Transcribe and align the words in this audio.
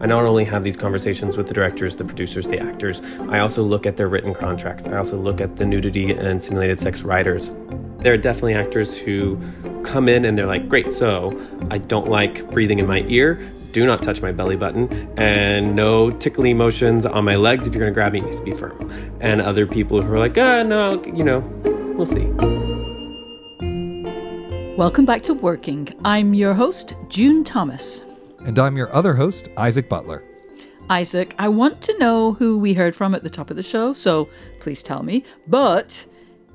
I 0.00 0.06
not 0.06 0.24
only 0.24 0.44
have 0.44 0.62
these 0.62 0.76
conversations 0.76 1.36
with 1.36 1.48
the 1.48 1.54
directors, 1.54 1.96
the 1.96 2.04
producers, 2.04 2.46
the 2.46 2.60
actors, 2.60 3.02
I 3.28 3.40
also 3.40 3.64
look 3.64 3.84
at 3.84 3.96
their 3.96 4.08
written 4.08 4.32
contracts. 4.32 4.86
I 4.86 4.96
also 4.96 5.16
look 5.16 5.40
at 5.40 5.56
the 5.56 5.66
nudity 5.66 6.12
and 6.12 6.40
simulated 6.40 6.78
sex 6.78 7.02
riders. 7.02 7.50
There 7.98 8.12
are 8.12 8.16
definitely 8.16 8.54
actors 8.54 8.96
who 8.96 9.40
come 9.82 10.08
in 10.08 10.24
and 10.24 10.38
they're 10.38 10.46
like, 10.46 10.68
great, 10.68 10.92
so 10.92 11.36
I 11.72 11.78
don't 11.78 12.08
like 12.08 12.48
breathing 12.52 12.78
in 12.78 12.86
my 12.86 13.04
ear. 13.08 13.40
Do 13.72 13.86
not 13.86 14.00
touch 14.00 14.22
my 14.22 14.30
belly 14.30 14.54
button 14.54 15.12
and 15.18 15.74
no 15.74 16.12
tickly 16.12 16.54
motions 16.54 17.04
on 17.04 17.24
my 17.24 17.34
legs. 17.34 17.66
If 17.66 17.74
you're 17.74 17.84
to 17.84 17.90
grab 17.90 18.12
me, 18.12 18.20
it 18.20 18.26
needs 18.26 18.38
to 18.38 18.44
be 18.44 18.54
firm. 18.54 18.90
And 19.20 19.40
other 19.40 19.66
people 19.66 20.00
who 20.00 20.14
are 20.14 20.18
like, 20.20 20.38
ah, 20.38 20.62
no, 20.62 21.04
you 21.04 21.24
know, 21.24 21.40
we'll 21.96 22.06
see. 22.06 22.26
Welcome 24.76 25.04
back 25.04 25.22
to 25.22 25.34
Working. 25.34 25.88
I'm 26.04 26.34
your 26.34 26.54
host, 26.54 26.94
June 27.08 27.42
Thomas. 27.42 28.04
And 28.44 28.58
I'm 28.58 28.76
your 28.76 28.94
other 28.94 29.14
host, 29.14 29.48
Isaac 29.56 29.88
Butler. 29.88 30.24
Isaac, 30.90 31.34
I 31.38 31.48
want 31.48 31.82
to 31.82 31.98
know 31.98 32.32
who 32.32 32.58
we 32.58 32.74
heard 32.74 32.96
from 32.96 33.14
at 33.14 33.22
the 33.22 33.30
top 33.30 33.50
of 33.50 33.56
the 33.56 33.62
show, 33.62 33.92
so 33.92 34.28
please 34.60 34.82
tell 34.82 35.02
me. 35.02 35.24
But 35.46 36.06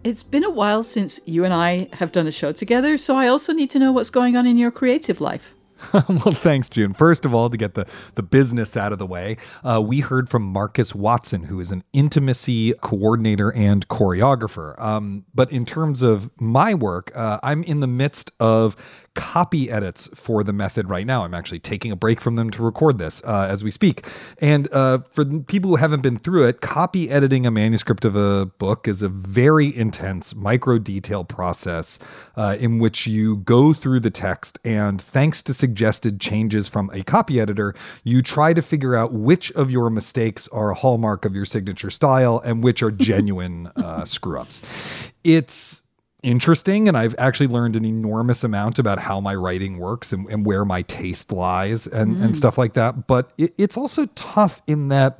it's 0.03 0.23
been 0.23 0.43
a 0.43 0.49
while 0.49 0.83
since 0.83 1.19
you 1.25 1.45
and 1.45 1.53
I 1.53 1.89
have 1.93 2.11
done 2.11 2.27
a 2.27 2.31
show 2.31 2.51
together, 2.51 2.97
so 2.97 3.15
I 3.15 3.27
also 3.27 3.53
need 3.53 3.69
to 3.71 3.79
know 3.79 3.91
what's 3.91 4.09
going 4.09 4.35
on 4.35 4.47
in 4.47 4.57
your 4.57 4.71
creative 4.71 5.21
life. 5.21 5.53
well, 5.93 6.33
thanks, 6.33 6.69
June. 6.69 6.93
First 6.93 7.25
of 7.25 7.33
all, 7.33 7.49
to 7.49 7.57
get 7.57 7.73
the, 7.73 7.85
the 8.15 8.23
business 8.23 8.77
out 8.77 8.91
of 8.93 8.99
the 8.99 9.05
way, 9.05 9.37
uh, 9.63 9.81
we 9.81 9.99
heard 9.99 10.29
from 10.29 10.43
Marcus 10.43 10.95
Watson, 10.95 11.43
who 11.43 11.59
is 11.59 11.71
an 11.71 11.83
intimacy 11.93 12.73
coordinator 12.81 13.51
and 13.53 13.87
choreographer. 13.87 14.79
Um, 14.79 15.25
but 15.33 15.51
in 15.51 15.65
terms 15.65 16.01
of 16.01 16.29
my 16.39 16.73
work, 16.73 17.11
uh, 17.15 17.39
I'm 17.43 17.63
in 17.63 17.79
the 17.79 17.87
midst 17.87 18.31
of 18.39 18.75
copy 19.15 19.69
edits 19.69 20.09
for 20.15 20.43
the 20.43 20.53
method 20.53 20.89
right 20.89 21.05
now. 21.05 21.23
I'm 21.23 21.33
actually 21.33 21.59
taking 21.59 21.91
a 21.91 21.95
break 21.95 22.19
from 22.19 22.35
them 22.35 22.49
to 22.51 22.63
record 22.63 22.97
this 22.97 23.21
uh, 23.23 23.47
as 23.49 23.63
we 23.63 23.71
speak. 23.71 24.05
And 24.39 24.71
uh, 24.73 24.99
for 25.11 25.23
people 25.25 25.71
who 25.71 25.75
haven't 25.75 26.01
been 26.01 26.17
through 26.17 26.45
it, 26.47 26.61
copy 26.61 27.09
editing 27.09 27.45
a 27.45 27.51
manuscript 27.51 28.05
of 28.05 28.15
a 28.15 28.47
book 28.57 28.87
is 28.87 29.01
a 29.01 29.09
very 29.09 29.75
intense 29.75 30.35
micro 30.35 30.79
detail 30.79 31.23
process 31.23 31.99
uh, 32.35 32.57
in 32.59 32.79
which 32.79 33.05
you 33.05 33.37
go 33.37 33.73
through 33.73 33.99
the 33.99 34.11
text 34.11 34.59
and 34.63 34.99
thanks 35.01 35.43
to 35.43 35.53
suggested 35.53 36.19
changes 36.19 36.67
from 36.67 36.89
a 36.93 37.03
copy 37.03 37.39
editor, 37.39 37.75
you 38.03 38.21
try 38.21 38.53
to 38.53 38.61
figure 38.61 38.95
out 38.95 39.13
which 39.13 39.51
of 39.51 39.69
your 39.69 39.89
mistakes 39.89 40.47
are 40.47 40.71
a 40.71 40.75
hallmark 40.75 41.25
of 41.25 41.35
your 41.35 41.45
signature 41.45 41.89
style 41.89 42.41
and 42.43 42.63
which 42.63 42.81
are 42.81 42.91
genuine 43.03 43.67
uh, 43.75 44.03
screw 44.05 44.39
ups. 44.39 45.11
It's 45.23 45.82
interesting 46.23 46.87
and 46.87 46.97
I've 46.97 47.15
actually 47.19 47.47
learned 47.47 47.75
an 47.75 47.85
enormous 47.85 48.43
amount 48.43 48.79
about 48.79 48.99
how 48.99 49.19
my 49.19 49.35
writing 49.35 49.77
works 49.77 50.11
and, 50.11 50.27
and 50.29 50.45
where 50.45 50.65
my 50.65 50.81
taste 50.83 51.31
lies 51.31 51.85
and, 51.85 52.17
mm. 52.17 52.23
and 52.23 52.35
stuff 52.35 52.57
like 52.57 52.73
that. 52.73 53.05
But 53.05 53.31
it, 53.37 53.53
it's 53.57 53.77
also 53.77 54.07
tough 54.07 54.61
in 54.65 54.87
that 54.87 55.19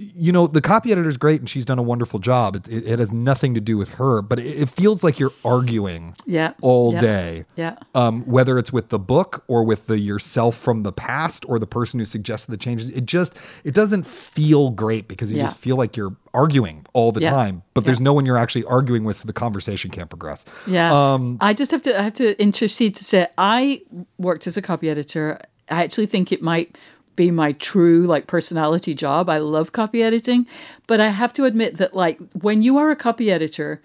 you 0.00 0.32
know, 0.32 0.46
the 0.46 0.60
copy 0.60 0.92
editor 0.92 1.08
is 1.08 1.18
great 1.18 1.40
and 1.40 1.48
she's 1.48 1.66
done 1.66 1.78
a 1.78 1.82
wonderful 1.82 2.18
job. 2.18 2.56
It, 2.56 2.68
it, 2.68 2.86
it 2.86 2.98
has 2.98 3.12
nothing 3.12 3.54
to 3.54 3.60
do 3.60 3.76
with 3.76 3.94
her, 3.94 4.22
but 4.22 4.38
it, 4.38 4.62
it 4.62 4.68
feels 4.68 5.04
like 5.04 5.18
you're 5.18 5.32
arguing 5.44 6.16
yeah. 6.26 6.54
all 6.62 6.94
yeah. 6.94 7.00
day. 7.00 7.44
Yeah. 7.56 7.76
Um, 7.94 8.24
whether 8.24 8.58
it's 8.58 8.72
with 8.72 8.88
the 8.88 8.98
book 8.98 9.44
or 9.46 9.62
with 9.64 9.86
the 9.86 9.98
yourself 9.98 10.56
from 10.56 10.82
the 10.82 10.92
past 10.92 11.44
or 11.48 11.58
the 11.58 11.66
person 11.66 12.00
who 12.00 12.06
suggested 12.06 12.50
the 12.50 12.56
changes, 12.56 12.88
it 12.88 13.04
just 13.04 13.36
it 13.64 13.74
doesn't 13.74 14.06
feel 14.06 14.70
great 14.70 15.06
because 15.06 15.30
you 15.30 15.38
yeah. 15.38 15.44
just 15.44 15.56
feel 15.56 15.76
like 15.76 15.96
you're 15.96 16.16
arguing 16.32 16.86
all 16.92 17.12
the 17.12 17.20
time, 17.20 17.62
but 17.74 17.84
there's 17.84 18.00
no 18.00 18.12
one 18.12 18.24
you're 18.24 18.38
actually 18.38 18.64
arguing 18.64 19.04
with, 19.04 19.16
so 19.16 19.26
the 19.26 19.32
conversation 19.32 19.90
can't 19.90 20.08
progress. 20.08 20.44
Yeah. 20.66 20.92
Um, 20.92 21.38
I 21.40 21.52
just 21.52 21.70
have 21.72 21.82
to 21.82 21.98
I 21.98 22.02
have 22.02 22.14
to 22.14 22.40
intercede 22.40 22.94
to 22.96 23.04
say 23.04 23.26
I 23.36 23.82
worked 24.18 24.46
as 24.46 24.56
a 24.56 24.62
copy 24.62 24.88
editor. 24.88 25.40
I 25.68 25.84
actually 25.84 26.06
think 26.06 26.32
it 26.32 26.42
might 26.42 26.76
be 27.20 27.30
my 27.30 27.52
true 27.52 28.06
like 28.06 28.26
personality 28.26 28.94
job. 28.94 29.28
I 29.28 29.36
love 29.36 29.72
copy 29.72 30.02
editing, 30.02 30.46
but 30.86 31.02
I 31.02 31.08
have 31.08 31.34
to 31.34 31.44
admit 31.44 31.76
that 31.76 31.94
like 31.94 32.18
when 32.32 32.62
you 32.62 32.78
are 32.78 32.90
a 32.90 32.96
copy 32.96 33.30
editor, 33.30 33.82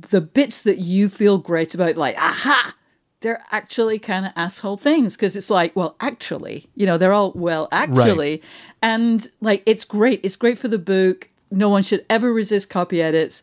the 0.00 0.22
bits 0.22 0.62
that 0.62 0.78
you 0.78 1.10
feel 1.10 1.36
great 1.36 1.74
about 1.74 1.96
like 1.96 2.16
aha, 2.16 2.74
they're 3.20 3.44
actually 3.52 3.98
kind 3.98 4.24
of 4.24 4.32
asshole 4.36 4.78
things 4.78 5.16
because 5.16 5.36
it's 5.36 5.50
like, 5.50 5.76
well, 5.76 5.96
actually, 6.00 6.70
you 6.74 6.86
know, 6.86 6.96
they're 6.96 7.12
all 7.12 7.32
well, 7.32 7.68
actually. 7.72 8.30
Right. 8.30 8.44
And 8.80 9.30
like 9.42 9.62
it's 9.66 9.84
great. 9.84 10.20
It's 10.22 10.36
great 10.36 10.56
for 10.56 10.68
the 10.68 10.78
book. 10.78 11.28
No 11.50 11.68
one 11.68 11.82
should 11.82 12.06
ever 12.08 12.32
resist 12.32 12.70
copy 12.70 13.02
edits, 13.02 13.42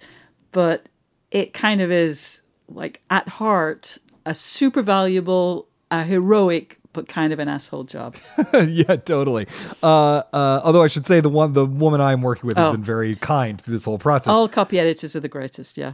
but 0.50 0.90
it 1.30 1.54
kind 1.54 1.82
of 1.82 1.92
is 1.92 2.42
like 2.68 3.02
at 3.12 3.28
heart 3.28 4.00
a 4.26 4.34
super 4.34 4.82
valuable, 4.82 5.68
a 5.92 6.04
heroic 6.04 6.80
but 6.94 7.08
kind 7.08 7.34
of 7.34 7.40
an 7.40 7.48
asshole 7.48 7.84
job. 7.84 8.16
yeah, 8.68 8.96
totally. 8.96 9.48
Uh, 9.82 10.22
uh, 10.32 10.62
although 10.64 10.84
I 10.84 10.88
should 10.88 11.06
say 11.06 11.20
the 11.20 11.30
one 11.30 11.54
the 11.54 11.66
woman 11.66 12.00
I'm 12.00 12.22
working 12.22 12.48
with 12.48 12.58
has 12.58 12.70
oh. 12.70 12.72
been 12.72 12.84
very 12.84 13.16
kind 13.16 13.60
through 13.62 13.74
this 13.74 13.86
whole 13.86 14.00
process. 14.00 14.28
All 14.28 14.48
copy 14.48 14.80
editors 14.80 15.16
are 15.16 15.20
the 15.20 15.28
greatest. 15.28 15.78
Yeah. 15.78 15.94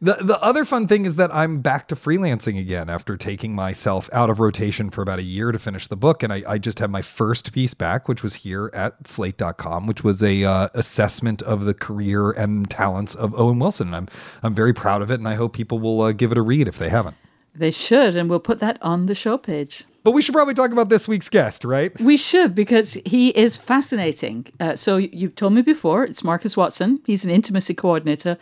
The 0.00 0.14
the 0.14 0.40
other 0.42 0.64
fun 0.64 0.86
thing 0.86 1.04
is 1.04 1.16
that 1.16 1.34
I'm 1.34 1.60
back 1.60 1.88
to 1.88 1.94
freelancing 1.94 2.58
again 2.58 2.88
after 2.88 3.16
taking 3.16 3.54
myself 3.54 4.08
out 4.12 4.30
of 4.30 4.40
rotation 4.40 4.90
for 4.90 5.02
about 5.02 5.18
a 5.18 5.22
year 5.22 5.52
to 5.52 5.58
finish 5.58 5.86
the 5.86 5.96
book, 5.96 6.22
and 6.22 6.32
I, 6.32 6.42
I 6.46 6.58
just 6.58 6.78
had 6.78 6.90
my 6.90 7.02
first 7.02 7.52
piece 7.52 7.74
back, 7.74 8.08
which 8.08 8.22
was 8.22 8.36
here 8.36 8.70
at 8.72 9.06
Slate.com, 9.06 9.86
which 9.86 10.02
was 10.02 10.22
a 10.22 10.44
uh, 10.44 10.68
assessment 10.74 11.42
of 11.42 11.64
the 11.64 11.74
career 11.74 12.30
and 12.30 12.68
talents 12.70 13.14
of 13.14 13.38
Owen 13.38 13.58
Wilson. 13.58 13.94
I'm 13.94 14.08
I'm 14.42 14.54
very 14.54 14.72
proud 14.72 15.02
of 15.02 15.10
it, 15.10 15.14
and 15.14 15.28
I 15.28 15.34
hope 15.34 15.52
people 15.52 15.78
will 15.78 16.00
uh, 16.00 16.12
give 16.12 16.32
it 16.32 16.38
a 16.38 16.42
read 16.42 16.68
if 16.68 16.78
they 16.78 16.88
haven't. 16.88 17.16
They 17.54 17.70
should, 17.70 18.16
and 18.16 18.30
we'll 18.30 18.40
put 18.40 18.60
that 18.60 18.78
on 18.80 19.06
the 19.06 19.14
show 19.14 19.36
page. 19.36 19.84
But 20.02 20.12
we 20.12 20.22
should 20.22 20.34
probably 20.34 20.54
talk 20.54 20.70
about 20.72 20.88
this 20.88 21.06
week's 21.06 21.28
guest, 21.28 21.64
right? 21.64 21.98
We 22.00 22.16
should 22.16 22.54
because 22.54 22.94
he 23.04 23.30
is 23.30 23.56
fascinating. 23.58 24.46
Uh, 24.58 24.76
so 24.76 24.96
you've 24.96 25.34
told 25.34 25.52
me 25.52 25.62
before 25.62 26.04
it's 26.04 26.24
Marcus 26.24 26.56
Watson. 26.56 27.00
He's 27.04 27.24
an 27.24 27.30
intimacy 27.30 27.74
coordinator. 27.74 28.38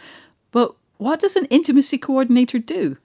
But 0.53 0.77
what 0.99 1.21
does 1.21 1.37
an 1.37 1.47
intimacy 1.47 1.99
coordinator 1.99 2.59
do? 2.59 2.97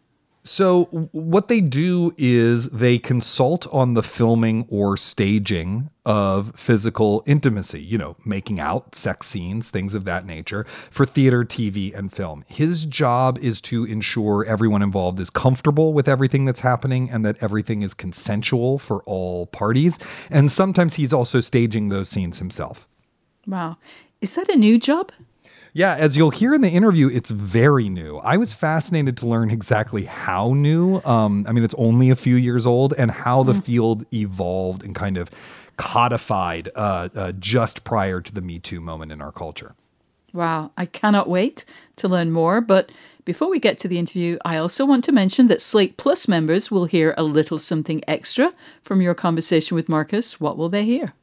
So, 0.46 0.86
what 1.14 1.48
they 1.48 1.62
do 1.62 2.14
is 2.18 2.70
they 2.72 3.00
consult 3.00 3.66
on 3.74 3.94
the 3.94 4.04
filming 4.04 4.66
or 4.70 4.98
staging 4.98 5.90
of 6.06 6.54
physical 6.60 7.24
intimacy, 7.26 7.82
you 7.82 7.98
know, 7.98 8.18
making 8.26 8.60
out, 8.60 8.94
sex 8.94 9.28
scenes, 9.28 9.72
things 9.72 9.96
of 9.96 10.04
that 10.04 10.26
nature 10.26 10.66
for 10.92 11.06
theater, 11.06 11.46
TV, 11.46 11.98
and 11.98 12.12
film. 12.12 12.44
His 12.50 12.86
job 12.86 13.40
is 13.40 13.62
to 13.62 13.86
ensure 13.86 14.44
everyone 14.44 14.82
involved 14.82 15.22
is 15.22 15.30
comfortable 15.30 15.94
with 15.94 16.10
everything 16.10 16.44
that's 16.44 16.60
happening 16.60 17.10
and 17.10 17.24
that 17.24 17.42
everything 17.42 17.82
is 17.82 17.94
consensual 17.94 18.78
for 18.78 19.02
all 19.04 19.46
parties. 19.46 19.98
And 20.30 20.52
sometimes 20.52 20.96
he's 20.96 21.14
also 21.14 21.40
staging 21.40 21.88
those 21.88 22.10
scenes 22.10 22.40
himself. 22.40 22.86
Wow. 23.48 23.78
Is 24.20 24.36
that 24.36 24.50
a 24.50 24.58
new 24.58 24.78
job? 24.78 25.14
Yeah, 25.76 25.96
as 25.96 26.16
you'll 26.16 26.30
hear 26.30 26.54
in 26.54 26.62
the 26.62 26.70
interview, 26.70 27.10
it's 27.12 27.32
very 27.32 27.90
new. 27.90 28.18
I 28.18 28.38
was 28.38 28.54
fascinated 28.54 29.18
to 29.18 29.28
learn 29.28 29.50
exactly 29.50 30.04
how 30.04 30.54
new. 30.54 31.02
Um, 31.04 31.46
I 31.50 31.52
mean, 31.52 31.64
it's 31.64 31.74
only 31.80 32.12
a 32.12 32.16
few 32.16 32.36
years 32.36 32.68
old, 32.68 32.94
and 32.96 33.10
how 33.10 33.42
the 33.42 33.54
mm. 33.54 33.66
field 33.66 34.06
evolved 34.14 34.84
and 34.84 34.94
kind 34.94 35.18
of 35.18 35.32
codified 35.78 36.70
uh, 36.76 37.10
uh, 37.16 37.32
just 37.32 37.84
prior 37.84 38.22
to 38.22 38.32
the 38.32 38.42
Me 38.42 38.60
Too 38.60 38.80
moment 38.80 39.12
in 39.12 39.20
our 39.20 39.32
culture. 39.32 39.74
Wow, 40.32 40.72
I 40.78 40.86
cannot 40.86 41.28
wait 41.28 41.66
to 41.96 42.08
learn 42.08 42.30
more. 42.32 42.62
But 42.62 42.92
before 43.26 43.50
we 43.50 43.60
get 43.60 43.80
to 43.80 43.88
the 43.88 43.98
interview, 43.98 44.38
I 44.46 44.58
also 44.58 44.86
want 44.86 45.04
to 45.06 45.12
mention 45.12 45.48
that 45.48 45.62
Slate 45.62 45.98
Plus 45.98 46.28
members 46.28 46.70
will 46.70 46.86
hear 46.86 47.16
a 47.18 47.24
little 47.24 47.58
something 47.58 48.04
extra 48.08 48.52
from 48.84 49.02
your 49.02 49.16
conversation 49.16 49.74
with 49.74 49.90
Marcus. 49.90 50.40
What 50.40 50.56
will 50.56 50.70
they 50.70 50.86
hear? 50.86 51.14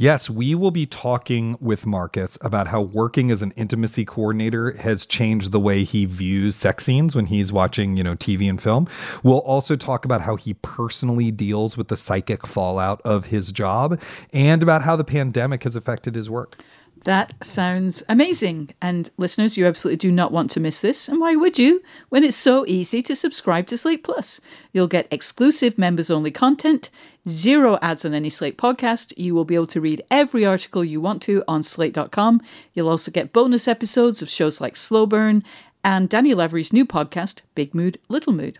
Yes, 0.00 0.30
we 0.30 0.54
will 0.54 0.70
be 0.70 0.86
talking 0.86 1.56
with 1.60 1.84
Marcus 1.84 2.38
about 2.40 2.68
how 2.68 2.82
working 2.82 3.32
as 3.32 3.42
an 3.42 3.52
intimacy 3.56 4.04
coordinator 4.04 4.70
has 4.76 5.04
changed 5.04 5.50
the 5.50 5.58
way 5.58 5.82
he 5.82 6.04
views 6.04 6.54
sex 6.54 6.84
scenes 6.84 7.16
when 7.16 7.26
he's 7.26 7.52
watching, 7.52 7.96
you 7.96 8.04
know, 8.04 8.14
TV 8.14 8.48
and 8.48 8.62
film. 8.62 8.86
We'll 9.24 9.38
also 9.38 9.74
talk 9.74 10.04
about 10.04 10.20
how 10.20 10.36
he 10.36 10.54
personally 10.54 11.32
deals 11.32 11.76
with 11.76 11.88
the 11.88 11.96
psychic 11.96 12.46
fallout 12.46 13.02
of 13.04 13.26
his 13.26 13.50
job 13.50 14.00
and 14.32 14.62
about 14.62 14.82
how 14.82 14.94
the 14.94 15.02
pandemic 15.02 15.64
has 15.64 15.74
affected 15.74 16.14
his 16.14 16.30
work. 16.30 16.62
That 17.04 17.34
sounds 17.42 18.02
amazing. 18.08 18.70
And 18.82 19.10
listeners, 19.16 19.56
you 19.56 19.66
absolutely 19.66 19.98
do 19.98 20.12
not 20.12 20.32
want 20.32 20.50
to 20.52 20.60
miss 20.60 20.80
this. 20.80 21.08
And 21.08 21.20
why 21.20 21.36
would 21.36 21.58
you 21.58 21.82
when 22.08 22.24
it's 22.24 22.36
so 22.36 22.66
easy 22.66 23.02
to 23.02 23.16
subscribe 23.16 23.66
to 23.68 23.78
Slate 23.78 24.02
Plus? 24.02 24.40
You'll 24.72 24.88
get 24.88 25.06
exclusive 25.10 25.78
members 25.78 26.10
only 26.10 26.30
content, 26.30 26.90
zero 27.28 27.78
ads 27.80 28.04
on 28.04 28.14
any 28.14 28.30
Slate 28.30 28.58
podcast. 28.58 29.12
You 29.16 29.34
will 29.34 29.44
be 29.44 29.54
able 29.54 29.66
to 29.68 29.80
read 29.80 30.02
every 30.10 30.44
article 30.44 30.84
you 30.84 31.00
want 31.00 31.22
to 31.22 31.44
on 31.46 31.62
slate.com. 31.62 32.42
You'll 32.74 32.88
also 32.88 33.10
get 33.10 33.32
bonus 33.32 33.68
episodes 33.68 34.22
of 34.22 34.28
shows 34.28 34.60
like 34.60 34.76
Slow 34.76 35.06
Burn 35.06 35.44
and 35.84 36.08
Daniel 36.08 36.42
Avery's 36.42 36.72
new 36.72 36.84
podcast, 36.84 37.40
Big 37.54 37.74
Mood, 37.74 37.98
Little 38.08 38.32
Mood. 38.32 38.58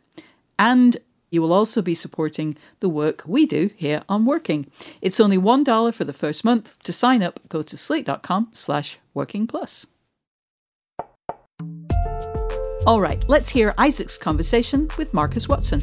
And 0.59 0.97
you 1.31 1.43
will 1.43 1.53
also 1.53 1.83
be 1.83 1.95
supporting 1.95 2.57
the 2.81 2.89
work 2.89 3.23
we 3.27 3.47
do 3.47 3.71
here 3.77 4.03
on 4.09 4.25
Working. 4.25 4.71
It's 5.01 5.21
only 5.21 5.39
$1 5.39 5.95
for 5.95 6.05
the 6.05 6.13
first 6.13 6.45
month. 6.45 6.79
To 6.85 6.93
sign 6.93 7.23
up, 7.23 7.41
go 7.49 7.63
to 7.63 7.77
slate.com 7.77 8.49
slash 8.53 8.99
working 9.15 9.47
plus. 9.47 9.87
All 12.87 13.01
right, 13.01 13.23
let's 13.29 13.51
hear 13.51 13.75
Isaac's 13.77 14.17
conversation 14.17 14.89
with 14.97 15.13
Marcus 15.13 15.49
Watson. 15.49 15.83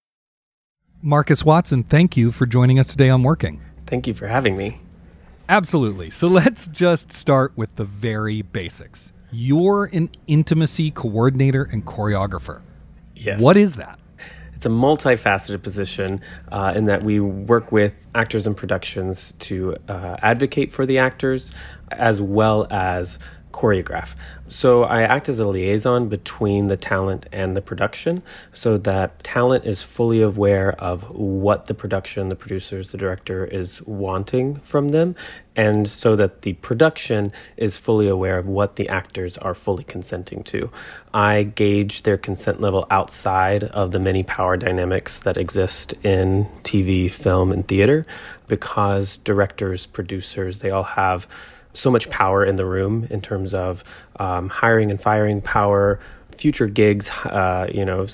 Marcus 1.03 1.43
Watson, 1.43 1.83
thank 1.83 2.15
you 2.15 2.31
for 2.31 2.45
joining 2.45 2.77
us 2.77 2.87
today 2.87 3.09
on 3.09 3.23
Working. 3.23 3.59
Thank 3.87 4.05
you 4.05 4.13
for 4.13 4.27
having 4.27 4.55
me. 4.55 4.79
Absolutely. 5.49 6.11
So 6.11 6.27
let's 6.27 6.67
just 6.67 7.11
start 7.11 7.53
with 7.55 7.75
the 7.75 7.85
very 7.85 8.43
basics. 8.43 9.11
You're 9.31 9.85
an 9.93 10.11
intimacy 10.27 10.91
coordinator 10.91 11.63
and 11.63 11.83
choreographer. 11.85 12.61
Yes. 13.15 13.41
What 13.41 13.57
is 13.57 13.77
that? 13.77 13.99
It's 14.53 14.67
a 14.67 14.69
multifaceted 14.69 15.63
position 15.63 16.21
uh, 16.51 16.73
in 16.75 16.85
that 16.85 17.01
we 17.01 17.19
work 17.19 17.71
with 17.71 18.07
actors 18.13 18.45
and 18.45 18.55
productions 18.55 19.33
to 19.39 19.75
uh, 19.87 20.17
advocate 20.21 20.71
for 20.71 20.85
the 20.85 20.99
actors 20.99 21.55
as 21.89 22.21
well 22.21 22.67
as 22.69 23.17
choreograph. 23.51 24.15
So 24.47 24.83
I 24.83 25.03
act 25.03 25.29
as 25.29 25.39
a 25.39 25.47
liaison 25.47 26.09
between 26.09 26.67
the 26.67 26.75
talent 26.75 27.25
and 27.31 27.55
the 27.55 27.61
production 27.61 28.21
so 28.51 28.77
that 28.79 29.23
talent 29.23 29.65
is 29.65 29.81
fully 29.81 30.21
aware 30.21 30.73
of 30.73 31.09
what 31.09 31.67
the 31.67 31.73
production, 31.73 32.27
the 32.27 32.35
producers, 32.35 32.91
the 32.91 32.97
director 32.97 33.45
is 33.45 33.81
wanting 33.83 34.55
from 34.57 34.89
them, 34.89 35.15
and 35.55 35.87
so 35.87 36.15
that 36.15 36.41
the 36.41 36.53
production 36.53 37.31
is 37.55 37.77
fully 37.77 38.07
aware 38.07 38.37
of 38.37 38.45
what 38.47 38.75
the 38.75 38.89
actors 38.89 39.37
are 39.37 39.53
fully 39.53 39.83
consenting 39.83 40.43
to. 40.43 40.69
I 41.13 41.43
gauge 41.43 42.03
their 42.03 42.17
consent 42.17 42.59
level 42.59 42.87
outside 42.89 43.63
of 43.63 43.91
the 43.91 43.99
many 43.99 44.23
power 44.23 44.57
dynamics 44.57 45.19
that 45.19 45.37
exist 45.37 45.93
in 46.03 46.45
TV, 46.63 47.09
film, 47.09 47.51
and 47.51 47.67
theater 47.67 48.05
because 48.47 49.17
directors, 49.17 49.85
producers, 49.85 50.59
they 50.59 50.71
all 50.71 50.83
have 50.83 51.27
so 51.73 51.91
much 51.91 52.09
power 52.09 52.45
in 52.45 52.55
the 52.55 52.65
room 52.65 53.07
in 53.09 53.21
terms 53.21 53.53
of 53.53 53.83
um, 54.19 54.49
hiring 54.49 54.91
and 54.91 55.01
firing 55.01 55.41
power, 55.41 55.99
future 56.35 56.67
gigs, 56.67 57.09
uh, 57.25 57.67
you 57.73 57.85
know, 57.85 58.07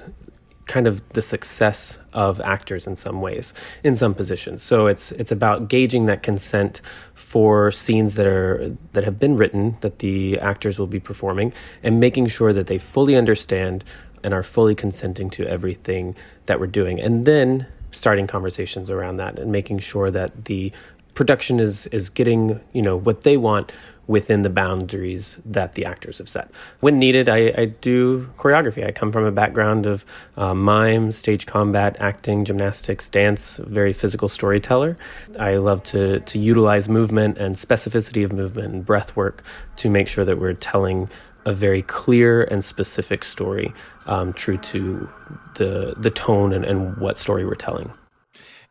kind 0.68 0.86
of 0.86 1.01
the 1.13 1.21
success 1.21 2.00
of 2.12 2.42
actors 2.42 2.88
in 2.88 2.95
some 2.95 3.21
ways, 3.21 3.54
in 3.83 3.95
some 3.95 4.13
positions. 4.13 4.62
So 4.62 4.88
it's 4.88 5.13
it's 5.13 5.31
about 5.31 5.69
gauging 5.69 6.06
that 6.06 6.21
consent 6.21 6.81
for 7.13 7.71
scenes 7.71 8.15
that 8.15 8.27
are 8.27 8.75
that 8.94 9.04
have 9.04 9.18
been 9.18 9.38
written 9.38 9.77
that 9.80 10.00
the 10.00 10.38
actors 10.39 10.77
will 10.77 10.88
be 10.88 11.00
performing, 11.00 11.53
and 11.83 12.00
making 12.00 12.27
sure 12.27 12.53
that 12.53 12.68
they 12.68 12.77
fully 12.77 13.15
understand 13.15 13.83
and 14.24 14.33
are 14.33 14.44
fully 14.44 14.75
consenting 14.75 15.30
to 15.30 15.48
everything 15.48 16.15
that 16.48 16.60
we're 16.60 16.68
doing, 16.68 17.00
and 17.00 17.25
then 17.25 17.68
starting 17.92 18.27
conversations 18.27 18.92
around 18.92 19.15
that 19.15 19.39
and 19.39 19.51
making 19.51 19.80
sure 19.80 20.12
that 20.12 20.45
the 20.45 20.71
production 21.18 21.60
is 21.60 21.88
is 21.88 22.12
getting 22.12 22.62
you 22.74 22.81
know 22.81 22.96
what 22.96 23.22
they 23.22 23.36
want 23.36 23.72
within 24.06 24.44
the 24.44 24.50
boundaries 24.50 25.40
that 25.44 25.74
the 25.74 25.84
actors 25.84 26.19
have 26.19 26.30
set. 26.30 26.50
When 26.80 26.98
needed, 26.98 27.28
I, 27.28 27.52
I 27.58 27.66
do 27.66 28.30
choreography. 28.38 28.86
I 28.88 28.92
come 28.92 29.12
from 29.12 29.25
a 29.25 29.31
background 29.31 29.86
of 29.86 30.06
uh, 30.38 30.54
mime, 30.54 31.12
stage 31.12 31.46
combat, 31.46 31.98
acting, 32.00 32.46
gymnastics, 32.46 33.10
dance, 33.10 33.58
very 33.58 33.92
physical 33.92 34.30
storyteller. 34.30 34.96
I 35.38 35.58
love 35.58 35.84
to, 35.92 36.22
to 36.22 36.40
utilize 36.40 36.88
movement 36.88 37.38
and 37.38 37.56
specificity 37.56 38.24
of 38.24 38.31
movement 38.31 38.74
and 38.74 38.86
breath 38.86 39.18
work 39.18 39.44
to 39.78 39.90
make 39.90 40.08
sure 40.08 40.24
that 40.24 40.40
we're 40.40 40.54
telling 40.54 41.10
a 41.46 41.52
very 41.52 41.81
clear 41.81 42.44
and 42.44 42.63
specific 42.63 43.25
story, 43.25 43.74
um, 44.06 44.31
true 44.31 44.58
to 44.58 45.10
the, 45.56 45.96
the 45.98 46.12
tone 46.12 46.54
and, 46.54 46.63
and 46.63 46.96
what 46.96 47.18
story 47.18 47.44
we're 47.44 47.56
telling 47.56 47.92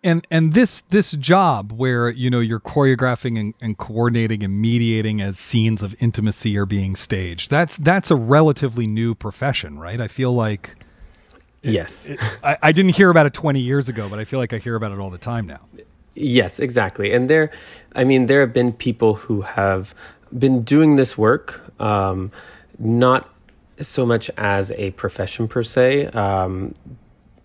and 0.07 0.27
and 0.31 0.55
this 0.55 0.83
this 0.91 1.11
job 1.13 1.73
where 1.73 2.09
you 2.09 2.31
know 2.31 2.41
you're 2.41 2.61
choreographing 2.61 3.39
and, 3.39 3.55
and, 3.61 3.77
coordinating 3.77 4.43
and 4.43 4.61
mediating 4.61 5.21
as 5.21 5.39
scenes 5.39 5.83
of 5.83 5.95
intimacy 6.01 6.57
are 6.57 6.65
being 6.65 6.95
staged 6.95 7.51
that's 7.51 7.77
that's 7.79 8.11
a 8.11 8.17
relatively 8.17 8.87
new 8.87 9.15
profession 9.15 9.79
right? 9.79 10.01
I 10.01 10.09
feel 10.09 10.33
like 10.33 10.77
yes. 11.63 12.07
it, 12.07 12.21
I, 12.43 12.57
I 12.63 12.73
didn't 12.73 12.95
hear 12.95 13.11
about 13.11 13.27
it 13.27 13.35
20 13.35 13.59
years 13.61 13.89
ago 13.89 14.09
but 14.09 14.19
i 14.19 14.25
feel 14.25 14.39
like 14.39 14.53
i 14.53 14.59
hear 14.59 14.77
about 14.77 14.93
it 14.93 14.99
all 14.99 15.11
the 15.11 15.19
time 15.19 15.47
now. 15.47 15.61
Yes 16.15 16.61
exactly. 16.61 17.13
And 17.13 17.29
there 17.29 17.51
i 17.95 18.05
mean 18.05 18.27
there 18.27 18.41
have 18.41 18.53
been 18.53 18.73
people 18.73 19.15
who 19.15 19.43
have 19.43 19.95
been 20.37 20.63
doing 20.63 20.97
this 20.97 21.19
work 21.19 21.63
um, 21.81 22.31
not 22.79 23.29
so 23.81 24.07
much 24.07 24.31
as 24.39 24.71
a 24.73 24.93
profession 24.93 25.47
per 25.49 25.63
se 25.63 26.07
um, 26.07 26.75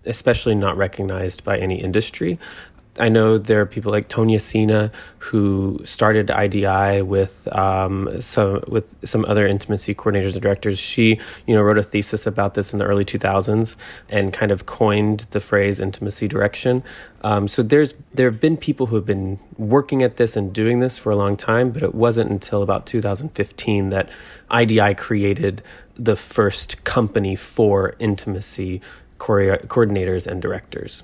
especially 0.05 0.55
not 0.55 0.77
recognized 0.77 1.43
by 1.43 1.57
any 1.57 1.81
industry. 1.81 2.37
I 2.99 3.07
know 3.07 3.37
there 3.37 3.61
are 3.61 3.65
people 3.65 3.91
like 3.91 4.09
Tonia 4.09 4.41
Sina 4.41 4.91
who 5.19 5.79
started 5.85 6.29
IDI 6.29 7.01
with 7.01 7.47
um, 7.55 8.21
some 8.21 8.61
with 8.67 8.93
some 9.07 9.23
other 9.25 9.47
intimacy 9.47 9.95
coordinators 9.95 10.33
and 10.33 10.41
directors. 10.41 10.77
She, 10.77 11.17
you 11.47 11.55
know, 11.55 11.61
wrote 11.61 11.77
a 11.77 11.83
thesis 11.83 12.27
about 12.27 12.53
this 12.53 12.73
in 12.73 12.79
the 12.79 12.85
early 12.85 13.05
2000s 13.05 13.77
and 14.09 14.33
kind 14.33 14.51
of 14.51 14.65
coined 14.65 15.21
the 15.31 15.39
phrase 15.39 15.79
intimacy 15.79 16.27
direction. 16.27 16.83
Um, 17.23 17.47
so 17.47 17.63
there's 17.63 17.93
there 18.13 18.29
have 18.29 18.41
been 18.41 18.57
people 18.57 18.87
who 18.87 18.95
have 18.97 19.05
been 19.05 19.39
working 19.57 20.03
at 20.03 20.17
this 20.17 20.35
and 20.35 20.51
doing 20.51 20.79
this 20.79 20.97
for 20.97 21.11
a 21.11 21.15
long 21.15 21.37
time, 21.37 21.71
but 21.71 21.83
it 21.83 21.95
wasn't 21.95 22.29
until 22.29 22.61
about 22.61 22.85
2015 22.85 23.89
that 23.89 24.09
IDI 24.51 24.95
created 24.95 25.63
the 25.95 26.17
first 26.17 26.83
company 26.83 27.35
for 27.37 27.95
intimacy 27.99 28.81
coordinators 29.21 30.27
and 30.27 30.41
directors. 30.41 31.03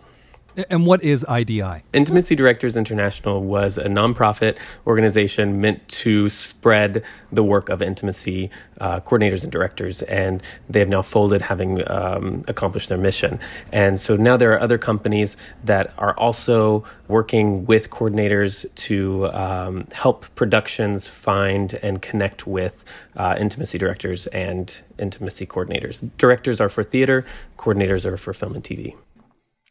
And 0.70 0.88
what 0.88 1.04
is 1.04 1.24
IDI? 1.30 1.84
Intimacy 1.94 2.36
Directors 2.36 2.76
International 2.76 3.44
was 3.44 3.78
a 3.78 3.86
nonprofit 3.86 4.58
organization 4.88 5.62
meant 5.62 5.88
to 5.88 6.30
spread 6.30 7.04
the 7.32 7.44
work 7.44 7.70
of 7.70 7.82
intimacy 7.82 8.50
uh, 8.82 9.00
coordinators 9.02 9.44
and 9.44 9.52
directors, 9.52 10.02
and 10.04 10.42
they 10.68 10.80
have 10.80 10.90
now 10.90 11.04
folded, 11.04 11.44
having 11.44 11.88
um, 11.90 12.44
accomplished 12.48 12.90
their 12.90 12.98
mission. 12.98 13.40
And 13.72 14.00
so 14.00 14.16
now 14.16 14.36
there 14.36 14.52
are 14.54 14.60
other 14.60 14.80
companies 14.80 15.38
that 15.64 15.94
are 16.00 16.18
also 16.18 16.84
working 17.08 17.66
with 17.68 17.92
coordinators 17.92 18.74
to 18.76 19.28
um, 19.32 19.88
help 19.94 20.26
productions 20.34 21.06
find 21.06 21.76
and 21.84 22.02
connect 22.02 22.48
with 22.48 22.84
uh, 23.16 23.36
intimacy 23.40 23.78
directors 23.78 24.26
and 24.28 24.82
intimacy 24.98 25.46
coordinators. 25.46 26.10
Directors 26.18 26.60
are 26.60 26.70
for 26.70 26.84
theater, 26.84 27.24
coordinators 27.58 28.06
are 28.06 28.18
for 28.18 28.34
film 28.34 28.56
and 28.56 28.64
TV. 28.64 28.96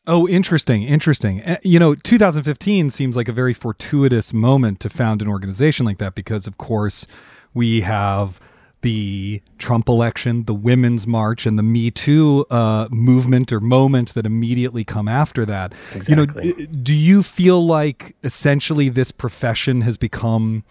Oh, 0.07 0.29
interesting, 0.29 0.83
interesting. 0.83 1.43
Uh, 1.43 1.57
you 1.63 1.79
know, 1.79 1.95
2015 1.95 2.91
seems 2.91 3.17
like 3.17 3.29
a 3.29 3.33
very 3.33 3.53
fortuitous 3.53 4.33
moment 4.33 4.81
to 4.81 4.89
found 4.89 5.21
an 5.21 5.29
organization 5.29 5.85
like 5.85 5.99
that 5.99 6.15
because, 6.15 6.47
of 6.47 6.59
course, 6.59 7.07
we 7.55 7.81
have 7.81 8.39
the 8.83 9.43
Trump 9.59 9.89
election, 9.89 10.45
the 10.45 10.55
Women's 10.55 11.09
March, 11.09 11.45
and 11.45 11.59
the 11.59 11.63
Me 11.63 11.91
Too 11.91 12.47
uh, 12.51 12.87
movement 12.91 13.53
or 13.53 13.59
moment 13.59 14.15
that 14.15 14.25
immediately 14.27 14.85
come 14.85 15.09
after 15.09 15.45
that. 15.45 15.75
Exactly. 15.93 16.47
You 16.47 16.55
know, 16.55 16.67
do 16.83 16.95
you 16.95 17.25
feel 17.25 17.67
like 17.67 18.15
essentially 18.23 18.89
this 18.89 19.11
profession 19.11 19.81
has 19.81 19.97
become 19.97 20.63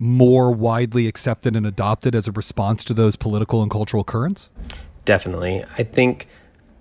more 0.00 0.50
widely 0.50 1.06
accepted 1.06 1.54
and 1.54 1.64
adopted 1.64 2.16
as 2.16 2.26
a 2.26 2.32
response 2.32 2.82
to 2.82 2.94
those 2.94 3.14
political 3.14 3.62
and 3.62 3.70
cultural 3.70 4.02
currents? 4.02 4.50
Definitely. 5.04 5.64
I 5.78 5.84
think 5.84 6.26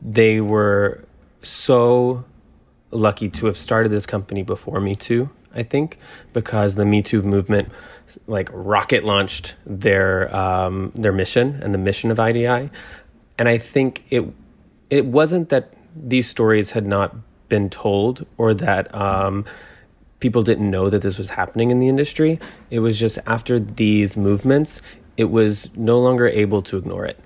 they 0.01 0.41
were 0.41 1.05
so 1.43 2.25
lucky 2.91 3.29
to 3.29 3.45
have 3.45 3.57
started 3.57 3.89
this 3.89 4.05
company 4.05 4.43
before 4.43 4.79
Me 4.79 4.95
Too, 4.95 5.29
I 5.53 5.63
think, 5.63 5.98
because 6.33 6.75
the 6.75 6.86
Me 6.86 7.01
Too 7.01 7.21
movement 7.21 7.69
like 8.27 8.50
rocket 8.51 9.03
launched 9.03 9.55
their 9.65 10.33
um, 10.36 10.91
their 10.95 11.13
mission 11.13 11.60
and 11.62 11.74
the 11.74 11.77
mission 11.77 12.12
of 12.12 12.19
IDI. 12.19 12.69
And 13.38 13.50
I 13.50 13.57
think 13.57 14.03
it 14.10 14.25
it 14.89 15.05
wasn't 15.05 15.50
that 15.50 15.74
these 15.95 16.29
stories 16.29 16.71
had 16.71 16.86
not 16.86 17.15
been 17.50 17.69
told 17.69 18.25
or 18.38 18.53
that 18.53 18.93
um, 18.95 19.45
people 20.19 20.41
didn't 20.41 20.69
know 20.69 20.89
that 20.89 21.01
this 21.01 21.17
was 21.17 21.31
happening 21.31 21.71
in 21.71 21.79
the 21.79 21.88
industry. 21.88 22.39
It 22.69 22.79
was 22.79 23.00
just 23.00 23.19
after 23.25 23.60
these 23.60 24.15
movements, 24.15 24.81
it 25.17 25.25
was 25.25 25.75
no 25.75 26.00
longer 26.00 26.27
able 26.27 26.62
to 26.63 26.77
ignore 26.77 27.05
it. 27.05 27.19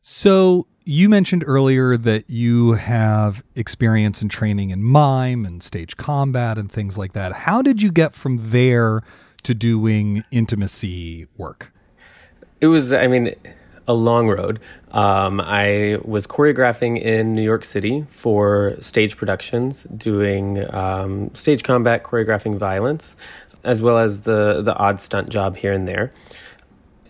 So 0.00 0.66
you 0.84 1.08
mentioned 1.08 1.44
earlier 1.46 1.96
that 1.96 2.28
you 2.28 2.72
have 2.72 3.42
experience 3.54 4.20
and 4.20 4.30
training 4.30 4.70
in 4.70 4.82
mime 4.82 5.44
and 5.44 5.62
stage 5.62 5.96
combat 5.96 6.58
and 6.58 6.70
things 6.70 6.98
like 6.98 7.12
that. 7.14 7.32
How 7.32 7.62
did 7.62 7.80
you 7.80 7.90
get 7.90 8.14
from 8.14 8.50
there 8.50 9.02
to 9.44 9.54
doing 9.54 10.24
intimacy 10.30 11.26
work? 11.36 11.72
It 12.60 12.66
was, 12.66 12.92
I 12.92 13.06
mean, 13.06 13.34
a 13.86 13.94
long 13.94 14.28
road. 14.28 14.60
Um, 14.92 15.40
I 15.40 15.98
was 16.04 16.26
choreographing 16.26 17.00
in 17.00 17.34
New 17.34 17.42
York 17.42 17.64
City 17.64 18.06
for 18.10 18.76
stage 18.80 19.16
productions, 19.16 19.84
doing 19.84 20.72
um, 20.74 21.34
stage 21.34 21.62
combat, 21.62 22.04
choreographing 22.04 22.56
violence, 22.56 23.16
as 23.64 23.82
well 23.82 23.98
as 23.98 24.22
the 24.22 24.62
the 24.62 24.74
odd 24.76 25.00
stunt 25.00 25.30
job 25.30 25.56
here 25.56 25.72
and 25.72 25.88
there. 25.88 26.10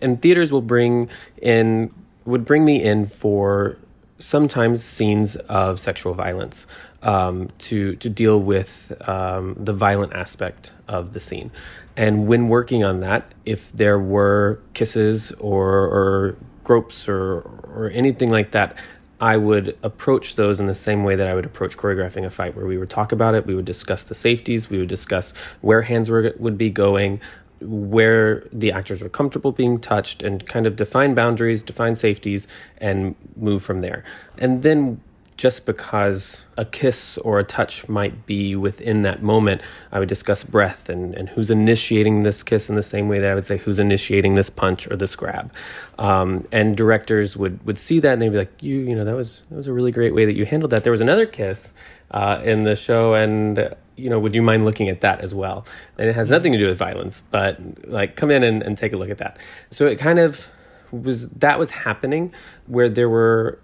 And 0.01 0.21
theaters 0.21 0.51
will 0.51 0.61
bring 0.61 1.09
in 1.41 1.93
would 2.25 2.45
bring 2.45 2.65
me 2.65 2.83
in 2.83 3.05
for 3.05 3.77
sometimes 4.17 4.83
scenes 4.83 5.35
of 5.35 5.79
sexual 5.79 6.13
violence 6.13 6.67
um, 7.01 7.49
to 7.57 7.95
to 7.97 8.09
deal 8.09 8.39
with 8.39 8.91
um, 9.07 9.55
the 9.57 9.73
violent 9.73 10.13
aspect 10.13 10.71
of 10.87 11.13
the 11.13 11.19
scene. 11.19 11.51
And 11.97 12.27
when 12.27 12.49
working 12.49 12.83
on 12.83 12.99
that, 13.01 13.33
if 13.45 13.71
there 13.71 13.97
were 13.97 14.59
kisses 14.73 15.31
or, 15.33 15.69
or 15.85 16.35
gropes 16.63 17.07
or 17.07 17.39
or 17.73 17.91
anything 17.93 18.31
like 18.31 18.51
that, 18.51 18.75
I 19.19 19.37
would 19.37 19.77
approach 19.81 20.35
those 20.35 20.59
in 20.59 20.65
the 20.65 20.73
same 20.73 21.03
way 21.03 21.15
that 21.15 21.27
I 21.27 21.33
would 21.33 21.45
approach 21.45 21.77
choreographing 21.77 22.25
a 22.25 22.29
fight, 22.29 22.55
where 22.55 22.65
we 22.65 22.77
would 22.77 22.89
talk 22.89 23.11
about 23.11 23.33
it, 23.33 23.45
we 23.45 23.55
would 23.55 23.65
discuss 23.65 24.03
the 24.03 24.15
safeties, 24.15 24.69
we 24.69 24.77
would 24.77 24.89
discuss 24.89 25.31
where 25.61 25.83
hands 25.83 26.09
were, 26.09 26.33
would 26.37 26.57
be 26.57 26.69
going, 26.69 27.21
where 27.61 28.47
the 28.51 28.71
actors 28.71 29.01
were 29.01 29.09
comfortable 29.09 29.51
being 29.51 29.79
touched, 29.79 30.23
and 30.23 30.45
kind 30.45 30.65
of 30.65 30.75
define 30.75 31.13
boundaries, 31.13 31.63
define 31.63 31.95
safeties, 31.95 32.47
and 32.77 33.15
move 33.35 33.63
from 33.63 33.81
there. 33.81 34.03
And 34.37 34.63
then 34.63 35.01
just 35.37 35.65
because 35.65 36.43
a 36.57 36.63
kiss 36.63 37.17
or 37.17 37.39
a 37.39 37.43
touch 37.43 37.89
might 37.89 38.25
be 38.25 38.55
within 38.55 39.01
that 39.01 39.21
moment, 39.21 39.61
I 39.91 39.99
would 39.99 40.07
discuss 40.07 40.45
breath 40.45 40.87
and, 40.89 41.13
and 41.13 41.27
who's 41.29 41.49
initiating 41.49 42.23
this 42.23 42.41
kiss 42.41 42.69
in 42.69 42.75
the 42.75 42.83
same 42.83 43.09
way 43.09 43.19
that 43.19 43.31
I 43.31 43.35
would 43.35 43.43
say 43.43 43.57
who's 43.57 43.77
initiating 43.77 44.35
this 44.35 44.49
punch 44.49 44.89
or 44.89 44.95
this 44.95 45.13
grab. 45.15 45.53
Um, 45.99 46.47
and 46.53 46.77
directors 46.77 47.35
would, 47.35 47.65
would 47.65 47.77
see 47.77 47.99
that 47.99 48.13
and 48.13 48.21
they'd 48.21 48.29
be 48.29 48.37
like, 48.37 48.63
you, 48.63 48.77
you 48.77 48.95
know, 48.95 49.03
that 49.03 49.15
was, 49.15 49.41
that 49.49 49.57
was 49.57 49.67
a 49.67 49.73
really 49.73 49.91
great 49.91 50.15
way 50.15 50.23
that 50.25 50.37
you 50.37 50.45
handled 50.45 50.71
that. 50.71 50.83
There 50.83 50.91
was 50.91 51.01
another 51.01 51.25
kiss 51.25 51.73
uh, 52.11 52.39
in 52.43 52.63
the 52.63 52.77
show 52.77 53.13
and, 53.13 53.75
you 53.95 54.09
know, 54.09 54.19
would 54.19 54.35
you 54.35 54.41
mind 54.41 54.65
looking 54.65 54.89
at 54.89 55.01
that 55.01 55.21
as 55.21 55.33
well? 55.33 55.65
And 55.97 56.09
it 56.09 56.15
has 56.15 56.29
nothing 56.29 56.51
to 56.51 56.57
do 56.57 56.67
with 56.67 56.77
violence, 56.77 57.21
but 57.31 57.59
like 57.87 58.15
come 58.15 58.31
in 58.31 58.43
and, 58.43 58.61
and 58.61 58.77
take 58.77 58.93
a 58.93 58.97
look 58.97 59.09
at 59.09 59.17
that. 59.19 59.37
So 59.69 59.87
it 59.87 59.97
kind 59.97 60.19
of 60.19 60.47
was, 60.91 61.29
that 61.29 61.59
was 61.59 61.71
happening 61.71 62.33
where 62.67 62.89
there 62.89 63.09
were 63.09 63.59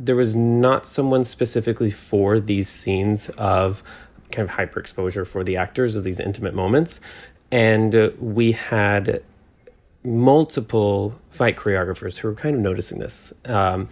there 0.00 0.16
was 0.16 0.36
not 0.36 0.86
someone 0.86 1.24
specifically 1.24 1.90
for 1.90 2.38
these 2.38 2.68
scenes 2.68 3.30
of 3.30 3.82
kind 4.30 4.48
of 4.48 4.54
hyper 4.54 4.78
exposure 4.78 5.24
for 5.24 5.42
the 5.42 5.56
actors 5.56 5.96
of 5.96 6.04
these 6.04 6.20
intimate 6.20 6.54
moments. 6.54 7.00
And 7.50 7.94
uh, 7.94 8.10
we 8.20 8.52
had 8.52 9.22
multiple 10.04 11.18
fight 11.30 11.56
choreographers 11.56 12.18
who 12.18 12.28
were 12.28 12.34
kind 12.34 12.54
of 12.54 12.62
noticing 12.62 12.98
this. 12.98 13.32
Um, 13.44 13.88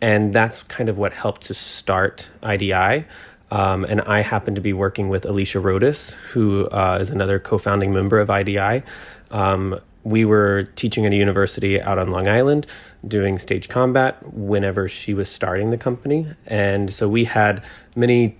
and 0.00 0.32
that's 0.32 0.62
kind 0.64 0.88
of 0.88 0.96
what 0.96 1.12
helped 1.12 1.42
to 1.42 1.54
start 1.54 2.28
IDI. 2.42 3.06
Um, 3.50 3.84
and 3.84 4.00
I 4.02 4.20
happened 4.20 4.56
to 4.56 4.62
be 4.62 4.72
working 4.72 5.08
with 5.08 5.24
Alicia 5.24 5.60
Rodis, 5.60 6.10
who 6.32 6.66
uh, 6.68 6.98
is 7.00 7.10
another 7.10 7.38
co 7.38 7.58
founding 7.58 7.92
member 7.92 8.18
of 8.18 8.30
IDI. 8.30 8.82
Um, 9.30 9.80
we 10.04 10.24
were 10.24 10.64
teaching 10.74 11.04
at 11.06 11.12
a 11.12 11.16
university 11.16 11.80
out 11.80 11.98
on 11.98 12.10
Long 12.10 12.28
Island 12.28 12.66
doing 13.06 13.38
stage 13.38 13.68
combat 13.68 14.18
whenever 14.32 14.88
she 14.88 15.12
was 15.12 15.28
starting 15.28 15.70
the 15.70 15.78
company. 15.78 16.34
And 16.46 16.92
so 16.92 17.08
we 17.08 17.24
had 17.24 17.62
many 17.94 18.36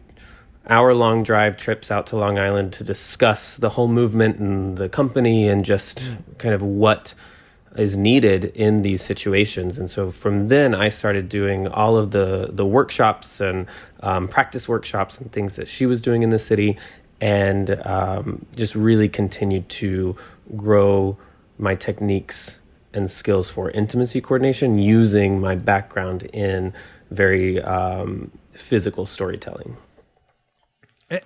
hour 0.69 0.95
long 0.95 1.23
drive 1.23 1.57
trips 1.57 1.91
out 1.91 2.07
to 2.09 2.17
Long 2.17 2.39
Island 2.39 2.73
to 2.75 2.85
discuss 2.85 3.57
the 3.57 3.71
whole 3.71 3.89
movement 3.89 4.39
and 4.39 4.77
the 4.77 4.89
company 4.89 5.49
and 5.49 5.65
just 5.65 6.11
kind 6.39 6.55
of 6.55 6.63
what 6.63 7.15
is 7.79 7.97
needed 7.97 8.45
in 8.55 8.83
these 8.83 9.03
situations. 9.03 9.79
And 9.79 9.89
so 9.89 10.11
from 10.11 10.49
then, 10.49 10.75
I 10.75 10.89
started 10.89 11.29
doing 11.29 11.69
all 11.69 11.97
of 11.97 12.11
the 12.11 12.49
the 12.53 12.67
workshops 12.67 13.41
and 13.41 13.67
um, 14.01 14.29
practice 14.29 14.69
workshops 14.69 15.19
and 15.19 15.31
things 15.31 15.57
that 15.57 15.69
she 15.69 15.87
was 15.87 16.03
doing 16.03 16.23
in 16.23 16.31
the 16.31 16.39
city, 16.39 16.77
and 17.21 17.71
um, 17.87 18.47
just 18.57 18.75
really 18.75 19.09
continued 19.09 19.69
to 19.69 20.17
grow 20.57 21.17
my 21.59 21.75
techniques 21.75 22.59
and 22.95 23.11
skills 23.11 23.51
for 23.51 23.71
intimacy 23.71 24.21
coordination 24.21 24.79
using 24.79 25.41
my 25.41 25.55
background 25.55 26.25
in 26.33 26.73
very 27.11 27.61
um, 27.63 28.31
physical 28.53 29.07
storytelling. 29.07 29.77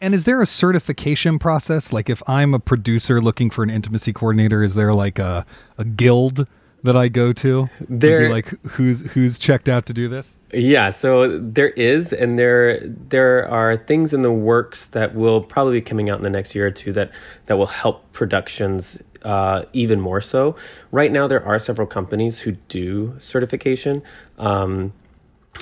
And 0.00 0.14
is 0.14 0.24
there 0.24 0.40
a 0.40 0.46
certification 0.46 1.38
process? 1.38 1.92
Like, 1.92 2.08
if 2.08 2.22
I'm 2.28 2.54
a 2.54 2.60
producer 2.60 3.20
looking 3.20 3.50
for 3.50 3.64
an 3.64 3.70
intimacy 3.70 4.12
coordinator, 4.12 4.62
is 4.62 4.74
there 4.74 4.94
like 4.94 5.18
a, 5.18 5.44
a 5.76 5.84
guild 5.84 6.46
that 6.84 6.96
I 6.96 7.08
go 7.08 7.32
to? 7.32 7.68
There, 7.88 8.30
like 8.30 8.48
who's 8.62 9.00
who's 9.12 9.38
checked 9.38 9.68
out 9.68 9.86
to 9.86 9.92
do 9.92 10.08
this? 10.08 10.38
Yeah, 10.52 10.90
so 10.90 11.38
there 11.38 11.70
is, 11.70 12.12
and 12.12 12.38
there 12.38 12.80
there 12.86 13.48
are 13.48 13.76
things 13.76 14.12
in 14.12 14.22
the 14.22 14.32
works 14.32 14.86
that 14.88 15.14
will 15.14 15.40
probably 15.40 15.80
be 15.80 15.82
coming 15.82 16.10
out 16.10 16.18
in 16.18 16.22
the 16.22 16.30
next 16.30 16.54
year 16.54 16.66
or 16.66 16.70
two 16.70 16.92
that 16.92 17.10
that 17.46 17.56
will 17.56 17.66
help 17.66 18.12
productions 18.12 18.98
uh, 19.24 19.64
even 19.72 20.00
more 20.00 20.20
so. 20.20 20.56
Right 20.90 21.12
now, 21.12 21.26
there 21.26 21.44
are 21.44 21.58
several 21.58 21.86
companies 21.86 22.40
who 22.40 22.52
do 22.52 23.16
certification. 23.20 24.02
Um, 24.38 24.92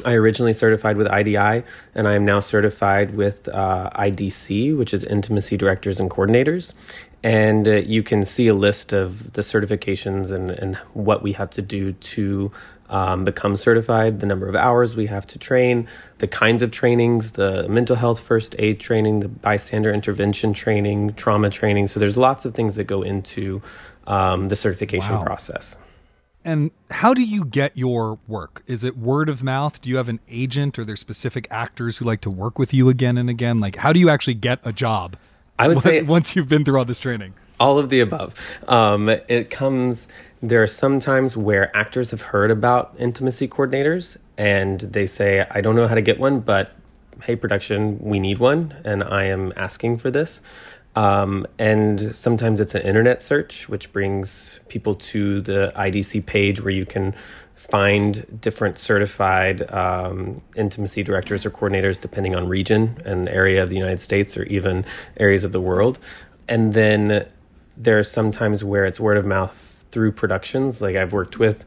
I 0.05 0.13
originally 0.13 0.53
certified 0.53 0.97
with 0.97 1.09
IDI, 1.09 1.65
and 1.95 2.09
I 2.09 2.15
am 2.15 2.25
now 2.25 2.41
certified 2.41 3.15
with 3.15 3.49
uh, 3.49 3.91
IDC, 3.95 4.77
which 4.77 4.95
is 4.95 5.05
Intimacy 5.05 5.57
Directors 5.57 6.01
and 6.01 6.11
Coordinators. 6.11 6.73
And 7.23 7.69
uh, 7.69 7.73
you 7.73 8.03
can 8.03 8.23
see 8.23 8.47
a 8.47 8.55
list 8.55 8.93
of 8.93 9.33
the 9.35 9.43
certifications 9.43 10.33
and, 10.33 10.51
and 10.51 10.77
what 10.95 11.23
we 11.23 11.33
have 11.33 11.51
to 11.51 11.63
do 11.63 11.93
to 11.93 12.51
um, 12.89 13.25
become 13.25 13.57
certified, 13.57 14.21
the 14.21 14.27
number 14.27 14.49
of 14.49 14.57
hours 14.57 14.97
we 14.97 15.07
have 15.07 15.27
to 15.27 15.39
train, 15.39 15.87
the 16.19 16.27
kinds 16.27 16.63
of 16.63 16.71
trainings, 16.71 17.33
the 17.33 17.69
mental 17.69 17.97
health 17.97 18.21
first 18.21 18.57
aid 18.59 18.81
training, 18.81 19.21
the 19.21 19.29
bystander 19.29 19.93
intervention 19.93 20.53
training, 20.53 21.15
trauma 21.15 21.51
training. 21.51 21.87
So 21.87 22.01
there's 22.01 22.17
lots 22.17 22.45
of 22.45 22.55
things 22.55 22.75
that 22.77 22.85
go 22.85 23.03
into 23.03 23.63
um, 24.07 24.49
the 24.49 24.57
certification 24.57 25.15
wow. 25.15 25.25
process. 25.25 25.77
And 26.45 26.71
how 26.91 27.13
do 27.13 27.23
you 27.23 27.45
get 27.45 27.77
your 27.77 28.19
work? 28.27 28.63
Is 28.67 28.83
it 28.83 28.97
word 28.97 29.29
of 29.29 29.43
mouth? 29.43 29.81
Do 29.81 29.91
you 29.91 29.97
have 29.97 30.09
an 30.09 30.21
agent? 30.29 30.79
Are 30.79 30.85
there 30.85 30.97
specific 30.97 31.47
actors 31.51 31.99
who 31.99 32.05
like 32.05 32.23
to 32.23 32.31
work 32.31 32.59
with 32.59 32.73
you 32.73 32.89
again 32.89 33.19
and 33.19 33.29
again? 33.29 33.61
Like, 33.61 33.77
how 33.77 33.93
do 33.93 34.01
you 34.01 34.09
actually 34.09 34.35
get 34.35 34.59
a 34.65 34.73
job? 34.73 35.17
I 35.59 35.69
would 35.69 35.81
say 35.81 36.03
once 36.17 36.35
you've 36.35 36.49
been 36.49 36.65
through 36.65 36.79
all 36.79 36.85
this 36.85 37.01
training. 37.01 37.35
All 37.59 37.79
of 37.79 37.91
the 37.91 38.01
above. 38.01 38.35
Um, 38.69 39.11
it 39.11 39.51
comes 39.51 40.09
there 40.43 40.63
are 40.63 40.67
some 40.67 40.99
times 40.99 41.37
where 41.37 41.75
actors 41.77 42.11
have 42.13 42.23
heard 42.23 42.51
about 42.51 42.95
intimacy 42.99 43.47
coordinators 43.47 44.17
and 44.39 44.81
they 44.81 45.05
say, 45.05 45.47
I 45.51 45.61
don't 45.61 45.77
know 45.77 45.87
how 45.87 45.95
to 45.95 46.01
get 46.01 46.19
one, 46.19 46.41
but 46.41 46.73
hey, 47.25 47.37
production, 47.37 47.99
we 48.01 48.19
need 48.19 48.39
one, 48.39 48.75
and 48.85 49.05
I 49.05 49.25
am 49.25 49.53
asking 49.57 49.99
for 49.99 50.11
this. 50.11 50.41
Um, 50.97 51.47
and 51.59 52.15
sometimes 52.15 52.61
it's 52.61 52.75
an 52.75 52.83
internet 52.83 53.23
search, 53.23 53.69
which 53.69 53.93
brings 53.93 54.61
people 54.69 54.95
to 54.97 55.41
the 55.41 55.73
IDC 55.77 56.27
page 56.27 56.61
where 56.61 56.73
you 56.73 56.85
can 56.85 57.15
find 57.55 58.41
different 58.41 58.79
certified 58.79 59.71
um, 59.73 60.41
intimacy 60.57 61.03
directors 61.03 61.45
or 61.45 61.51
coordinators 61.51 62.01
depending 62.01 62.35
on 62.35 62.49
region 62.49 62.97
and 63.05 63.29
area 63.29 63.63
of 63.63 63.69
the 63.69 63.77
United 63.77 64.01
States 64.01 64.37
or 64.37 64.45
even 64.45 64.85
areas 65.19 65.45
of 65.45 65.53
the 65.53 65.61
world. 65.61 65.99
And 66.49 66.73
then 66.73 67.29
there 67.77 67.99
are 67.99 68.03
some 68.03 68.31
times 68.31 68.65
where 68.65 68.85
it's 68.85 68.99
word 68.99 69.17
of 69.17 69.25
mouth 69.25 69.85
through 69.91 70.13
productions. 70.13 70.83
Like 70.83 70.97
I've 70.97 71.13
worked 71.13 71.39
with 71.39 71.65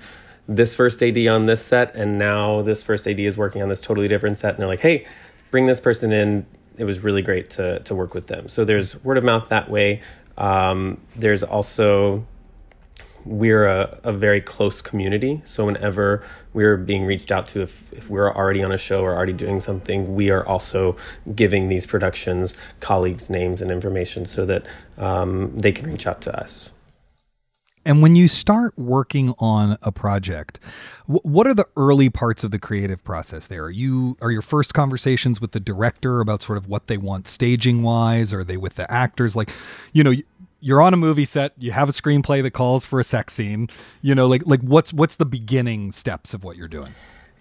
this 0.47 0.75
first 0.75 1.01
AD 1.01 1.17
on 1.27 1.45
this 1.45 1.63
set, 1.63 1.95
and 1.95 2.19
now 2.19 2.61
this 2.61 2.83
first 2.83 3.07
AD 3.07 3.19
is 3.19 3.37
working 3.37 3.61
on 3.61 3.69
this 3.69 3.81
totally 3.81 4.07
different 4.07 4.37
set, 4.37 4.53
and 4.53 4.59
they're 4.59 4.67
like, 4.67 4.81
"Hey, 4.81 5.05
bring 5.51 5.67
this 5.67 5.79
person 5.79 6.11
in." 6.11 6.45
It 6.77 6.85
was 6.85 7.03
really 7.03 7.21
great 7.21 7.49
to 7.51 7.79
to 7.79 7.95
work 7.95 8.13
with 8.13 8.27
them. 8.27 8.49
So 8.49 8.65
there's 8.65 9.01
word 9.03 9.17
of 9.17 9.23
mouth 9.23 9.49
that 9.49 9.69
way. 9.69 10.01
Um, 10.37 10.99
there's 11.15 11.43
also 11.43 12.25
we're 13.25 13.65
a, 13.65 13.99
a 14.03 14.11
very 14.11 14.41
close 14.41 14.81
community. 14.81 15.41
So 15.45 15.65
whenever 15.65 16.23
we're 16.51 16.77
being 16.77 17.05
reached 17.05 17.31
out 17.31 17.47
to, 17.49 17.61
if, 17.61 17.91
if 17.93 18.09
we're 18.09 18.33
already 18.33 18.61
on 18.61 18.71
a 18.71 18.77
show 18.77 19.01
or 19.01 19.15
already 19.15 19.33
doing 19.33 19.59
something, 19.59 20.13
we 20.13 20.29
are 20.29 20.45
also 20.45 20.97
giving 21.33 21.69
these 21.69 21.85
productions 21.85 22.53
colleagues' 22.81 23.29
names 23.29 23.61
and 23.61 23.71
information 23.71 24.25
so 24.25 24.45
that 24.45 24.65
um, 24.97 25.57
they 25.57 25.71
can 25.71 25.89
reach 25.89 26.05
out 26.05 26.21
to 26.21 26.37
us. 26.37 26.72
And 27.85 28.01
when 28.01 28.15
you 28.15 28.27
start 28.27 28.77
working 28.77 29.33
on 29.39 29.77
a 29.81 29.91
project, 29.91 30.59
what 31.07 31.47
are 31.47 31.53
the 31.53 31.67
early 31.75 32.09
parts 32.09 32.43
of 32.43 32.51
the 32.51 32.59
creative 32.59 33.03
process 33.03 33.47
there? 33.47 33.63
Are 33.65 33.71
you 33.71 34.17
are 34.21 34.31
your 34.31 34.41
first 34.41 34.73
conversations 34.73 35.41
with 35.41 35.51
the 35.51 35.59
director 35.59 36.21
about 36.21 36.41
sort 36.41 36.57
of 36.57 36.67
what 36.67 36.87
they 36.87 36.97
want 36.97 37.27
staging 37.27 37.83
wise? 37.83 38.33
Are 38.33 38.43
they 38.43 38.57
with 38.57 38.75
the 38.75 38.89
actors? 38.91 39.35
Like, 39.35 39.49
you 39.91 40.03
know, 40.03 40.13
you're 40.61 40.81
on 40.81 40.93
a 40.93 40.97
movie 40.97 41.25
set, 41.25 41.51
you 41.57 41.71
have 41.71 41.89
a 41.89 41.91
screenplay 41.91 42.41
that 42.41 42.51
calls 42.51 42.85
for 42.85 42.99
a 42.99 43.03
sex 43.03 43.33
scene. 43.33 43.67
You 44.01 44.15
know, 44.15 44.27
like 44.27 44.43
like 44.45 44.61
what's 44.61 44.93
what's 44.93 45.15
the 45.15 45.25
beginning 45.25 45.91
steps 45.91 46.33
of 46.33 46.43
what 46.45 46.55
you're 46.55 46.69
doing? 46.69 46.93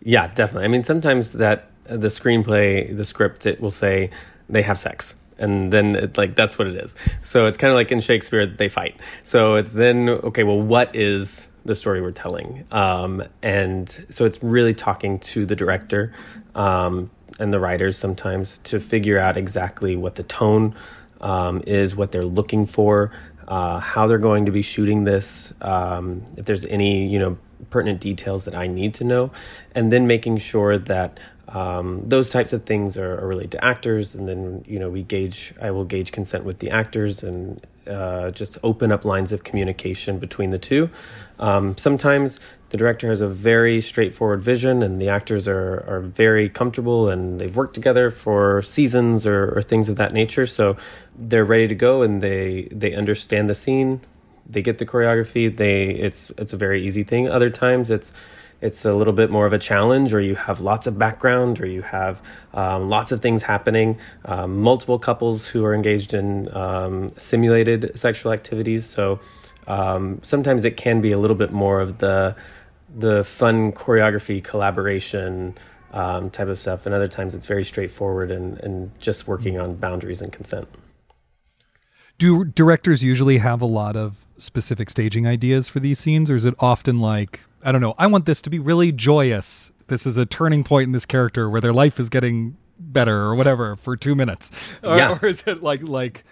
Yeah, 0.03 0.27
definitely. 0.35 0.65
I 0.65 0.69
mean, 0.69 0.83
sometimes 0.83 1.33
that 1.33 1.71
the 1.85 2.09
screenplay, 2.09 2.97
the 2.97 3.05
script, 3.05 3.47
it 3.47 3.61
will 3.61 3.71
say 3.71 4.11
they 4.49 4.63
have 4.63 4.77
sex 4.77 5.15
and 5.43 5.73
then 5.73 5.97
it, 5.97 6.17
like 6.17 6.35
that's 6.35 6.59
what 6.59 6.67
it 6.69 6.77
is. 6.77 6.95
So 7.23 7.47
it's 7.47 7.59
kind 7.59 7.71
of 7.71 7.77
like 7.77 7.93
in 7.93 8.01
shakespeare 8.01 8.47
they 8.47 8.69
fight. 8.69 8.99
So 9.23 9.57
it's 9.57 9.73
then 9.73 10.09
okay 10.09 10.45
well 10.45 10.61
what 10.61 10.95
is 10.97 11.49
the 11.65 11.75
story 11.75 12.01
we're 12.01 12.11
telling? 12.13 12.65
Um, 12.71 13.23
and 13.43 13.89
so 14.11 14.25
it's 14.25 14.43
really 14.43 14.75
talking 14.75 15.19
to 15.21 15.45
the 15.45 15.55
director 15.55 16.13
um, 16.55 17.11
and 17.39 17.53
the 17.53 17.61
writers 17.61 17.97
sometimes 17.97 18.59
to 18.65 18.81
figure 18.81 19.19
out 19.19 19.37
exactly 19.37 19.97
what 19.97 20.15
the 20.15 20.23
tone 20.23 20.75
um, 21.21 21.63
is 21.67 21.95
what 21.95 22.13
they're 22.13 22.25
looking 22.25 22.67
for 22.67 23.13
uh, 23.49 23.81
how 23.81 24.07
they're 24.07 24.19
going 24.19 24.47
to 24.47 24.53
be 24.53 24.63
shooting 24.63 25.05
this 25.05 25.53
um, 25.61 26.25
if 26.37 26.47
there's 26.47 26.65
any 26.67 27.07
you 27.07 27.19
know 27.19 27.37
pertinent 27.71 28.01
details 28.01 28.45
that 28.45 28.55
i 28.55 28.67
need 28.67 28.93
to 28.93 29.05
know 29.05 29.31
and 29.75 29.93
then 29.93 30.07
making 30.07 30.37
sure 30.37 30.79
that 30.79 31.19
um, 31.49 32.03
those 32.09 32.31
types 32.31 32.53
of 32.53 32.65
things 32.65 32.97
are, 32.97 33.21
are, 33.21 33.27
related 33.27 33.53
to 33.53 33.65
actors, 33.65 34.15
and 34.15 34.29
then 34.29 34.65
you 34.67 34.79
know 34.79 34.89
we 34.89 35.03
gauge. 35.03 35.53
I 35.61 35.71
will 35.71 35.85
gauge 35.85 36.13
consent 36.13 36.45
with 36.45 36.61
the 36.61 36.71
actors 36.71 37.23
and 37.23 37.65
uh, 37.87 38.31
just 38.31 38.59
open 38.63 38.93
up 38.93 39.05
lines 39.05 39.33
of 39.33 39.43
communication 39.43 40.19
between 40.19 40.51
the 40.51 40.59
two. 40.59 40.89
Um, 41.39 41.77
sometimes 41.77 42.39
the 42.69 42.77
director 42.77 43.09
has 43.09 43.21
a 43.21 43.29
very 43.29 43.81
straightforward 43.81 44.41
vision, 44.41 44.83
and 44.83 45.01
the 45.01 45.09
actors 45.09 45.49
are 45.49 45.85
are 45.89 46.01
very 46.01 46.49
comfortable, 46.49 47.09
and 47.09 47.41
they've 47.41 47.55
worked 47.55 47.75
together 47.75 48.11
for 48.11 48.63
seasons 48.63 49.27
or, 49.27 49.57
or 49.57 49.63
things 49.63 49.89
of 49.89 49.97
that 49.97 50.13
nature. 50.13 50.47
So 50.47 50.77
they're 51.19 51.45
ready 51.45 51.67
to 51.67 51.75
go, 51.75 52.03
and 52.03 52.23
they 52.23 52.69
they 52.71 52.95
understand 52.95 53.51
the 53.51 53.55
scene. 53.55 54.01
They 54.47 54.63
get 54.63 54.79
the 54.79 54.87
choreography. 54.87 55.55
They 55.55 55.91
it's 55.91 56.31
it's 56.39 56.53
a 56.53 56.57
very 56.57 56.87
easy 56.87 57.03
thing. 57.03 57.29
Other 57.29 57.51
times 57.51 57.91
it's 57.91 58.13
it's 58.63 58.85
a 58.85 58.93
little 58.93 59.13
bit 59.13 59.31
more 59.31 59.45
of 59.45 59.53
a 59.53 59.59
challenge, 59.59 60.15
or 60.15 60.21
you 60.21 60.37
have 60.37 60.61
lots 60.61 60.87
of 60.87 60.97
background, 60.97 61.61
or 61.61 61.67
you 61.67 61.83
have 61.83 62.23
um, 62.55 62.89
lots 62.89 63.11
of 63.13 63.21
things 63.21 63.43
happening, 63.43 63.99
um, 64.25 64.63
multiple 64.63 64.99
couples 64.99 65.49
who 65.49 65.65
are 65.65 65.75
engaged 65.75 66.15
in 66.15 66.55
um, 66.57 67.13
simulated 67.17 67.91
sexual 67.99 68.33
activities. 68.33 68.87
So 68.87 69.19
um, 69.67 70.21
sometimes 70.23 70.65
it 70.65 70.77
can 70.77 71.01
be 71.01 71.11
a 71.13 71.19
little 71.19 71.37
bit 71.37 71.53
more 71.53 71.81
of 71.81 71.99
the 71.99 72.37
the 72.95 73.25
fun 73.25 73.73
choreography 73.73 74.45
collaboration 74.45 75.57
um, 75.93 76.31
type 76.31 76.49
of 76.49 76.59
stuff, 76.59 76.87
and 76.87 76.95
other 76.95 77.09
times 77.09 77.35
it's 77.35 77.47
very 77.47 77.65
straightforward 77.65 78.31
and, 78.31 78.59
and 78.61 78.91
just 79.01 79.27
working 79.27 79.59
on 79.59 79.75
boundaries 79.75 80.23
and 80.23 80.33
consent. 80.33 80.69
Do 82.19 82.45
directors 82.45 83.03
usually 83.03 83.39
have 83.39 83.61
a 83.63 83.67
lot 83.67 83.97
of 83.97 84.22
specific 84.43 84.91
staging 84.91 85.27
ideas 85.27 85.69
for 85.69 85.81
these 85.81 85.99
scenes, 85.99 86.31
or 86.31 86.35
is 86.35 86.45
it 86.45 86.55
often 86.59 87.01
like 87.01 87.41
I 87.65 87.73
don't 87.73 87.81
know. 87.81 87.95
I 87.99 88.07
want 88.09 88.27
this 88.27 88.43
to 88.43 88.51
be 88.51 88.59
really 88.59 88.93
joyous. 88.93 89.73
This 89.87 90.07
is 90.07 90.17
a 90.17 90.27
turning 90.27 90.65
point 90.65 90.87
in 90.87 90.93
this 90.93 91.07
character 91.07 91.49
where 91.49 91.61
their 91.61 91.73
life 91.73 92.01
is 92.01 92.09
getting 92.09 92.57
better 92.79 93.17
or 93.17 93.35
whatever 93.35 93.77
for 93.77 93.97
two 93.97 94.15
minutes. 94.15 94.51
Or, 94.83 94.97
yeah. 94.97 95.19
or 95.23 95.27
is 95.27 95.45
it 95.47 95.63
like 95.63 95.83
like 95.83 96.25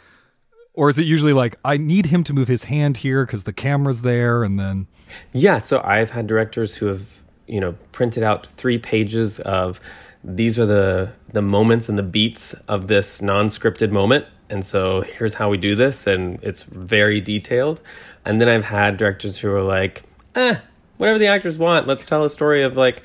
or 0.75 0.91
is 0.91 0.99
it 0.99 1.05
usually 1.05 1.33
like 1.33 1.57
I 1.65 1.77
need 1.77 2.07
him 2.07 2.25
to 2.25 2.33
move 2.33 2.49
his 2.49 2.65
hand 2.65 2.97
here 2.97 3.25
because 3.25 3.45
the 3.45 3.53
camera's 3.53 4.03
there 4.03 4.43
and 4.43 4.59
then 4.59 4.89
Yeah, 5.33 5.59
so 5.59 5.81
I've 5.85 6.11
had 6.11 6.27
directors 6.27 6.77
who 6.77 6.87
have, 6.87 7.23
you 7.47 7.61
know, 7.61 7.77
printed 7.93 8.23
out 8.23 8.47
three 8.47 8.79
pages 8.79 9.41
of 9.41 9.81
these 10.25 10.59
are 10.59 10.67
the 10.67 11.13
the 11.33 11.43
moments 11.43 11.89
and 11.89 11.97
the 11.97 12.03
beats 12.03 12.55
of 12.67 12.89
this 12.89 13.23
non-scripted 13.23 13.91
moment 13.91 14.27
and 14.51 14.65
so 14.65 15.01
here's 15.03 15.35
how 15.35 15.49
we 15.49 15.57
do 15.57 15.75
this 15.75 16.07
and 16.07 16.39
it's 16.43 16.65
very 16.65 17.21
detailed 17.21 17.81
and 18.25 18.41
then 18.41 18.49
i've 18.49 18.65
had 18.65 18.97
directors 18.97 19.39
who 19.39 19.53
are 19.53 19.63
like 19.63 20.03
eh 20.35 20.57
whatever 21.01 21.19
the 21.19 21.27
actors 21.27 21.59
want. 21.59 21.87
Let's 21.87 22.05
tell 22.05 22.25
a 22.25 22.31
story 22.31 22.63
of 22.63 22.77
like 22.77 23.03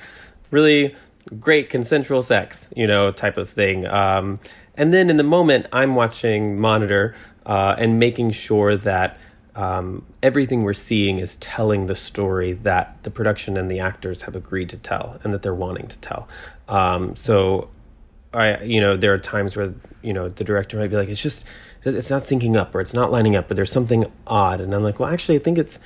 really 0.51 0.93
great 1.39 1.69
consensual 1.69 2.21
sex, 2.21 2.67
you 2.75 2.85
know, 2.85 3.09
type 3.09 3.37
of 3.37 3.49
thing. 3.49 3.87
Um, 3.87 4.39
and 4.75 4.93
then 4.93 5.09
in 5.09 5.15
the 5.15 5.23
moment, 5.23 5.67
I'm 5.71 5.95
watching 5.95 6.59
monitor 6.59 7.15
uh, 7.45 7.75
and 7.77 7.97
making 7.97 8.31
sure 8.31 8.75
that 8.75 9.17
um, 9.55 10.05
everything 10.21 10.63
we're 10.63 10.73
seeing 10.73 11.19
is 11.19 11.37
telling 11.37 11.85
the 11.85 11.95
story 11.95 12.51
that 12.51 13.01
the 13.03 13.11
production 13.11 13.55
and 13.55 13.71
the 13.71 13.79
actors 13.79 14.23
have 14.23 14.35
agreed 14.35 14.67
to 14.69 14.77
tell 14.77 15.17
and 15.23 15.31
that 15.31 15.41
they're 15.41 15.55
wanting 15.55 15.87
to 15.87 15.97
tell. 15.99 16.27
Um, 16.67 17.15
so, 17.15 17.69
I, 18.33 18.61
you 18.61 18.81
know, 18.81 18.97
there 18.97 19.13
are 19.13 19.17
times 19.17 19.55
where 19.55 19.73
you 20.01 20.11
know 20.11 20.27
the 20.27 20.43
director 20.43 20.77
might 20.77 20.89
be 20.89 20.97
like, 20.97 21.07
"It's 21.07 21.23
just, 21.23 21.45
it's 21.85 22.09
not 22.09 22.23
syncing 22.23 22.55
up, 22.55 22.73
or 22.73 22.81
it's 22.81 22.93
not 22.93 23.11
lining 23.11 23.35
up, 23.35 23.47
but 23.47 23.55
there's 23.55 23.71
something 23.71 24.11
odd," 24.25 24.61
and 24.61 24.73
I'm 24.73 24.83
like, 24.83 24.99
"Well, 24.99 25.09
actually, 25.09 25.35
I 25.35 25.39
think 25.39 25.57
it's." 25.57 25.79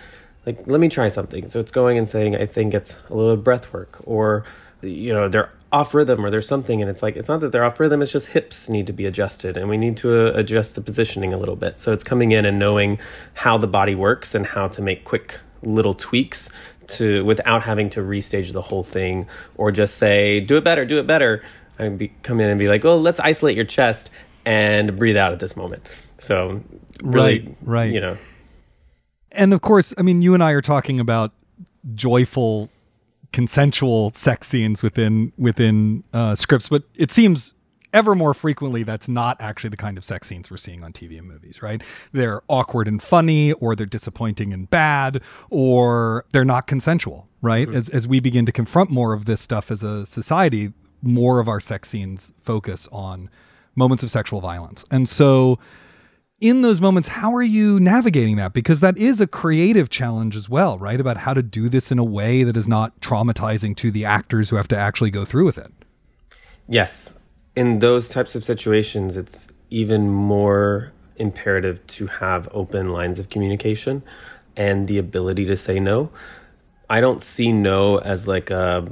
like 0.45 0.67
let 0.67 0.79
me 0.79 0.89
try 0.89 1.07
something. 1.07 1.47
So 1.47 1.59
it's 1.59 1.71
going 1.71 1.97
and 1.97 2.07
saying 2.07 2.35
i 2.35 2.45
think 2.45 2.73
it's 2.73 2.97
a 3.09 3.15
little 3.15 3.37
breath 3.37 3.71
work 3.73 3.99
or 4.05 4.43
you 4.81 5.13
know 5.13 5.27
they're 5.27 5.51
off 5.71 5.93
rhythm 5.93 6.25
or 6.25 6.31
there's 6.31 6.47
something 6.47 6.81
and 6.81 6.89
it's 6.89 7.03
like 7.03 7.15
it's 7.15 7.27
not 7.27 7.41
that 7.41 7.51
they're 7.51 7.63
off 7.63 7.79
rhythm 7.79 8.01
it's 8.01 8.11
just 8.11 8.29
hips 8.29 8.69
need 8.69 8.87
to 8.87 8.93
be 8.93 9.05
adjusted 9.05 9.55
and 9.55 9.69
we 9.69 9.77
need 9.77 9.95
to 9.97 10.09
uh, 10.11 10.39
adjust 10.39 10.73
the 10.75 10.81
positioning 10.81 11.33
a 11.33 11.37
little 11.37 11.55
bit. 11.55 11.77
So 11.77 11.93
it's 11.93 12.03
coming 12.03 12.31
in 12.31 12.45
and 12.45 12.57
knowing 12.57 12.97
how 13.35 13.57
the 13.57 13.67
body 13.67 13.95
works 13.95 14.33
and 14.33 14.47
how 14.47 14.67
to 14.67 14.81
make 14.81 15.03
quick 15.03 15.39
little 15.61 15.93
tweaks 15.93 16.49
to 16.87 17.23
without 17.23 17.63
having 17.63 17.89
to 17.91 17.99
restage 17.99 18.51
the 18.51 18.61
whole 18.61 18.81
thing 18.81 19.27
or 19.55 19.71
just 19.71 19.97
say 19.97 20.39
do 20.39 20.57
it 20.57 20.63
better 20.63 20.85
do 20.85 20.97
it 20.97 21.07
better. 21.07 21.43
And 21.77 21.97
be, 21.97 22.11
come 22.23 22.41
in 22.41 22.49
and 22.49 22.59
be 22.59 22.67
like 22.67 22.83
oh 22.83 22.97
let's 22.97 23.19
isolate 23.19 23.55
your 23.55 23.65
chest 23.65 24.09
and 24.45 24.97
breathe 24.97 25.17
out 25.17 25.31
at 25.31 25.39
this 25.39 25.55
moment 25.55 25.83
so 26.17 26.61
really 27.03 27.39
right, 27.39 27.57
right. 27.61 27.93
you 27.93 27.99
know 27.99 28.17
and 29.31 29.53
of 29.53 29.61
course, 29.61 29.93
I 29.97 30.01
mean, 30.01 30.21
you 30.21 30.33
and 30.33 30.43
I 30.43 30.51
are 30.51 30.61
talking 30.61 30.99
about 30.99 31.31
joyful, 31.93 32.69
consensual 33.31 34.09
sex 34.11 34.47
scenes 34.47 34.81
within 34.81 35.31
within 35.37 36.03
uh, 36.13 36.35
scripts, 36.35 36.69
but 36.69 36.83
it 36.95 37.11
seems 37.11 37.53
ever 37.91 38.13
more 38.13 38.35
frequently 38.35 38.83
that's 38.83 39.09
not 39.09 39.35
actually 39.39 39.71
the 39.71 39.77
kind 39.77 39.97
of 39.97 40.03
sex 40.03 40.27
scenes 40.27 40.51
we're 40.51 40.57
seeing 40.57 40.83
on 40.83 40.93
TV 40.93 41.17
and 41.17 41.27
movies, 41.27 41.61
right? 41.63 41.81
They're 42.11 42.43
awkward 42.47 42.87
and 42.87 43.01
funny, 43.01 43.53
or 43.53 43.75
they're 43.75 43.87
disappointing 43.87 44.53
and 44.53 44.69
bad, 44.69 45.21
or 45.49 46.25
they're 46.31 46.45
not 46.45 46.67
consensual, 46.67 47.27
right? 47.41 47.67
Mm-hmm. 47.67 47.77
As 47.77 47.89
as 47.89 48.07
we 48.07 48.19
begin 48.19 48.45
to 48.45 48.51
confront 48.51 48.89
more 48.89 49.13
of 49.13 49.25
this 49.25 49.41
stuff 49.41 49.69
as 49.71 49.83
a 49.83 50.05
society, 50.05 50.73
more 51.01 51.39
of 51.39 51.47
our 51.47 51.59
sex 51.59 51.89
scenes 51.89 52.33
focus 52.41 52.87
on 52.91 53.29
moments 53.79 54.03
of 54.03 54.11
sexual 54.11 54.41
violence, 54.41 54.85
and 54.91 55.09
so 55.09 55.57
in 56.41 56.61
those 56.61 56.79
moments, 56.79 57.07
how 57.09 57.33
are 57.35 57.43
you 57.43 57.79
navigating 57.79 58.37
that? 58.37 58.53
Because 58.53 58.79
that 58.79 58.97
is 58.97 59.19
a 59.19 59.27
creative 59.27 59.89
challenge 59.89 60.35
as 60.35 60.47
well, 60.47 60.77
right? 60.77 60.99
About 60.99 61.17
how 61.17 61.33
to 61.33 61.41
do 61.41 61.67
this 61.67 61.91
in 61.91 61.99
a 61.99 62.03
way 62.03 62.43
that 62.43 62.55
is 62.55 62.67
not 62.67 62.97
traumatizing 63.01 63.75
to 63.77 63.91
the 63.91 64.05
actors 64.05 64.49
who 64.49 64.55
have 64.55 64.67
to 64.69 64.77
actually 64.77 65.11
go 65.11 65.25
through 65.25 65.45
with 65.45 65.57
it. 65.57 65.71
Yes. 66.67 67.15
In 67.55 67.79
those 67.79 68.09
types 68.09 68.35
of 68.35 68.43
situations, 68.43 69.17
it's 69.17 69.49
even 69.69 70.09
more 70.09 70.93
imperative 71.17 71.85
to 71.87 72.07
have 72.07 72.47
open 72.53 72.87
lines 72.87 73.19
of 73.19 73.29
communication 73.29 74.01
and 74.55 74.87
the 74.87 74.97
ability 74.97 75.45
to 75.45 75.57
say 75.57 75.79
no. 75.79 76.09
I 76.89 77.01
don't 77.01 77.21
see 77.21 77.51
no 77.51 77.97
as 77.97 78.27
like 78.27 78.49
a 78.49 78.89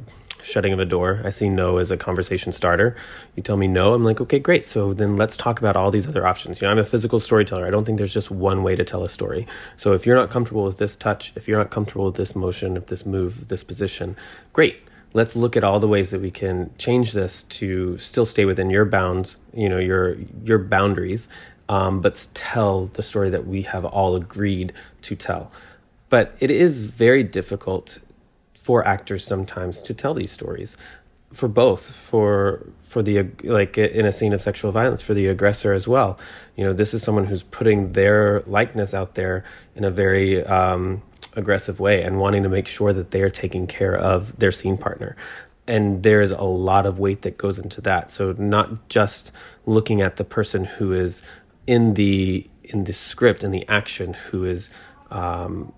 shutting 0.47 0.73
of 0.73 0.79
a 0.79 0.85
door. 0.85 1.21
I 1.23 1.29
see 1.29 1.49
no 1.49 1.77
as 1.77 1.91
a 1.91 1.97
conversation 1.97 2.51
starter. 2.51 2.95
You 3.35 3.43
tell 3.43 3.57
me 3.57 3.67
no, 3.67 3.93
I'm 3.93 4.03
like, 4.03 4.21
okay, 4.21 4.39
great. 4.39 4.65
So 4.65 4.93
then 4.93 5.17
let's 5.17 5.35
talk 5.35 5.59
about 5.59 5.75
all 5.75 5.91
these 5.91 6.07
other 6.07 6.25
options. 6.25 6.61
You 6.61 6.67
know, 6.67 6.71
I'm 6.71 6.79
a 6.79 6.85
physical 6.85 7.19
storyteller. 7.19 7.67
I 7.67 7.69
don't 7.69 7.85
think 7.85 7.97
there's 7.97 8.13
just 8.13 8.31
one 8.31 8.63
way 8.63 8.75
to 8.75 8.83
tell 8.83 9.03
a 9.03 9.09
story. 9.09 9.45
So 9.75 9.93
if 9.93 10.05
you're 10.05 10.15
not 10.15 10.29
comfortable 10.29 10.63
with 10.63 10.77
this 10.77 10.95
touch, 10.95 11.33
if 11.35 11.47
you're 11.47 11.57
not 11.57 11.69
comfortable 11.69 12.05
with 12.05 12.15
this 12.15 12.35
motion, 12.35 12.77
if 12.77 12.87
this 12.87 13.05
move, 13.05 13.49
this 13.49 13.63
position, 13.63 14.15
great. 14.53 14.81
Let's 15.13 15.35
look 15.35 15.55
at 15.55 15.63
all 15.63 15.79
the 15.79 15.87
ways 15.87 16.09
that 16.11 16.21
we 16.21 16.31
can 16.31 16.71
change 16.77 17.13
this 17.13 17.43
to 17.43 17.97
still 17.97 18.25
stay 18.25 18.45
within 18.45 18.69
your 18.69 18.85
bounds, 18.85 19.37
you 19.53 19.69
know, 19.69 19.79
your 19.79 20.17
your 20.43 20.59
boundaries, 20.59 21.27
um, 21.69 22.01
but 22.01 22.27
tell 22.33 22.85
the 22.85 23.01
story 23.01 23.29
that 23.29 23.47
we 23.47 23.63
have 23.63 23.85
all 23.85 24.15
agreed 24.15 24.73
to 25.03 25.15
tell. 25.15 25.51
But 26.09 26.35
it 26.39 26.51
is 26.51 26.83
very 26.83 27.23
difficult 27.23 27.99
for 28.67 28.85
actors 28.85 29.23
sometimes 29.23 29.81
to 29.81 29.93
tell 29.93 30.13
these 30.13 30.29
stories. 30.29 30.75
For 31.31 31.47
both 31.47 31.89
for 31.89 32.67
for 32.81 33.01
the 33.01 33.29
like 33.43 33.77
in 33.77 34.05
a 34.05 34.11
scene 34.11 34.33
of 34.33 34.41
sexual 34.41 34.73
violence 34.73 35.01
for 35.01 35.13
the 35.13 35.27
aggressor 35.27 35.71
as 35.71 35.87
well. 35.87 36.19
You 36.57 36.65
know 36.65 36.73
this 36.73 36.93
is 36.93 37.01
someone 37.01 37.27
who's 37.27 37.43
putting 37.43 37.93
their 37.93 38.41
likeness 38.41 38.93
out 38.93 39.15
there 39.15 39.45
in 39.73 39.85
a 39.85 39.91
very 40.03 40.43
um, 40.43 41.01
aggressive 41.33 41.79
way 41.79 42.03
and 42.03 42.19
wanting 42.19 42.43
to 42.43 42.49
make 42.49 42.67
sure 42.67 42.91
that 42.91 43.11
they 43.11 43.21
are 43.21 43.29
taking 43.29 43.67
care 43.67 43.95
of 43.95 44.37
their 44.37 44.51
scene 44.51 44.77
partner. 44.77 45.15
And 45.65 46.03
there's 46.03 46.31
a 46.31 46.43
lot 46.43 46.85
of 46.85 46.99
weight 46.99 47.21
that 47.21 47.37
goes 47.37 47.57
into 47.57 47.79
that. 47.81 48.11
So 48.11 48.33
not 48.37 48.89
just 48.89 49.31
looking 49.65 50.01
at 50.01 50.17
the 50.17 50.25
person 50.25 50.65
who 50.65 50.91
is 50.91 51.21
in 51.67 51.93
the 51.93 52.49
in 52.65 52.83
the 52.83 52.93
script 52.93 53.45
in 53.45 53.51
the 53.51 53.65
action 53.69 54.13
who 54.13 54.43
is 54.43 54.69
um, 55.09 55.71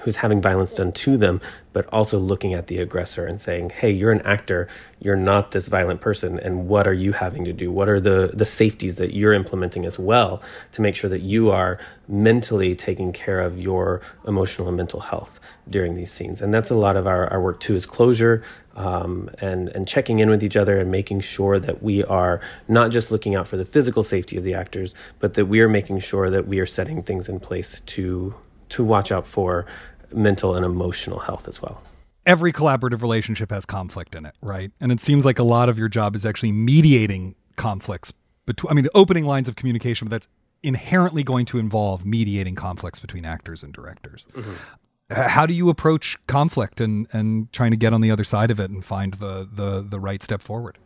who's 0.00 0.16
having 0.16 0.40
violence 0.40 0.72
done 0.72 0.90
to 0.90 1.16
them, 1.16 1.40
but 1.72 1.86
also 1.92 2.18
looking 2.18 2.54
at 2.54 2.66
the 2.66 2.78
aggressor 2.78 3.26
and 3.26 3.38
saying, 3.38 3.70
"Hey, 3.70 3.90
you're 3.90 4.10
an 4.10 4.22
actor. 4.22 4.66
You're 4.98 5.16
not 5.16 5.50
this 5.50 5.68
violent 5.68 6.00
person. 6.00 6.38
And 6.38 6.66
what 6.66 6.86
are 6.86 6.94
you 6.94 7.12
having 7.12 7.44
to 7.44 7.52
do? 7.52 7.70
What 7.70 7.88
are 7.88 8.00
the 8.00 8.30
the 8.32 8.46
safeties 8.46 8.96
that 8.96 9.14
you're 9.14 9.34
implementing 9.34 9.84
as 9.84 9.98
well 9.98 10.42
to 10.72 10.82
make 10.82 10.94
sure 10.94 11.10
that 11.10 11.20
you 11.20 11.50
are 11.50 11.78
mentally 12.08 12.74
taking 12.74 13.12
care 13.12 13.40
of 13.40 13.58
your 13.58 14.00
emotional 14.26 14.68
and 14.68 14.76
mental 14.76 15.00
health 15.00 15.38
during 15.68 15.94
these 15.94 16.10
scenes?" 16.10 16.40
And 16.40 16.54
that's 16.54 16.70
a 16.70 16.74
lot 16.74 16.96
of 16.96 17.06
our, 17.06 17.26
our 17.28 17.40
work 17.40 17.60
too 17.60 17.76
is 17.76 17.84
closure 17.84 18.42
um, 18.74 19.28
and 19.40 19.68
and 19.70 19.86
checking 19.86 20.20
in 20.20 20.30
with 20.30 20.42
each 20.42 20.56
other 20.56 20.78
and 20.78 20.90
making 20.90 21.20
sure 21.20 21.58
that 21.58 21.82
we 21.82 22.02
are 22.04 22.40
not 22.66 22.90
just 22.90 23.10
looking 23.10 23.34
out 23.34 23.46
for 23.46 23.58
the 23.58 23.66
physical 23.66 24.02
safety 24.02 24.38
of 24.38 24.44
the 24.44 24.54
actors, 24.54 24.94
but 25.20 25.34
that 25.34 25.46
we 25.46 25.60
are 25.60 25.68
making 25.68 25.98
sure 25.98 26.30
that 26.30 26.48
we 26.48 26.58
are 26.60 26.66
setting 26.66 27.02
things 27.02 27.28
in 27.28 27.38
place 27.40 27.80
to 27.82 28.34
to 28.72 28.84
watch 28.84 29.12
out 29.12 29.26
for 29.26 29.66
mental 30.12 30.54
and 30.54 30.64
emotional 30.64 31.20
health 31.20 31.48
as 31.48 31.62
well. 31.62 31.82
Every 32.24 32.52
collaborative 32.52 33.02
relationship 33.02 33.50
has 33.50 33.66
conflict 33.66 34.14
in 34.14 34.26
it, 34.26 34.34
right? 34.42 34.70
And 34.80 34.92
it 34.92 35.00
seems 35.00 35.24
like 35.24 35.38
a 35.38 35.42
lot 35.42 35.68
of 35.68 35.78
your 35.78 35.88
job 35.88 36.14
is 36.14 36.24
actually 36.24 36.52
mediating 36.52 37.34
conflicts 37.56 38.12
between, 38.46 38.70
I 38.70 38.74
mean, 38.74 38.86
opening 38.94 39.24
lines 39.24 39.48
of 39.48 39.56
communication, 39.56 40.06
but 40.06 40.12
that's 40.12 40.28
inherently 40.62 41.24
going 41.24 41.46
to 41.46 41.58
involve 41.58 42.06
mediating 42.06 42.54
conflicts 42.54 43.00
between 43.00 43.24
actors 43.24 43.64
and 43.64 43.72
directors. 43.72 44.26
Mm-hmm. 44.34 45.14
How 45.14 45.46
do 45.46 45.52
you 45.52 45.68
approach 45.68 46.16
conflict 46.26 46.80
and, 46.80 47.06
and 47.12 47.52
trying 47.52 47.72
to 47.72 47.76
get 47.76 47.92
on 47.92 48.00
the 48.00 48.10
other 48.10 48.24
side 48.24 48.50
of 48.50 48.60
it 48.60 48.70
and 48.70 48.84
find 48.84 49.14
the, 49.14 49.48
the, 49.52 49.84
the 49.86 50.00
right 50.00 50.22
step 50.22 50.40
forward? 50.40 50.78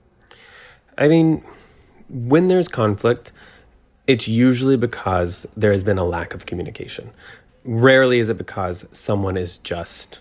I 0.99 1.09
mean, 1.09 1.45
when 2.09 2.49
there's 2.49 2.67
conflict, 2.67 3.31
it's 4.07 4.27
usually 4.27 4.77
because 4.77 5.47
there 5.57 5.71
has 5.71 5.83
been 5.83 5.99
a 5.99 6.05
lack 6.05 6.33
of 6.33 6.47
communication 6.47 7.11
rarely 7.67 8.21
is 8.21 8.29
it 8.29 8.39
because 8.39 8.87
someone 8.93 9.37
is 9.37 9.59
just 9.59 10.21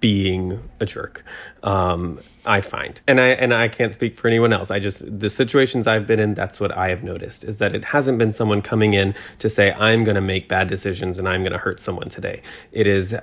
being 0.00 0.68
a 0.78 0.86
jerk. 0.86 1.24
Um, 1.62 2.20
I 2.44 2.60
find, 2.60 3.00
and 3.08 3.20
I 3.20 3.28
and 3.28 3.52
I 3.52 3.68
can't 3.68 3.92
speak 3.92 4.14
for 4.16 4.28
anyone 4.28 4.52
else. 4.52 4.70
I 4.70 4.78
just 4.78 5.02
the 5.18 5.30
situations 5.30 5.86
I've 5.86 6.06
been 6.06 6.20
in. 6.20 6.34
That's 6.34 6.60
what 6.60 6.76
I 6.76 6.88
have 6.88 7.02
noticed 7.02 7.44
is 7.44 7.58
that 7.58 7.74
it 7.74 7.86
hasn't 7.86 8.18
been 8.18 8.30
someone 8.30 8.62
coming 8.62 8.94
in 8.94 9.14
to 9.40 9.48
say 9.48 9.72
I'm 9.72 10.04
going 10.04 10.14
to 10.14 10.20
make 10.20 10.48
bad 10.48 10.68
decisions 10.68 11.18
and 11.18 11.28
I'm 11.28 11.42
going 11.42 11.52
to 11.52 11.58
hurt 11.58 11.80
someone 11.80 12.08
today. 12.08 12.42
It 12.70 12.86
is 12.86 13.16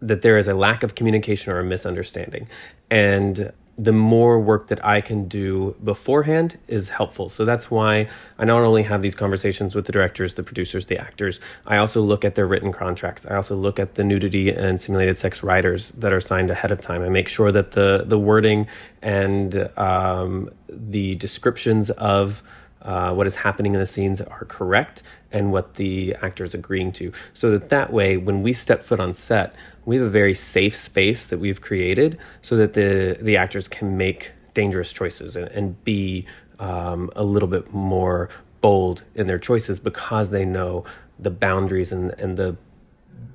that 0.00 0.20
there 0.22 0.36
is 0.36 0.48
a 0.48 0.54
lack 0.54 0.82
of 0.82 0.94
communication 0.94 1.52
or 1.52 1.60
a 1.60 1.64
misunderstanding, 1.64 2.48
and 2.90 3.52
the 3.78 3.92
more 3.92 4.40
work 4.40 4.68
that 4.68 4.82
I 4.84 5.00
can 5.00 5.28
do 5.28 5.76
beforehand 5.84 6.58
is 6.66 6.90
helpful. 6.90 7.28
So 7.28 7.44
that's 7.44 7.70
why 7.70 8.08
I 8.38 8.44
not 8.46 8.62
only 8.62 8.84
have 8.84 9.02
these 9.02 9.14
conversations 9.14 9.74
with 9.74 9.84
the 9.84 9.92
directors, 9.92 10.34
the 10.34 10.42
producers, 10.42 10.86
the 10.86 10.98
actors, 10.98 11.40
I 11.66 11.76
also 11.76 12.00
look 12.00 12.24
at 12.24 12.36
their 12.36 12.46
written 12.46 12.72
contracts. 12.72 13.26
I 13.26 13.34
also 13.34 13.54
look 13.54 13.78
at 13.78 13.96
the 13.96 14.04
nudity 14.04 14.50
and 14.50 14.80
simulated 14.80 15.18
sex 15.18 15.42
riders 15.42 15.90
that 15.90 16.12
are 16.12 16.20
signed 16.20 16.50
ahead 16.50 16.70
of 16.70 16.80
time. 16.80 17.02
I 17.02 17.10
make 17.10 17.28
sure 17.28 17.52
that 17.52 17.72
the, 17.72 18.04
the 18.06 18.18
wording 18.18 18.66
and 19.02 19.68
um, 19.78 20.50
the 20.68 21.14
descriptions 21.16 21.90
of 21.90 22.42
uh, 22.86 23.12
what 23.12 23.26
is 23.26 23.36
happening 23.36 23.74
in 23.74 23.80
the 23.80 23.86
scenes 23.86 24.20
are 24.20 24.44
correct 24.44 25.02
and 25.32 25.52
what 25.52 25.74
the 25.74 26.14
actor 26.22 26.44
is 26.44 26.54
agreeing 26.54 26.92
to. 26.92 27.12
So 27.34 27.50
that 27.50 27.68
that 27.68 27.92
way, 27.92 28.16
when 28.16 28.42
we 28.42 28.52
step 28.52 28.82
foot 28.84 29.00
on 29.00 29.12
set, 29.12 29.54
we 29.84 29.96
have 29.96 30.06
a 30.06 30.10
very 30.10 30.34
safe 30.34 30.76
space 30.76 31.26
that 31.26 31.38
we've 31.38 31.60
created 31.60 32.16
so 32.40 32.56
that 32.56 32.74
the, 32.74 33.18
the 33.20 33.36
actors 33.36 33.66
can 33.66 33.96
make 33.96 34.32
dangerous 34.54 34.92
choices 34.92 35.34
and, 35.34 35.48
and 35.48 35.84
be 35.84 36.26
um, 36.60 37.10
a 37.16 37.24
little 37.24 37.48
bit 37.48 37.74
more 37.74 38.30
bold 38.60 39.02
in 39.14 39.26
their 39.26 39.38
choices 39.38 39.80
because 39.80 40.30
they 40.30 40.44
know 40.44 40.84
the 41.18 41.30
boundaries 41.30 41.90
and, 41.92 42.12
and 42.12 42.36
the, 42.36 42.56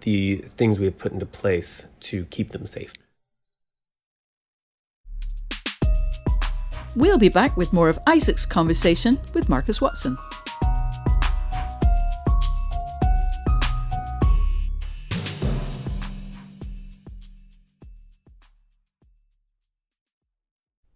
the 0.02 0.38
things 0.38 0.80
we 0.80 0.86
have 0.86 0.98
put 0.98 1.12
into 1.12 1.26
place 1.26 1.88
to 2.00 2.26
keep 2.26 2.52
them 2.52 2.66
safe. 2.66 2.94
We'll 6.96 7.18
be 7.18 7.30
back 7.30 7.56
with 7.56 7.72
more 7.72 7.90
of 7.90 8.00
Isaac's 8.06 8.46
conversation 8.46 9.18
with 9.34 9.48
Marcus 9.48 9.80
Watson. 9.80 10.18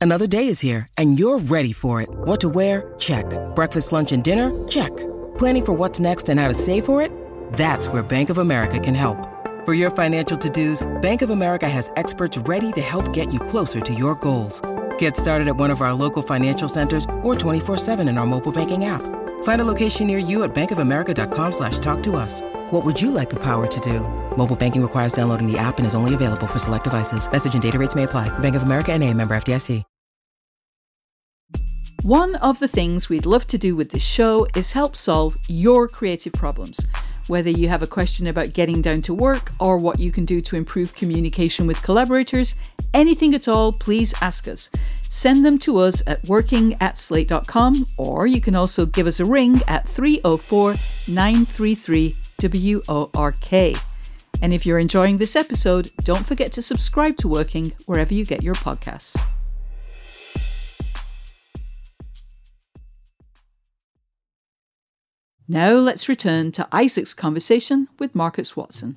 Another 0.02 0.28
day 0.28 0.50
is 0.50 0.60
here, 0.60 0.88
and 1.00 1.18
you're 1.18 1.40
ready 1.40 1.74
for 1.74 2.00
it. 2.00 2.10
What 2.10 2.40
to 2.42 2.50
wear? 2.50 2.94
Check. 3.00 3.26
Breakfast, 3.56 3.92
lunch, 3.92 4.12
and 4.12 4.24
dinner? 4.24 4.52
Check. 4.68 4.96
Planning 5.40 5.66
for 5.66 5.74
what's 5.74 6.00
next 6.00 6.30
and 6.30 6.40
how 6.40 6.48
to 6.48 6.54
save 6.54 6.86
for 6.86 7.02
it? 7.02 7.12
That's 7.54 7.88
where 7.88 8.04
Bank 8.04 8.30
of 8.30 8.38
America 8.38 8.80
can 8.80 8.94
help. 8.94 9.18
For 9.66 9.74
your 9.74 9.90
financial 9.90 10.38
to 10.38 10.50
dos, 10.50 10.86
Bank 11.02 11.24
of 11.24 11.32
America 11.32 11.68
has 11.68 11.92
experts 11.96 12.38
ready 12.38 12.72
to 12.74 12.82
help 12.82 13.14
get 13.14 13.34
you 13.34 13.40
closer 13.40 13.80
to 13.80 13.94
your 13.96 14.14
goals. 14.16 14.62
Get 15.00 15.18
started 15.18 15.48
at 15.48 15.56
one 15.56 15.72
of 15.72 15.82
our 15.82 15.94
local 15.94 16.22
financial 16.22 16.70
centers 16.70 17.06
or 17.24 17.34
24-7 17.34 18.08
in 18.08 18.20
our 18.20 18.28
mobile 18.28 18.52
banking 18.52 18.86
app. 18.86 19.02
Find 19.44 19.62
a 19.62 19.66
location 19.66 20.06
near 20.06 20.20
you 20.20 20.44
at 20.44 20.54
bankofamerica.com 20.54 21.52
slash 21.52 21.80
talk 21.80 22.04
to 22.04 22.16
us. 22.16 22.42
What 22.70 22.86
would 22.86 23.02
you 23.02 23.10
like 23.10 23.32
the 23.32 23.40
power 23.42 23.66
to 23.66 23.80
do? 23.80 24.02
Mobile 24.38 24.56
banking 24.56 24.84
requires 24.84 25.14
downloading 25.14 25.52
the 25.52 25.58
app 25.58 25.80
and 25.80 25.88
is 25.88 25.96
only 25.96 26.14
available 26.14 26.46
for 26.46 26.60
select 26.60 26.84
devices. 26.84 27.28
Message 27.32 27.56
and 27.56 27.64
data 27.64 27.80
rates 27.80 27.96
may 27.96 28.04
apply. 28.04 28.30
Bank 28.38 28.56
of 28.56 28.62
America 28.62 28.92
and 28.92 29.04
a 29.04 29.12
member 29.12 29.36
FDIC. 29.36 29.84
One 32.06 32.36
of 32.36 32.60
the 32.60 32.68
things 32.68 33.10
we'd 33.10 33.26
love 33.26 33.48
to 33.48 33.58
do 33.58 33.76
with 33.76 33.90
this 33.90 34.04
show 34.04 34.46
is 34.56 34.74
help 34.74 34.96
solve 34.96 35.38
your 35.48 35.88
creative 35.88 36.34
problems. 36.34 36.80
Whether 37.28 37.50
you 37.50 37.70
have 37.70 37.82
a 37.82 37.88
question 37.88 38.28
about 38.28 38.54
getting 38.54 38.82
down 38.82 39.02
to 39.04 39.14
work 39.14 39.52
or 39.60 39.78
what 39.78 40.00
you 40.00 40.12
can 40.12 40.26
do 40.26 40.42
to 40.42 40.56
improve 40.56 40.94
communication 40.94 41.66
with 41.66 41.82
collaborators, 41.82 42.54
anything 42.94 43.34
at 43.34 43.48
all, 43.48 43.72
please 43.74 44.14
ask 44.22 44.48
us. 44.48 44.70
Send 45.10 45.44
them 45.44 45.58
to 45.60 45.80
us 45.80 46.04
at 46.06 46.24
working 46.26 46.76
at 46.80 46.98
slate.com 46.98 47.88
or 47.98 48.28
you 48.28 48.42
can 48.42 48.56
also 48.56 48.86
give 48.86 49.08
us 49.08 49.20
a 49.20 49.26
ring 49.26 49.62
at 49.68 49.90
304 49.90 50.76
933 51.08 52.16
WORK. 52.42 53.54
And 54.42 54.54
if 54.54 54.66
you're 54.66 54.80
enjoying 54.80 55.18
this 55.18 55.36
episode, 55.36 55.92
don't 56.04 56.26
forget 56.26 56.52
to 56.54 56.62
subscribe 56.62 57.18
to 57.18 57.28
Working 57.28 57.74
wherever 57.86 58.14
you 58.14 58.26
get 58.26 58.44
your 58.44 58.56
podcasts. 58.56 59.16
Now 65.48 65.74
let's 65.74 66.10
return 66.10 66.52
to 66.54 66.68
Isaac's 66.72 67.14
conversation 67.14 67.88
with 68.00 68.16
Marcus 68.16 68.58
Watson. 68.58 68.96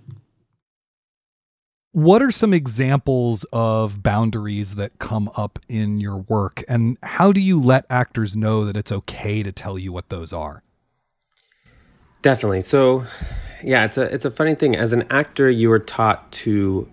What 1.93 2.23
are 2.23 2.31
some 2.31 2.55
examples 2.55 3.45
of 3.53 4.03
boundaries 4.03 4.77
that 4.77 4.99
come 4.99 5.31
up 5.37 5.59
in 5.69 6.01
your 6.01 6.17
work, 6.17 6.63
and 6.69 6.97
how 7.03 7.33
do 7.33 7.41
you 7.41 7.61
let 7.61 7.85
actors 7.91 8.37
know 8.37 8.65
that 8.65 8.77
it's 8.77 8.93
okay 8.93 9.43
to 9.43 9.53
tell 9.53 9.79
you 9.79 9.93
what 9.93 10.09
those 10.09 10.33
are? 10.33 10.63
Definitely. 12.23 12.61
So, 12.63 13.05
yeah, 13.63 13.85
it's 13.85 13.99
a 13.99 14.03
it's 14.03 14.25
a 14.25 14.31
funny 14.31 14.55
thing. 14.55 14.77
As 14.77 14.93
an 14.93 15.05
actor, 15.11 15.51
you 15.51 15.71
are 15.73 15.79
taught 15.79 16.31
to 16.33 16.89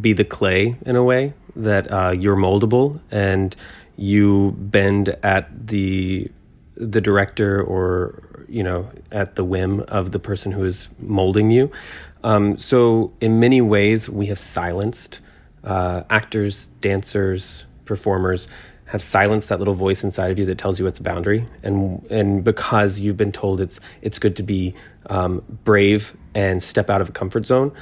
be 0.00 0.12
the 0.12 0.24
clay 0.24 0.76
in 0.86 0.96
a 0.96 1.02
way 1.02 1.34
that 1.56 1.90
uh, 1.90 2.10
you're 2.10 2.36
moldable 2.36 3.00
and 3.10 3.54
you 3.96 4.54
bend 4.58 5.10
at 5.22 5.68
the 5.68 6.30
the 6.90 7.00
director 7.00 7.62
or 7.62 8.44
you 8.48 8.62
know 8.62 8.90
at 9.10 9.34
the 9.36 9.44
whim 9.44 9.80
of 9.88 10.12
the 10.12 10.18
person 10.18 10.52
who 10.52 10.64
is 10.64 10.88
molding 10.98 11.50
you. 11.50 11.70
Um, 12.24 12.56
so 12.56 13.12
in 13.20 13.40
many 13.40 13.60
ways, 13.60 14.08
we 14.08 14.26
have 14.26 14.38
silenced 14.38 15.20
uh, 15.64 16.02
actors, 16.10 16.68
dancers, 16.80 17.64
performers 17.84 18.48
have 18.92 19.02
silenced 19.02 19.48
that 19.48 19.58
little 19.58 19.74
voice 19.74 20.04
inside 20.04 20.30
of 20.30 20.38
you 20.38 20.44
that 20.44 20.58
tells 20.58 20.78
you 20.78 20.86
it's 20.86 20.98
a 20.98 21.02
boundary, 21.02 21.46
and 21.62 22.04
and 22.10 22.44
because 22.44 23.00
you've 23.00 23.16
been 23.16 23.32
told 23.32 23.58
it's 23.58 23.80
it's 24.02 24.18
good 24.18 24.36
to 24.36 24.42
be 24.42 24.74
um, 25.06 25.42
brave 25.64 26.14
and 26.34 26.62
step 26.62 26.90
out 26.90 27.00
of 27.00 27.08
a 27.08 27.12
comfort 27.12 27.46
zone, 27.46 27.72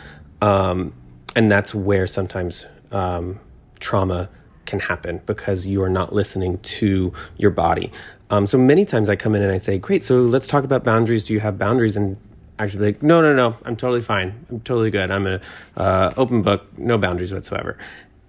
um, 0.40 0.92
and 1.34 1.50
that's 1.50 1.74
where 1.74 2.06
sometimes 2.06 2.66
um, 2.92 3.40
trauma 3.80 4.28
can 4.66 4.78
happen 4.78 5.20
because 5.26 5.66
you 5.66 5.82
are 5.82 5.88
not 5.88 6.12
listening 6.12 6.58
to 6.58 7.12
your 7.36 7.50
body. 7.50 7.90
Um, 8.30 8.46
so 8.46 8.56
many 8.56 8.84
times 8.84 9.08
I 9.08 9.16
come 9.16 9.34
in 9.34 9.42
and 9.42 9.52
I 9.52 9.56
say, 9.56 9.78
"Great, 9.78 10.02
so 10.02 10.22
let's 10.22 10.46
talk 10.46 10.64
about 10.64 10.84
boundaries. 10.84 11.24
Do 11.26 11.34
you 11.34 11.40
have 11.40 11.58
boundaries?" 11.58 11.96
And 11.96 12.16
actually, 12.58 12.86
like, 12.86 13.02
"No, 13.02 13.20
no, 13.20 13.34
no, 13.34 13.56
I'm 13.64 13.76
totally 13.76 14.02
fine. 14.02 14.46
I'm 14.50 14.60
totally 14.60 14.90
good. 14.90 15.10
I'm 15.10 15.26
a 15.26 15.40
uh, 15.76 16.12
open 16.16 16.42
book, 16.42 16.66
no 16.78 16.96
boundaries 16.96 17.32
whatsoever." 17.32 17.76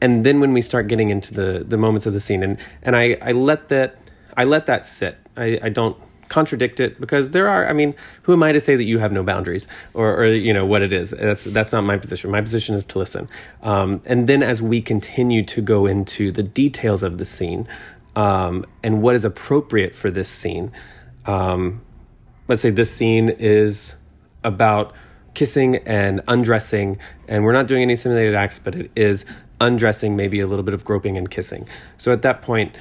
And 0.02 0.26
then 0.26 0.40
when 0.40 0.54
we 0.54 0.62
start 0.62 0.88
getting 0.88 1.10
into 1.10 1.34
the 1.34 1.64
the 1.64 1.78
moments 1.78 2.06
of 2.06 2.14
the 2.14 2.20
scene, 2.20 2.42
and 2.42 2.58
and 2.82 2.96
I 2.96 3.18
I 3.22 3.32
let 3.32 3.68
that 3.70 3.98
I 4.36 4.44
let 4.44 4.66
that 4.66 4.88
sit. 4.88 5.18
I, 5.38 5.60
I 5.64 5.70
don't 5.70 5.96
contradict 6.28 6.80
it 6.80 6.98
because 6.98 7.32
there 7.32 7.50
are 7.50 7.68
i 7.68 7.74
mean 7.74 7.94
who 8.22 8.32
am 8.32 8.42
i 8.42 8.54
to 8.54 8.60
say 8.62 8.78
that 8.78 8.86
you 8.86 9.00
have 9.00 9.12
no 9.12 9.22
boundaries 9.22 9.68
or, 9.94 10.16
or 10.16 10.28
you 10.28 10.54
know 10.54 10.66
what 10.66 10.82
it 10.82 10.94
is 10.94 11.10
that's 11.10 11.44
that's 11.44 11.74
not 11.74 11.82
my 11.82 11.98
position 11.98 12.32
my 12.32 12.40
position 12.40 12.74
is 12.74 12.86
to 12.86 12.98
listen 12.98 13.28
um, 13.64 14.02
and 14.06 14.28
then 14.28 14.42
as 14.42 14.62
we 14.62 14.82
continue 14.82 15.44
to 15.44 15.62
go 15.62 15.86
into 15.86 16.32
the 16.32 16.42
details 16.42 17.04
of 17.04 17.18
the 17.18 17.26
scene 17.26 17.68
um, 18.16 18.66
and 18.84 19.02
what 19.02 19.16
is 19.16 19.26
appropriate 19.26 19.96
for 19.96 20.12
this 20.12 20.30
scene 20.30 20.72
um, 21.26 21.82
let's 22.48 22.62
say 22.62 22.70
this 22.70 22.94
scene 22.94 23.30
is 23.30 23.96
about 24.44 24.94
kissing 25.34 25.78
and 25.86 26.22
undressing 26.28 26.98
and 27.28 27.44
we're 27.44 27.54
not 27.54 27.68
doing 27.68 27.82
any 27.82 27.96
simulated 27.96 28.36
acts 28.36 28.60
but 28.60 28.76
it 28.76 28.92
is 28.96 29.26
undressing 29.60 30.16
maybe 30.16 30.40
a 30.40 30.48
little 30.48 30.64
bit 30.64 30.74
of 30.74 30.84
groping 30.84 31.18
and 31.18 31.30
kissing 31.30 31.68
so 31.98 32.12
at 32.12 32.22
that 32.22 32.42
point 32.42 32.76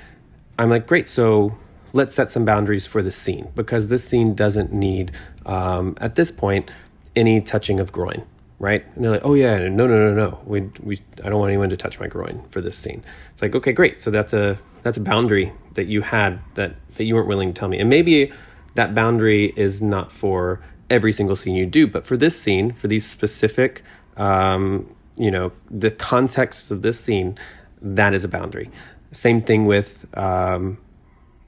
i'm 0.59 0.71
like 0.71 0.87
great 0.87 1.09
so 1.09 1.57
let's 1.93 2.14
set 2.14 2.29
some 2.29 2.45
boundaries 2.45 2.87
for 2.87 3.03
the 3.03 3.11
scene 3.11 3.51
because 3.55 3.88
this 3.88 4.05
scene 4.05 4.35
doesn't 4.35 4.73
need, 4.73 5.12
um, 5.47 5.97
at 6.01 6.14
this 6.14 6.31
point, 6.31 6.71
any 7.16 7.40
touching 7.40 7.81
of 7.81 7.93
groin, 7.93 8.25
right? 8.59 8.85
And 8.95 9.05
they're 9.05 9.11
like, 9.12 9.25
oh 9.25 9.35
yeah, 9.35 9.59
no, 9.59 9.87
no, 9.87 9.99
no, 9.99 10.14
no, 10.14 10.40
we, 10.45 10.71
we, 10.83 11.01
I 11.25 11.29
don't 11.29 11.40
want 11.40 11.51
anyone 11.51 11.71
to 11.71 11.77
touch 11.77 11.99
my 11.99 12.07
groin 12.07 12.45
for 12.51 12.61
this 12.61 12.77
scene. 12.77 13.03
It's 13.33 13.43
like, 13.43 13.55
okay, 13.55 13.73
great. 13.73 14.01
So 14.01 14.11
that's 14.11 14.33
a 14.33 14.59
that's 14.83 14.97
a 14.97 15.03
boundary 15.03 15.53
that 15.75 15.87
you 15.87 16.03
had 16.03 16.40
that 16.55 16.77
that 16.97 17.05
you 17.05 17.14
weren't 17.14 17.29
willing 17.29 17.53
to 17.53 17.59
tell 17.59 17.69
me, 17.69 17.79
and 17.79 17.88
maybe 17.88 18.33
that 18.75 18.95
boundary 18.95 19.53
is 19.57 19.83
not 19.83 20.12
for 20.12 20.61
every 20.88 21.12
single 21.12 21.37
scene 21.37 21.55
you 21.55 21.66
do, 21.66 21.87
but 21.87 22.05
for 22.07 22.16
this 22.16 22.40
scene, 22.40 22.73
for 22.73 22.88
these 22.88 23.07
specific, 23.07 23.83
um, 24.16 24.95
you 25.16 25.31
know, 25.31 25.53
the 25.71 25.90
context 25.90 26.71
of 26.71 26.83
this 26.83 26.99
scene, 26.99 27.38
that 27.81 28.12
is 28.14 28.25
a 28.25 28.29
boundary. 28.29 28.71
Same 29.12 29.40
thing 29.40 29.66
with. 29.66 30.07
Um, 30.16 30.79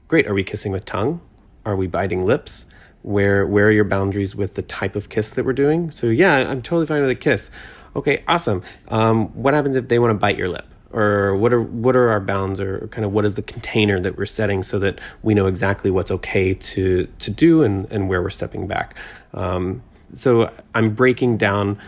great. 0.07 0.27
Are 0.27 0.33
we 0.33 0.43
kissing 0.43 0.71
with 0.71 0.85
tongue? 0.85 1.21
Are 1.65 1.75
we 1.75 1.87
biting 1.87 2.25
lips? 2.25 2.65
Where 3.01 3.45
where 3.45 3.67
are 3.67 3.71
your 3.71 3.83
boundaries 3.83 4.35
with 4.35 4.55
the 4.55 4.61
type 4.61 4.95
of 4.95 5.09
kiss 5.09 5.31
that 5.31 5.45
we're 5.45 5.53
doing? 5.53 5.91
So 5.91 6.07
yeah, 6.07 6.49
I'm 6.49 6.61
totally 6.61 6.85
fine 6.85 7.01
with 7.01 7.09
a 7.09 7.15
kiss. 7.15 7.51
Okay, 7.95 8.23
awesome. 8.27 8.63
Um, 8.87 9.27
what 9.29 9.53
happens 9.53 9.75
if 9.75 9.87
they 9.87 9.99
want 9.99 10.11
to 10.11 10.17
bite 10.17 10.37
your 10.37 10.49
lip? 10.49 10.65
Or 10.93 11.35
what 11.35 11.51
are 11.51 11.61
what 11.61 11.95
are 11.95 12.09
our 12.09 12.19
bounds, 12.19 12.59
or 12.59 12.87
kind 12.89 13.03
of 13.03 13.11
what 13.11 13.25
is 13.25 13.33
the 13.33 13.41
container 13.41 13.99
that 13.99 14.17
we're 14.17 14.27
setting 14.27 14.61
so 14.61 14.77
that 14.79 14.99
we 15.23 15.33
know 15.33 15.47
exactly 15.47 15.89
what's 15.89 16.11
okay 16.11 16.53
to 16.53 17.07
to 17.07 17.31
do 17.31 17.63
and 17.63 17.91
and 17.91 18.07
where 18.07 18.21
we're 18.21 18.29
stepping 18.29 18.67
back. 18.67 18.95
Um, 19.33 19.81
so 20.13 20.53
I'm 20.75 20.93
breaking 20.93 21.37
down 21.37 21.79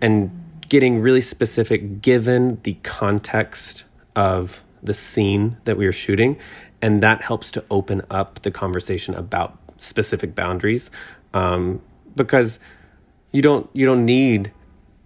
and 0.00 0.30
getting 0.68 1.00
really 1.00 1.20
specific 1.20 2.00
given 2.02 2.60
the 2.62 2.74
context 2.82 3.84
of 4.16 4.62
the 4.82 4.94
scene 4.94 5.56
that 5.64 5.76
we 5.76 5.86
are 5.86 5.92
shooting 5.92 6.38
and 6.80 7.02
that 7.02 7.22
helps 7.22 7.50
to 7.52 7.64
open 7.70 8.02
up 8.10 8.40
the 8.42 8.50
conversation 8.50 9.14
about 9.14 9.58
specific 9.78 10.34
boundaries 10.34 10.90
um, 11.34 11.80
because 12.14 12.58
you 13.32 13.42
don't 13.42 13.68
you 13.72 13.86
don't 13.86 14.04
need 14.04 14.52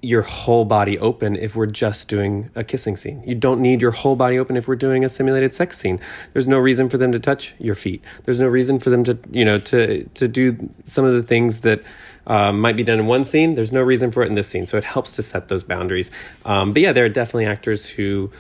your 0.03 0.23
whole 0.23 0.65
body 0.65 0.99
open 0.99 1.37
if 1.37 1.55
we're 1.55 1.67
just 1.67 2.09
doing 2.09 2.51
a 2.57 2.65
kissing 2.65 2.97
scene. 2.97 3.23
You 3.25 3.37
don't 3.37 3.61
need 3.61 3.81
your 3.81 3.93
whole 3.93 4.17
body 4.17 4.37
open 4.37 4.57
if 4.57 4.67
we're 4.67 4.77
doing 4.77 5.05
a 5.05 5.09
simulated 5.09 5.55
sex 5.55 5.79
scene. 5.79 6.01
There's 6.33 6.49
no 6.49 6.59
reason 6.59 6.89
for 6.89 6.99
them 6.99 7.13
to 7.13 7.21
touch 7.21 7.55
your 7.59 7.77
feet. 7.77 8.03
There's 8.25 8.41
no 8.41 8.49
reason 8.49 8.81
for 8.81 8.91
them 8.91 9.05
to, 9.05 9.17
you 9.31 9.45
know, 9.45 9.59
to 9.59 10.05
to 10.05 10.29
do 10.29 10.69
some 10.85 11.05
of 11.05 11.13
the 11.13 11.23
things 11.23 11.61
that 11.61 11.83
um, 12.27 12.61
might 12.61 12.77
be 12.77 12.83
done 12.83 12.99
in 12.99 13.07
one 13.07 13.23
scene. 13.23 13.55
There's 13.55 13.73
no 13.73 13.81
reason 13.81 14.11
for 14.11 14.23
it 14.25 14.27
in 14.27 14.35
this 14.35 14.49
scene. 14.49 14.67
So 14.67 14.77
it 14.77 14.85
helps 14.85 15.15
to 15.17 15.23
set 15.23 15.49
those 15.49 15.63
boundaries. 15.63 16.11
Um, 16.45 16.73
but 16.73 16.83
yeah, 16.83 16.93
there 16.93 17.05
are 17.05 17.09
definitely 17.09 17.47
actors 17.47 17.87
who 17.87 18.33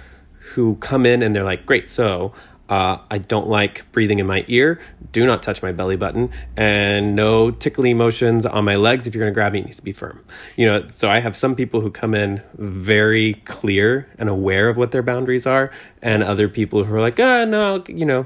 who 0.55 0.75
come 0.77 1.07
in 1.07 1.23
and 1.23 1.35
they're 1.35 1.45
like, 1.45 1.65
great, 1.65 1.89
so 1.89 2.33
uh, 2.73 2.99
I 3.11 3.19
don't 3.19 3.49
like 3.49 3.85
breathing 3.93 4.19
in 4.19 4.27
my 4.27 4.47
ear. 4.49 4.81
Do 5.13 5.27
not 5.27 5.43
touch 5.43 5.63
my 5.63 5.73
belly 5.73 5.97
button, 5.97 6.31
and 6.57 7.15
no 7.15 7.51
tickly 7.51 7.93
motions 7.93 8.47
on 8.47 8.65
my 8.65 8.77
legs. 8.77 9.07
If 9.07 9.15
you're 9.15 9.21
going 9.21 9.31
to 9.31 9.35
grab 9.35 9.53
me, 9.53 9.59
it 9.59 9.67
needs 9.67 9.77
to 9.77 9.83
be 9.83 9.93
firm. 9.93 10.25
You 10.57 10.65
know, 10.65 10.89
so 10.89 11.11
I 11.11 11.21
have 11.21 11.37
some 11.37 11.55
people 11.55 11.83
who 11.83 11.91
come 11.91 12.15
in 12.15 12.43
very 12.55 13.35
clear 13.45 14.09
and 14.19 14.31
aware 14.31 14.71
of 14.71 14.79
what 14.79 14.91
their 14.91 15.03
boundaries 15.03 15.47
are, 15.47 15.71
and 16.01 16.23
other 16.23 16.49
people 16.49 16.85
who 16.85 16.95
are 16.95 17.01
like, 17.03 17.21
ah, 17.21 17.45
no, 17.45 17.85
you 17.89 18.07
know, 18.07 18.25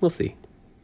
we'll 0.00 0.10
see. 0.10 0.34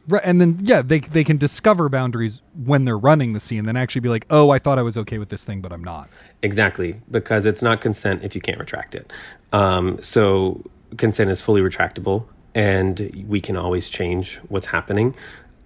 Right, 0.07 0.21
and 0.23 0.39
then 0.39 0.59
yeah, 0.61 0.81
they 0.81 0.99
they 0.99 1.25
can 1.25 1.35
discover 1.35 1.89
boundaries 1.89 2.41
when 2.63 2.85
they're 2.85 2.97
running 2.97 3.33
the 3.33 3.41
scene, 3.41 3.65
then 3.65 3.75
actually 3.75 4.01
be 4.01 4.09
like, 4.09 4.25
oh, 4.29 4.51
I 4.51 4.57
thought 4.57 4.79
I 4.79 4.83
was 4.83 4.95
okay 4.95 5.17
with 5.17 5.27
this 5.27 5.43
thing, 5.43 5.59
but 5.59 5.73
I'm 5.73 5.83
not. 5.83 6.07
Exactly, 6.41 7.01
because 7.11 7.45
it's 7.45 7.61
not 7.61 7.81
consent 7.81 8.23
if 8.23 8.35
you 8.35 8.41
can't 8.41 8.57
retract 8.57 8.95
it. 8.95 9.11
Um, 9.51 10.01
so 10.01 10.63
consent 10.95 11.29
is 11.29 11.41
fully 11.41 11.59
retractable 11.59 12.25
and 12.53 13.25
we 13.27 13.39
can 13.39 13.55
always 13.55 13.89
change 13.89 14.37
what's 14.49 14.67
happening 14.67 15.15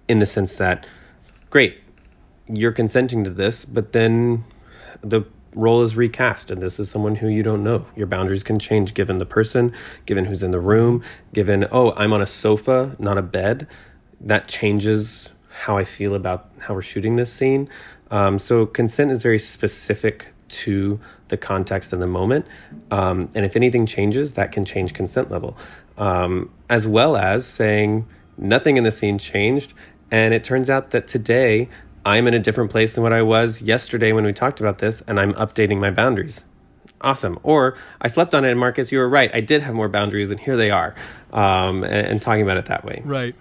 in 0.08 0.20
the 0.20 0.26
sense 0.26 0.54
that 0.56 0.86
great 1.50 1.78
you're 2.48 2.72
consenting 2.72 3.24
to 3.24 3.30
this 3.30 3.66
but 3.66 3.92
then 3.92 4.44
the 5.02 5.24
role 5.56 5.82
is 5.82 5.96
recast 5.96 6.52
and 6.52 6.62
this 6.62 6.80
is 6.80 6.92
someone 6.92 7.16
who 7.16 7.30
you 7.30 7.42
don't 7.42 7.64
know. 7.64 7.86
Your 7.96 8.08
boundaries 8.08 8.44
can 8.44 8.60
change 8.60 8.94
given 8.94 9.18
the 9.18 9.26
person 9.26 9.74
given 10.06 10.26
who's 10.26 10.44
in 10.44 10.52
the 10.52 10.60
room 10.60 11.02
given 11.34 11.66
oh 11.72 11.94
i'm 11.94 12.14
on 12.14 12.22
a 12.22 12.28
sofa 12.28 12.96
not 13.00 13.18
a 13.18 13.22
bed. 13.22 13.68
That 14.20 14.48
changes 14.48 15.32
how 15.50 15.78
i 15.78 15.86
feel 15.86 16.14
about 16.14 16.50
how 16.62 16.74
we're 16.74 16.82
shooting 16.82 17.16
this 17.16 17.32
scene. 17.32 17.70
Um, 18.12 18.38
so 18.38 18.66
consent 18.66 19.12
is 19.12 19.24
very 19.24 19.40
specific 19.40 20.34
to 20.48 21.00
the 21.30 21.38
context 21.38 21.92
and 21.92 22.02
the 22.02 22.08
moment. 22.08 22.46
Um, 22.92 23.30
and 23.34 23.46
if 23.46 23.56
anything 23.56 23.88
changes 23.88 24.34
that 24.34 24.52
can 24.52 24.64
change 24.64 24.94
consent 24.94 25.32
level 25.32 25.58
um, 25.98 26.52
as 26.70 26.88
well 26.88 27.16
as 27.16 27.46
saying 27.46 28.08
nothing 28.38 28.78
in 28.78 28.84
the 28.84 28.92
scene 28.92 29.18
changed. 29.18 29.74
And 30.12 30.34
it 30.34 30.44
turns 30.44 30.70
out 30.70 30.92
that 30.92 31.08
today 31.08 31.70
I'm 32.06 32.28
in 32.28 32.34
a 32.34 32.40
different 32.40 32.70
place 32.70 32.94
than 32.94 33.04
what 33.04 33.14
I 33.14 33.24
was 33.24 33.62
yesterday 33.62 34.12
when 34.12 34.26
we 34.26 34.34
talked 34.34 34.60
about 34.60 34.78
this, 34.78 35.02
and 35.02 35.20
I'm 35.20 35.34
updating 35.34 35.80
my 35.80 35.90
boundaries. 35.90 36.44
Awesome. 37.02 37.40
Or 37.44 37.76
I 38.02 38.08
slept 38.08 38.34
on 38.36 38.46
it, 38.46 38.52
and 38.52 38.60
Marcus, 38.60 38.92
you 38.92 39.00
were 39.00 39.10
right. 39.10 39.30
I 39.34 39.42
did 39.42 39.64
have 39.64 39.74
more 39.74 39.90
boundaries, 39.90 40.32
and 40.32 40.40
here 40.40 40.56
they 40.56 40.72
are. 40.72 40.96
Um, 41.34 41.84
and, 41.84 42.08
and 42.08 42.22
talking 42.22 42.44
about 42.44 42.58
it 42.58 42.66
that 42.66 42.86
way. 42.86 43.02
Right. 43.04 43.36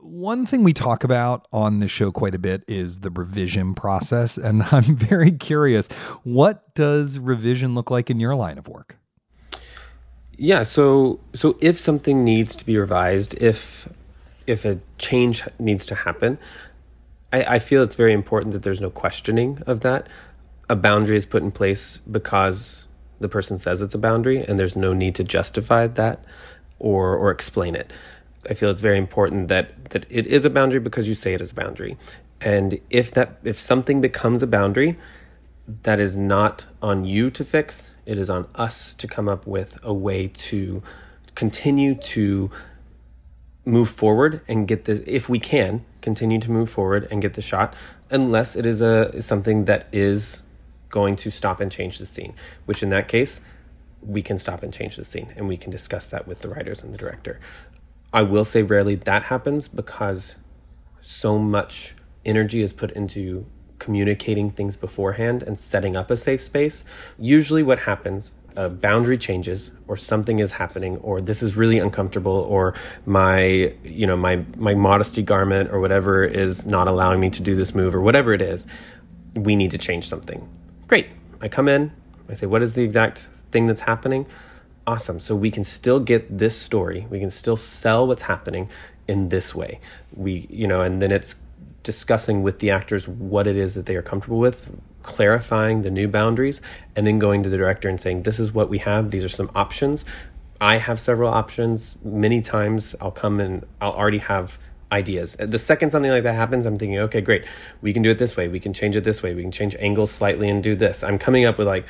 One 0.00 0.46
thing 0.46 0.64
we 0.64 0.72
talk 0.72 1.04
about 1.04 1.46
on 1.52 1.80
the 1.80 1.88
show 1.88 2.10
quite 2.10 2.34
a 2.34 2.38
bit 2.38 2.64
is 2.66 3.00
the 3.00 3.10
revision 3.10 3.74
process. 3.74 4.38
And 4.38 4.62
I'm 4.72 4.96
very 4.96 5.30
curious 5.30 5.88
what 6.24 6.74
does 6.74 7.18
revision 7.18 7.74
look 7.74 7.90
like 7.90 8.10
in 8.10 8.18
your 8.18 8.34
line 8.34 8.58
of 8.58 8.68
work? 8.68 8.98
Yeah, 10.40 10.62
so 10.62 11.18
so 11.34 11.58
if 11.60 11.80
something 11.80 12.22
needs 12.22 12.54
to 12.54 12.64
be 12.64 12.78
revised, 12.78 13.34
if 13.42 13.88
if 14.46 14.64
a 14.64 14.78
change 14.96 15.42
needs 15.58 15.84
to 15.86 15.96
happen, 15.96 16.38
I, 17.32 17.56
I 17.56 17.58
feel 17.58 17.82
it's 17.82 17.96
very 17.96 18.12
important 18.12 18.52
that 18.52 18.62
there's 18.62 18.80
no 18.80 18.88
questioning 18.88 19.60
of 19.66 19.80
that. 19.80 20.06
A 20.70 20.76
boundary 20.76 21.16
is 21.16 21.26
put 21.26 21.42
in 21.42 21.50
place 21.50 21.98
because 22.10 22.86
the 23.18 23.28
person 23.28 23.58
says 23.58 23.82
it's 23.82 23.96
a 23.96 23.98
boundary, 23.98 24.44
and 24.44 24.60
there's 24.60 24.76
no 24.76 24.92
need 24.92 25.16
to 25.16 25.24
justify 25.24 25.88
that 25.88 26.24
or 26.78 27.16
or 27.16 27.32
explain 27.32 27.74
it. 27.74 27.92
I 28.48 28.54
feel 28.54 28.70
it's 28.70 28.80
very 28.80 28.98
important 28.98 29.48
that 29.48 29.90
that 29.90 30.06
it 30.08 30.24
is 30.28 30.44
a 30.44 30.50
boundary 30.50 30.78
because 30.78 31.08
you 31.08 31.16
say 31.16 31.34
it 31.34 31.40
is 31.40 31.50
a 31.50 31.54
boundary. 31.56 31.96
And 32.40 32.78
if 32.90 33.10
that 33.10 33.40
if 33.42 33.58
something 33.58 34.00
becomes 34.00 34.40
a 34.44 34.46
boundary, 34.46 34.98
that 35.82 35.98
is 35.98 36.16
not 36.16 36.66
on 36.80 37.04
you 37.04 37.28
to 37.30 37.44
fix. 37.44 37.92
It 38.08 38.18
is 38.18 38.28
on 38.30 38.48
us 38.54 38.94
to 38.94 39.06
come 39.06 39.28
up 39.28 39.46
with 39.46 39.78
a 39.82 39.92
way 39.92 40.28
to 40.28 40.82
continue 41.34 41.94
to 41.94 42.50
move 43.64 43.88
forward 43.88 44.40
and 44.48 44.66
get 44.66 44.86
this 44.86 45.02
if 45.06 45.28
we 45.28 45.38
can 45.38 45.84
continue 46.00 46.40
to 46.40 46.50
move 46.50 46.70
forward 46.70 47.06
and 47.10 47.20
get 47.20 47.34
the 47.34 47.42
shot 47.42 47.74
unless 48.10 48.56
it 48.56 48.64
is 48.64 48.80
a 48.80 49.20
something 49.20 49.66
that 49.66 49.86
is 49.92 50.42
going 50.88 51.14
to 51.14 51.30
stop 51.30 51.60
and 51.60 51.70
change 51.70 51.98
the 51.98 52.06
scene 52.06 52.32
which 52.64 52.82
in 52.82 52.88
that 52.88 53.08
case 53.08 53.42
we 54.02 54.22
can 54.22 54.38
stop 54.38 54.62
and 54.62 54.72
change 54.72 54.96
the 54.96 55.04
scene 55.04 55.32
and 55.36 55.48
we 55.48 55.56
can 55.56 55.70
discuss 55.70 56.06
that 56.06 56.26
with 56.26 56.40
the 56.40 56.48
writers 56.48 56.82
and 56.82 56.92
the 56.92 56.98
director. 56.98 57.40
I 58.12 58.22
will 58.22 58.44
say 58.44 58.62
rarely 58.62 58.94
that 58.94 59.24
happens 59.24 59.68
because 59.68 60.36
so 61.00 61.38
much 61.38 61.94
energy 62.24 62.62
is 62.62 62.72
put 62.72 62.90
into 62.92 63.46
communicating 63.78 64.50
things 64.50 64.76
beforehand 64.76 65.42
and 65.42 65.58
setting 65.58 65.96
up 65.96 66.10
a 66.10 66.16
safe 66.16 66.42
space. 66.42 66.84
Usually, 67.18 67.62
what 67.62 67.80
happens, 67.80 68.32
a 68.56 68.68
boundary 68.68 69.18
changes, 69.18 69.70
or 69.86 69.96
something 69.96 70.38
is 70.38 70.52
happening, 70.52 70.96
or 70.98 71.20
this 71.20 71.42
is 71.42 71.56
really 71.56 71.78
uncomfortable, 71.78 72.32
or 72.32 72.74
my, 73.06 73.72
you 73.84 74.06
know, 74.06 74.16
my 74.16 74.44
my 74.56 74.74
modesty 74.74 75.22
garment 75.22 75.70
or 75.70 75.80
whatever 75.80 76.24
is 76.24 76.66
not 76.66 76.88
allowing 76.88 77.20
me 77.20 77.30
to 77.30 77.42
do 77.42 77.54
this 77.54 77.74
move, 77.74 77.94
or 77.94 78.00
whatever 78.00 78.32
it 78.32 78.42
is. 78.42 78.66
We 79.34 79.54
need 79.56 79.70
to 79.70 79.78
change 79.78 80.08
something. 80.08 80.48
Great. 80.86 81.06
I 81.40 81.48
come 81.48 81.68
in. 81.68 81.92
I 82.28 82.34
say, 82.34 82.46
what 82.46 82.62
is 82.62 82.74
the 82.74 82.82
exact 82.82 83.28
thing 83.50 83.66
that's 83.66 83.82
happening? 83.82 84.26
Awesome. 84.86 85.20
So 85.20 85.36
we 85.36 85.50
can 85.50 85.64
still 85.64 86.00
get 86.00 86.38
this 86.38 86.58
story. 86.58 87.06
We 87.10 87.20
can 87.20 87.30
still 87.30 87.56
sell 87.56 88.06
what's 88.06 88.22
happening 88.22 88.68
in 89.06 89.28
this 89.28 89.54
way. 89.54 89.80
We, 90.14 90.46
you 90.50 90.66
know, 90.66 90.80
and 90.80 91.00
then 91.00 91.12
it's 91.12 91.36
discussing 91.82 92.42
with 92.42 92.58
the 92.58 92.70
actors 92.70 93.08
what 93.08 93.46
it 93.46 93.56
is 93.56 93.74
that 93.74 93.86
they 93.86 93.96
are 93.96 94.02
comfortable 94.02 94.38
with, 94.38 94.70
clarifying 95.02 95.82
the 95.82 95.90
new 95.90 96.08
boundaries, 96.08 96.60
and 96.94 97.06
then 97.06 97.18
going 97.18 97.42
to 97.42 97.48
the 97.48 97.56
director 97.56 97.88
and 97.88 98.00
saying, 98.00 98.22
This 98.22 98.38
is 98.38 98.52
what 98.52 98.68
we 98.68 98.78
have, 98.78 99.10
these 99.10 99.24
are 99.24 99.28
some 99.28 99.50
options. 99.54 100.04
I 100.60 100.78
have 100.78 100.98
several 100.98 101.30
options. 101.32 101.96
Many 102.02 102.40
times 102.40 102.96
I'll 103.00 103.12
come 103.12 103.38
and 103.38 103.64
I'll 103.80 103.92
already 103.92 104.18
have 104.18 104.58
ideas. 104.90 105.36
Uh, 105.38 105.46
the 105.46 105.58
second 105.58 105.90
something 105.90 106.10
like 106.10 106.24
that 106.24 106.34
happens, 106.34 106.66
I'm 106.66 106.78
thinking, 106.78 106.98
okay, 106.98 107.20
great, 107.20 107.44
we 107.80 107.92
can 107.92 108.02
do 108.02 108.10
it 108.10 108.18
this 108.18 108.36
way, 108.36 108.48
we 108.48 108.60
can 108.60 108.72
change 108.72 108.96
it 108.96 109.04
this 109.04 109.22
way, 109.22 109.34
we 109.34 109.42
can 109.42 109.52
change 109.52 109.76
angles 109.78 110.10
slightly 110.10 110.48
and 110.48 110.62
do 110.62 110.74
this. 110.74 111.04
I'm 111.04 111.18
coming 111.18 111.44
up 111.44 111.58
with 111.58 111.66
like 111.66 111.86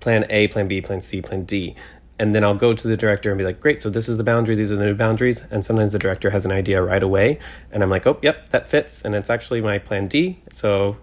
plan 0.00 0.24
A, 0.30 0.48
plan 0.48 0.68
B, 0.68 0.80
plan 0.80 1.00
C, 1.00 1.20
plan 1.20 1.44
D. 1.44 1.74
And 2.18 2.34
then 2.34 2.44
I'll 2.44 2.54
go 2.54 2.72
to 2.72 2.88
the 2.88 2.96
director 2.96 3.30
and 3.30 3.38
be 3.38 3.44
like, 3.44 3.60
great, 3.60 3.80
so 3.80 3.90
this 3.90 4.08
is 4.08 4.16
the 4.16 4.24
boundary, 4.24 4.54
these 4.54 4.72
are 4.72 4.76
the 4.76 4.86
new 4.86 4.94
boundaries. 4.94 5.42
And 5.50 5.64
sometimes 5.64 5.92
the 5.92 5.98
director 5.98 6.30
has 6.30 6.46
an 6.46 6.52
idea 6.52 6.82
right 6.82 7.02
away. 7.02 7.38
And 7.70 7.82
I'm 7.82 7.90
like, 7.90 8.06
oh, 8.06 8.18
yep, 8.22 8.48
that 8.50 8.66
fits. 8.66 9.04
And 9.04 9.14
it's 9.14 9.28
actually 9.28 9.60
my 9.60 9.78
plan 9.78 10.08
D. 10.08 10.40
So 10.50 10.96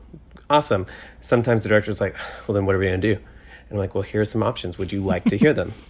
awesome. 0.50 0.88
Sometimes 1.20 1.64
the 1.64 1.70
director's 1.70 2.02
like, 2.02 2.16
well, 2.48 2.56
then 2.56 2.66
what 2.66 2.76
are 2.76 2.80
we 2.80 2.88
going 2.88 3.00
to 3.00 3.16
do? 3.16 3.22
And 3.70 3.74
I'm 3.74 3.78
like, 3.78 3.94
well, 3.94 4.02
here's 4.02 4.32
some 4.32 4.42
options. 4.42 4.78
Would 4.78 4.92
you 4.92 5.04
like 5.04 5.26
to 5.26 5.38
hear 5.38 5.54
them? 5.54 5.74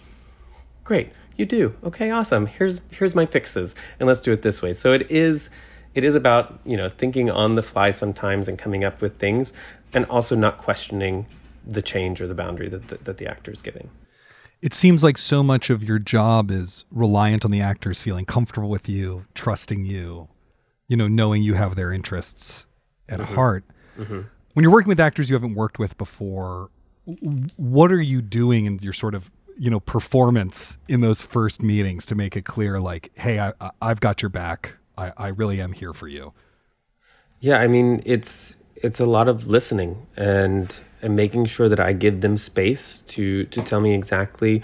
great 0.84 1.10
you 1.36 1.46
do 1.46 1.74
okay 1.82 2.10
awesome 2.10 2.46
here's 2.46 2.82
here's 2.90 3.14
my 3.14 3.24
fixes 3.24 3.74
and 3.98 4.06
let's 4.06 4.20
do 4.20 4.32
it 4.32 4.42
this 4.42 4.60
way 4.60 4.72
so 4.72 4.92
it 4.92 5.10
is 5.10 5.48
it 5.94 6.04
is 6.04 6.14
about 6.14 6.60
you 6.64 6.76
know 6.76 6.88
thinking 6.90 7.30
on 7.30 7.54
the 7.54 7.62
fly 7.62 7.90
sometimes 7.90 8.48
and 8.48 8.58
coming 8.58 8.84
up 8.84 9.00
with 9.00 9.18
things 9.18 9.52
and 9.94 10.04
also 10.06 10.36
not 10.36 10.58
questioning 10.58 11.26
the 11.66 11.80
change 11.80 12.20
or 12.20 12.26
the 12.26 12.34
boundary 12.34 12.68
that 12.68 12.88
the, 12.88 12.98
that 12.98 13.16
the 13.16 13.26
actor 13.26 13.50
is 13.50 13.62
giving 13.62 13.90
it 14.64 14.72
seems 14.72 15.04
like 15.04 15.18
so 15.18 15.42
much 15.42 15.68
of 15.68 15.84
your 15.84 15.98
job 15.98 16.50
is 16.50 16.86
reliant 16.90 17.44
on 17.44 17.50
the 17.50 17.60
actors 17.60 18.02
feeling 18.02 18.24
comfortable 18.24 18.70
with 18.70 18.88
you 18.88 19.26
trusting 19.34 19.84
you 19.84 20.26
you 20.88 20.96
know 20.96 21.06
knowing 21.06 21.42
you 21.42 21.52
have 21.52 21.76
their 21.76 21.92
interests 21.92 22.66
at 23.10 23.20
mm-hmm. 23.20 23.34
heart 23.34 23.64
mm-hmm. 23.98 24.22
when 24.54 24.62
you're 24.62 24.72
working 24.72 24.88
with 24.88 24.98
actors 24.98 25.28
you 25.28 25.36
haven't 25.36 25.54
worked 25.54 25.78
with 25.78 25.96
before 25.98 26.70
what 27.56 27.92
are 27.92 28.00
you 28.00 28.22
doing 28.22 28.64
in 28.64 28.78
your 28.78 28.94
sort 28.94 29.14
of 29.14 29.30
you 29.58 29.70
know 29.70 29.80
performance 29.80 30.78
in 30.88 31.02
those 31.02 31.20
first 31.20 31.62
meetings 31.62 32.06
to 32.06 32.14
make 32.14 32.34
it 32.34 32.46
clear 32.46 32.80
like 32.80 33.10
hey 33.16 33.38
I, 33.38 33.52
i've 33.82 34.00
got 34.00 34.22
your 34.22 34.30
back 34.30 34.76
I, 34.96 35.12
I 35.18 35.28
really 35.28 35.60
am 35.60 35.72
here 35.72 35.92
for 35.92 36.08
you 36.08 36.32
yeah 37.38 37.58
i 37.58 37.68
mean 37.68 38.02
it's 38.06 38.56
it's 38.76 38.98
a 38.98 39.06
lot 39.06 39.28
of 39.28 39.46
listening 39.46 40.06
and 40.16 40.80
and 41.04 41.14
making 41.14 41.44
sure 41.44 41.68
that 41.68 41.80
i 41.80 41.92
give 41.92 42.20
them 42.20 42.36
space 42.36 43.02
to 43.02 43.44
to 43.44 43.62
tell 43.62 43.80
me 43.80 43.94
exactly 43.94 44.62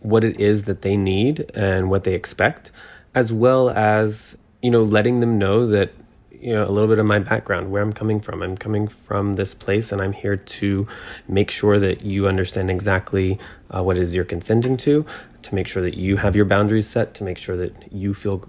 what 0.00 0.22
it 0.22 0.38
is 0.40 0.64
that 0.64 0.82
they 0.82 0.96
need 0.96 1.50
and 1.54 1.90
what 1.90 2.04
they 2.04 2.14
expect 2.14 2.70
as 3.14 3.32
well 3.32 3.70
as 3.70 4.38
you 4.62 4.70
know 4.70 4.82
letting 4.82 5.20
them 5.20 5.38
know 5.38 5.66
that 5.66 5.92
you 6.30 6.54
know 6.54 6.64
a 6.64 6.70
little 6.70 6.88
bit 6.88 6.98
of 6.98 7.06
my 7.06 7.18
background 7.18 7.70
where 7.70 7.82
i'm 7.82 7.92
coming 7.92 8.20
from. 8.20 8.42
I'm 8.42 8.56
coming 8.56 8.86
from 8.86 9.34
this 9.34 9.54
place 9.54 9.90
and 9.90 10.00
i'm 10.00 10.12
here 10.12 10.36
to 10.36 10.86
make 11.26 11.50
sure 11.50 11.80
that 11.80 12.02
you 12.02 12.28
understand 12.28 12.70
exactly 12.70 13.38
uh, 13.74 13.82
what 13.82 13.96
it 13.96 14.02
is 14.02 14.14
you're 14.14 14.24
consenting 14.24 14.76
to 14.78 15.04
to 15.42 15.54
make 15.54 15.66
sure 15.66 15.82
that 15.82 15.96
you 15.96 16.18
have 16.18 16.36
your 16.36 16.44
boundaries 16.44 16.86
set 16.86 17.14
to 17.14 17.24
make 17.24 17.38
sure 17.38 17.56
that 17.56 17.92
you 17.92 18.14
feel 18.14 18.48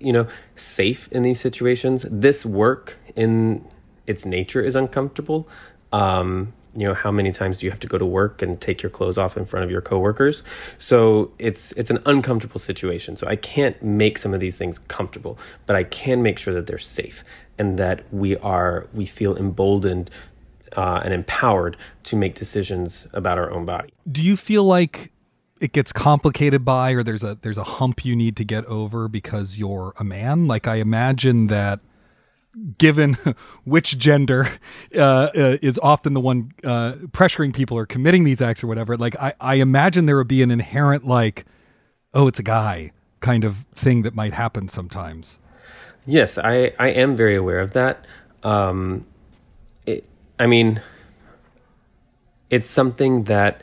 you 0.00 0.12
know 0.12 0.26
safe 0.56 1.08
in 1.10 1.22
these 1.22 1.40
situations. 1.40 2.06
This 2.10 2.46
work 2.46 2.98
in 3.16 3.66
its 4.06 4.24
nature 4.24 4.62
is 4.62 4.74
uncomfortable. 4.74 5.48
Um, 5.92 6.52
you 6.78 6.86
know 6.86 6.94
how 6.94 7.10
many 7.10 7.32
times 7.32 7.58
do 7.58 7.66
you 7.66 7.70
have 7.70 7.80
to 7.80 7.88
go 7.88 7.98
to 7.98 8.06
work 8.06 8.42
and 8.42 8.60
take 8.60 8.82
your 8.82 8.90
clothes 8.90 9.18
off 9.18 9.36
in 9.36 9.44
front 9.44 9.64
of 9.64 9.70
your 9.70 9.80
coworkers? 9.80 10.42
So 10.78 11.32
it's 11.38 11.72
it's 11.72 11.90
an 11.90 11.98
uncomfortable 12.06 12.60
situation. 12.60 13.16
So 13.16 13.26
i 13.26 13.36
can't 13.36 13.82
make 13.82 14.18
some 14.18 14.34
of 14.34 14.40
these 14.40 14.56
things 14.56 14.78
comfortable 14.78 15.38
but 15.66 15.74
i 15.76 15.84
can 15.84 16.22
make 16.22 16.38
sure 16.38 16.54
that 16.54 16.66
they're 16.66 16.78
safe 16.78 17.24
and 17.58 17.78
that 17.78 18.02
we 18.12 18.36
are 18.36 18.86
we 18.94 19.06
feel 19.06 19.36
emboldened 19.36 20.10
uh, 20.76 21.00
and 21.04 21.12
empowered 21.12 21.76
to 22.04 22.16
make 22.16 22.34
decisions 22.34 23.08
about 23.12 23.38
our 23.38 23.50
own 23.50 23.64
body. 23.64 23.92
Do 24.10 24.22
you 24.22 24.36
feel 24.36 24.64
like 24.64 25.12
it 25.60 25.72
gets 25.72 25.92
complicated 25.92 26.64
by 26.64 26.92
or 26.92 27.02
there's 27.02 27.24
a 27.24 27.36
there's 27.42 27.58
a 27.58 27.64
hump 27.64 28.04
you 28.04 28.14
need 28.14 28.36
to 28.36 28.44
get 28.44 28.64
over 28.66 29.08
because 29.08 29.58
you're 29.58 29.92
a 29.98 30.04
man? 30.04 30.46
Like 30.46 30.66
i 30.66 30.76
imagine 30.76 31.48
that 31.48 31.80
given 32.78 33.14
which 33.64 33.98
gender 33.98 34.48
uh, 34.94 35.30
uh, 35.34 35.58
is 35.62 35.78
often 35.78 36.14
the 36.14 36.20
one 36.20 36.52
uh, 36.64 36.92
pressuring 37.08 37.54
people 37.54 37.76
or 37.76 37.86
committing 37.86 38.24
these 38.24 38.40
acts 38.40 38.62
or 38.62 38.66
whatever, 38.66 38.96
like 38.96 39.16
I, 39.16 39.34
I 39.40 39.54
imagine 39.56 40.06
there 40.06 40.16
would 40.16 40.28
be 40.28 40.42
an 40.42 40.50
inherent 40.50 41.04
like, 41.04 41.44
oh, 42.14 42.26
it's 42.28 42.38
a 42.38 42.44
guy 42.44 42.92
kind 43.20 43.44
of 43.44 43.64
thing 43.74 44.02
that 44.02 44.14
might 44.14 44.32
happen 44.32 44.68
sometimes. 44.68 45.38
Yes, 46.06 46.38
I, 46.38 46.72
I 46.78 46.88
am 46.88 47.16
very 47.16 47.36
aware 47.36 47.60
of 47.60 47.72
that. 47.72 48.06
Um, 48.42 49.06
it, 49.84 50.04
I 50.38 50.46
mean, 50.46 50.80
it's 52.50 52.68
something 52.68 53.24
that, 53.24 53.62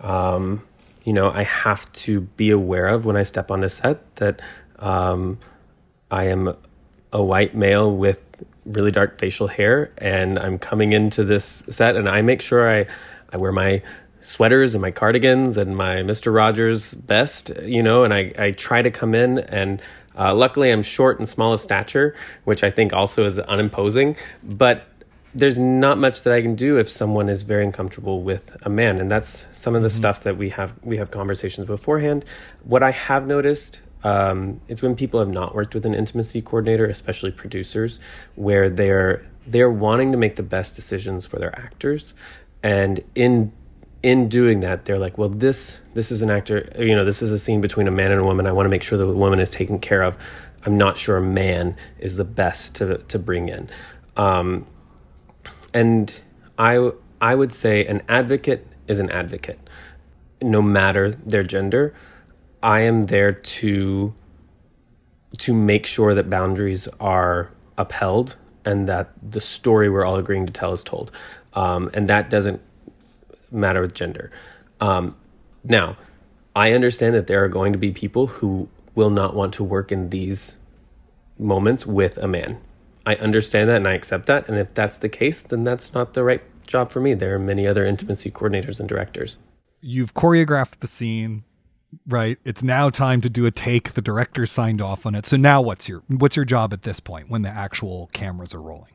um, 0.00 0.66
you 1.04 1.12
know, 1.12 1.30
I 1.30 1.42
have 1.42 1.90
to 1.92 2.20
be 2.20 2.50
aware 2.50 2.86
of 2.86 3.04
when 3.04 3.16
I 3.16 3.22
step 3.22 3.50
on 3.50 3.64
a 3.64 3.68
set 3.68 4.16
that 4.16 4.40
um, 4.78 5.38
I 6.10 6.24
am 6.24 6.54
a 7.12 7.22
white 7.22 7.54
male 7.54 7.94
with 7.94 8.24
really 8.70 8.90
dark 8.90 9.18
facial 9.18 9.48
hair 9.48 9.92
and 9.98 10.38
I'm 10.38 10.58
coming 10.58 10.92
into 10.92 11.24
this 11.24 11.64
set 11.68 11.96
and 11.96 12.08
I 12.08 12.22
make 12.22 12.40
sure 12.40 12.70
I, 12.70 12.86
I 13.32 13.36
wear 13.36 13.52
my 13.52 13.82
sweaters 14.20 14.74
and 14.74 14.82
my 14.82 14.90
cardigans 14.90 15.56
and 15.56 15.76
my 15.76 15.96
Mr. 15.96 16.34
Rogers 16.34 16.94
best, 16.94 17.50
you 17.62 17.82
know, 17.82 18.04
and 18.04 18.12
I, 18.12 18.32
I 18.38 18.50
try 18.52 18.82
to 18.82 18.90
come 18.90 19.14
in 19.14 19.38
and 19.38 19.80
uh, 20.16 20.34
luckily 20.34 20.70
I'm 20.70 20.82
short 20.82 21.18
and 21.18 21.28
small 21.28 21.52
of 21.52 21.60
stature, 21.60 22.14
which 22.44 22.62
I 22.62 22.70
think 22.70 22.92
also 22.92 23.26
is 23.26 23.38
unimposing, 23.38 24.16
but 24.42 24.86
there's 25.34 25.58
not 25.58 25.98
much 25.98 26.22
that 26.22 26.32
I 26.34 26.42
can 26.42 26.54
do 26.54 26.78
if 26.78 26.90
someone 26.90 27.28
is 27.28 27.42
very 27.42 27.64
uncomfortable 27.64 28.22
with 28.22 28.56
a 28.62 28.68
man, 28.68 28.98
and 28.98 29.10
that's 29.10 29.46
some 29.52 29.76
of 29.76 29.82
the 29.82 29.88
mm-hmm. 29.88 29.96
stuff 29.96 30.22
that 30.24 30.36
we 30.36 30.50
have 30.50 30.74
we 30.82 30.96
have 30.96 31.10
conversations 31.10 31.66
beforehand. 31.66 32.24
What 32.64 32.82
I 32.82 32.90
have 32.90 33.26
noticed 33.26 33.80
um, 34.02 34.60
it's 34.68 34.82
when 34.82 34.96
people 34.96 35.20
have 35.20 35.28
not 35.28 35.54
worked 35.54 35.74
with 35.74 35.84
an 35.84 35.94
intimacy 35.94 36.40
coordinator, 36.40 36.86
especially 36.86 37.30
producers, 37.30 38.00
where 38.34 38.70
they're 38.70 39.26
they're 39.46 39.70
wanting 39.70 40.12
to 40.12 40.18
make 40.18 40.36
the 40.36 40.42
best 40.42 40.76
decisions 40.76 41.26
for 41.26 41.38
their 41.38 41.56
actors, 41.58 42.14
and 42.62 43.00
in 43.14 43.52
in 44.02 44.28
doing 44.28 44.60
that, 44.60 44.86
they're 44.86 44.98
like, 44.98 45.18
well, 45.18 45.28
this 45.28 45.80
this 45.92 46.10
is 46.10 46.22
an 46.22 46.30
actor, 46.30 46.72
you 46.78 46.96
know, 46.96 47.04
this 47.04 47.20
is 47.20 47.30
a 47.32 47.38
scene 47.38 47.60
between 47.60 47.86
a 47.86 47.90
man 47.90 48.10
and 48.10 48.20
a 48.20 48.24
woman. 48.24 48.46
I 48.46 48.52
want 48.52 48.66
to 48.66 48.70
make 48.70 48.82
sure 48.82 48.96
the 48.96 49.06
woman 49.06 49.38
is 49.38 49.50
taken 49.50 49.78
care 49.78 50.02
of. 50.02 50.16
I'm 50.64 50.78
not 50.78 50.96
sure 50.96 51.16
a 51.16 51.22
man 51.22 51.76
is 51.98 52.16
the 52.16 52.24
best 52.24 52.74
to 52.76 52.98
to 52.98 53.18
bring 53.18 53.48
in, 53.48 53.68
um, 54.16 54.66
and 55.74 56.20
I 56.58 56.90
I 57.20 57.34
would 57.34 57.52
say 57.52 57.84
an 57.84 58.00
advocate 58.08 58.66
is 58.86 58.98
an 58.98 59.10
advocate, 59.10 59.60
no 60.40 60.62
matter 60.62 61.10
their 61.10 61.42
gender 61.42 61.94
I 62.62 62.80
am 62.80 63.04
there 63.04 63.32
to 63.32 64.14
to 65.38 65.54
make 65.54 65.86
sure 65.86 66.12
that 66.14 66.28
boundaries 66.28 66.88
are 66.98 67.50
upheld 67.78 68.36
and 68.64 68.88
that 68.88 69.10
the 69.22 69.40
story 69.40 69.88
we're 69.88 70.04
all 70.04 70.16
agreeing 70.16 70.44
to 70.46 70.52
tell 70.52 70.72
is 70.72 70.84
told. 70.84 71.10
Um, 71.54 71.90
and 71.94 72.08
that 72.08 72.28
doesn't 72.28 72.60
matter 73.50 73.80
with 73.80 73.94
gender. 73.94 74.30
Um, 74.80 75.16
now, 75.64 75.96
I 76.54 76.72
understand 76.72 77.14
that 77.14 77.26
there 77.26 77.42
are 77.44 77.48
going 77.48 77.72
to 77.72 77.78
be 77.78 77.90
people 77.90 78.26
who 78.26 78.68
will 78.94 79.10
not 79.10 79.34
want 79.34 79.54
to 79.54 79.64
work 79.64 79.92
in 79.92 80.10
these 80.10 80.56
moments 81.38 81.86
with 81.86 82.18
a 82.18 82.28
man. 82.28 82.60
I 83.06 83.14
understand 83.16 83.70
that 83.70 83.76
and 83.76 83.88
I 83.88 83.94
accept 83.94 84.26
that. 84.26 84.48
And 84.48 84.58
if 84.58 84.74
that's 84.74 84.98
the 84.98 85.08
case, 85.08 85.42
then 85.42 85.64
that's 85.64 85.94
not 85.94 86.14
the 86.14 86.22
right 86.22 86.42
job 86.66 86.90
for 86.90 87.00
me. 87.00 87.14
There 87.14 87.34
are 87.34 87.38
many 87.38 87.66
other 87.66 87.86
intimacy 87.86 88.30
coordinators 88.30 88.78
and 88.78 88.88
directors. 88.88 89.38
You've 89.80 90.12
choreographed 90.12 90.80
the 90.80 90.86
scene 90.86 91.44
right? 92.06 92.38
It's 92.44 92.62
now 92.62 92.90
time 92.90 93.20
to 93.22 93.30
do 93.30 93.46
a 93.46 93.50
take. 93.50 93.92
The 93.92 94.02
director 94.02 94.46
signed 94.46 94.80
off 94.80 95.06
on 95.06 95.14
it. 95.14 95.26
So 95.26 95.36
now 95.36 95.62
what's 95.62 95.88
your 95.88 96.02
what's 96.08 96.36
your 96.36 96.44
job 96.44 96.72
at 96.72 96.82
this 96.82 97.00
point 97.00 97.30
when 97.30 97.42
the 97.42 97.50
actual 97.50 98.08
cameras 98.12 98.54
are 98.54 98.62
rolling? 98.62 98.92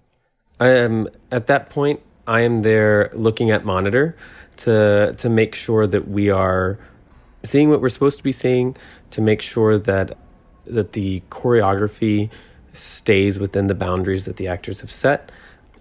I 0.60 0.70
am 0.70 1.10
at 1.32 1.48
that 1.48 1.70
point 1.70 2.02
i 2.28 2.42
am 2.42 2.62
there 2.62 3.10
looking 3.14 3.52
at 3.52 3.66
monitor 3.66 4.16
to 4.58 5.14
to 5.18 5.30
make 5.30 5.54
sure 5.54 5.86
that 5.88 6.08
we 6.08 6.30
are 6.30 6.80
seeing 7.44 7.70
what 7.70 7.82
we're 7.82 7.90
supposed 7.90 8.18
to 8.18 8.24
be 8.24 8.32
seeing 8.32 8.76
to 9.12 9.22
make 9.22 9.42
sure 9.42 9.78
that 9.78 10.18
that 10.66 10.94
the 10.94 11.22
choreography 11.30 12.30
stays 12.74 13.40
within 13.40 13.68
the 13.68 13.76
boundaries 13.76 14.26
that 14.26 14.38
the 14.38 14.48
actors 14.48 14.82
have 14.82 14.92
set 14.92 15.32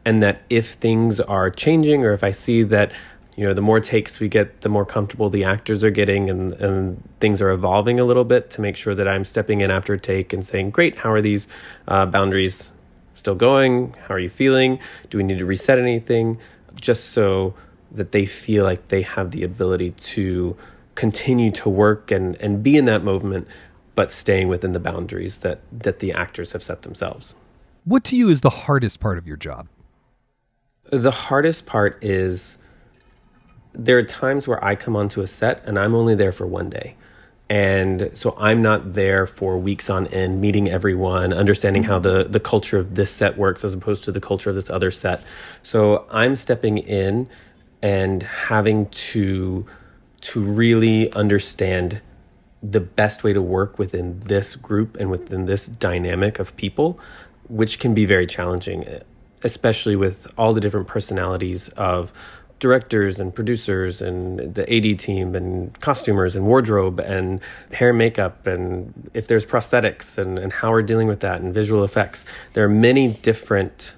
and 0.05 0.23
that 0.23 0.43
if 0.51 0.73
things 0.73 1.19
are 1.21 1.51
changing 1.51 2.05
or 2.05 2.13
if 2.13 2.23
i 2.23 2.31
see 2.31 2.63
that 2.63 2.93
you 3.37 3.45
know, 3.45 3.53
the 3.53 3.63
more 3.63 3.81
takes 3.81 4.21
we 4.21 4.29
get, 4.29 4.61
the 4.61 4.69
more 4.69 4.87
comfortable 4.87 5.29
the 5.29 5.45
actors 5.45 5.83
are 5.83 5.91
getting, 5.91 6.31
and, 6.31 6.53
and 6.53 7.03
things 7.21 7.43
are 7.43 7.51
evolving 7.51 7.99
a 7.99 8.05
little 8.05 8.25
bit 8.25 8.49
to 8.51 8.61
make 8.61 8.77
sure 8.77 8.95
that 8.95 9.09
I'm 9.09 9.25
stepping 9.25 9.61
in 9.61 9.71
after 9.71 9.95
a 9.95 9.99
take 9.99 10.33
and 10.33 10.47
saying, 10.47 10.71
Great, 10.71 10.99
how 10.99 11.11
are 11.11 11.21
these 11.21 11.49
uh, 11.89 12.07
boundaries 12.07 12.73
still 13.15 13.35
going? 13.35 13.95
How 14.07 14.15
are 14.15 14.19
you 14.19 14.29
feeling? 14.29 14.79
Do 15.11 15.19
we 15.19 15.25
need 15.25 15.39
to 15.39 15.47
reset 15.47 15.79
anything? 15.79 16.39
Just 16.75 17.11
so 17.11 17.55
that 17.91 18.13
they 18.13 18.27
feel 18.27 18.65
like 18.65 18.89
they 18.89 19.03
have 19.03 19.31
the 19.31 19.43
ability 19.43 19.93
to 19.93 20.57
continue 20.95 21.51
to 21.53 21.69
work 21.69 22.11
and, 22.11 22.37
and 22.37 22.63
be 22.63 22.77
in 22.77 22.85
that 22.85 23.03
movement, 23.03 23.49
but 23.95 24.11
staying 24.11 24.49
within 24.49 24.73
the 24.73 24.81
boundaries 24.81 25.39
that, 25.39 25.61
that 25.73 25.99
the 25.99 26.13
actors 26.13 26.53
have 26.53 26.63
set 26.63 26.83
themselves. 26.83 27.35
What 27.85 28.05
to 28.05 28.17
you 28.17 28.29
is 28.29 28.41
the 28.41 28.51
hardest 28.51 29.01
part 29.01 29.19
of 29.19 29.27
your 29.27 29.37
job? 29.37 29.69
The 30.91 31.11
hardest 31.11 31.67
part 31.67 32.03
is 32.03 32.59
there 33.75 33.99
are 33.99 34.03
times 34.03 34.49
where 34.49 34.63
I 34.65 34.77
come 34.77 34.97
onto 34.97 35.21
a 35.21 35.27
set 35.27 35.63
and 35.67 35.79
I'm 35.79 35.95
only 35.95 36.15
there 36.15 36.33
for 36.33 36.47
one 36.47 36.71
day. 36.71 36.97
and 37.51 38.11
so 38.15 38.35
I'm 38.39 38.63
not 38.63 38.95
there 38.95 39.27
for 39.27 39.59
weeks 39.59 39.91
on 39.91 40.07
end, 40.09 40.41
meeting 40.41 40.69
everyone, 40.69 41.33
understanding 41.33 41.85
how 41.85 41.99
the 41.99 42.25
the 42.25 42.41
culture 42.41 42.79
of 42.79 42.95
this 42.95 43.11
set 43.11 43.37
works 43.37 43.65
as 43.65 43.75
opposed 43.75 44.05
to 44.05 44.13
the 44.13 44.21
culture 44.21 44.49
of 44.51 44.57
this 44.57 44.71
other 44.71 44.91
set. 44.91 45.23
So 45.63 46.07
I'm 46.11 46.37
stepping 46.37 46.79
in 46.79 47.29
and 47.83 48.23
having 48.23 48.87
to 48.87 49.67
to 50.23 50.41
really 50.41 51.13
understand 51.13 52.01
the 52.63 52.81
best 52.81 53.23
way 53.23 53.35
to 53.35 53.43
work 53.43 53.79
within 53.79 54.21
this 54.21 54.57
group 54.57 54.97
and 54.97 55.11
within 55.11 55.45
this 55.45 55.67
dynamic 55.67 56.39
of 56.39 56.57
people, 56.57 56.99
which 57.49 57.79
can 57.79 57.93
be 57.93 58.07
very 58.07 58.27
challenging, 58.27 58.87
especially 59.43 59.97
with 59.97 60.27
all 60.39 60.55
the 60.55 60.63
different 60.63 60.87
personalities 60.89 61.69
of 61.77 62.11
directors 62.65 63.21
and 63.21 63.35
producers 63.35 64.01
and 64.01 64.55
the 64.55 64.65
AD 64.75 64.99
team 64.99 65.35
and 65.35 65.79
costumers 65.83 66.35
and 66.35 66.47
wardrobe 66.47 66.99
and 66.99 67.39
hair 67.73 67.91
and 67.91 67.99
makeup 67.99 68.47
and 68.47 69.11
if 69.13 69.27
there's 69.27 69.45
prosthetics 69.45 70.17
and, 70.17 70.39
and 70.39 70.51
how 70.51 70.71
we're 70.71 70.81
dealing 70.81 71.07
with 71.07 71.21
that 71.21 71.43
and 71.43 71.53
visual 71.53 71.85
effects. 71.85 72.25
There 72.55 72.65
are 72.65 72.75
many 72.89 73.09
different 73.09 73.95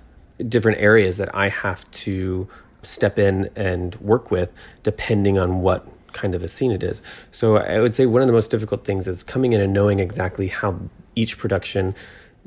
different 0.48 0.78
areas 0.80 1.16
that 1.16 1.32
I 1.32 1.48
have 1.48 1.88
to 2.06 2.48
step 2.82 3.20
in 3.20 3.50
and 3.54 3.94
work 4.00 4.32
with 4.32 4.50
depending 4.82 5.38
on 5.38 5.60
what 5.60 5.86
kind 6.12 6.34
of 6.34 6.42
a 6.42 6.48
scene 6.48 6.72
it 6.72 6.82
is. 6.82 7.02
So 7.30 7.58
I 7.58 7.78
would 7.78 7.94
say 7.94 8.04
one 8.04 8.20
of 8.20 8.26
the 8.26 8.32
most 8.32 8.50
difficult 8.50 8.84
things 8.84 9.06
is 9.06 9.22
coming 9.22 9.52
in 9.52 9.60
and 9.60 9.72
knowing 9.72 10.00
exactly 10.00 10.48
how 10.48 10.80
each 11.14 11.38
production 11.38 11.94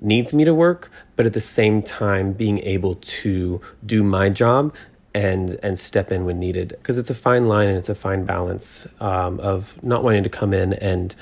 needs 0.02 0.34
me 0.34 0.44
to 0.44 0.54
work, 0.54 0.92
but 1.16 1.26
at 1.26 1.32
the 1.32 1.40
same 1.40 1.82
time 1.82 2.34
being 2.34 2.60
able 2.60 2.96
to 2.96 3.62
do 3.86 4.04
my 4.04 4.28
job 4.30 4.76
and 5.20 5.60
and 5.62 5.78
step 5.78 6.14
in 6.14 6.24
when 6.24 6.40
needed 6.40 6.70
because 6.70 6.98
it's 6.98 7.10
a 7.10 7.14
fine 7.14 7.46
line 7.46 7.68
and 7.68 7.78
it's 7.78 7.90
a 7.90 7.96
fine 7.96 8.24
balance 8.24 8.88
um, 9.02 9.38
of 9.42 9.78
not 9.84 10.02
wanting 10.02 10.24
to 10.24 10.30
come 10.30 10.54
in 10.54 10.72
and 10.74 11.14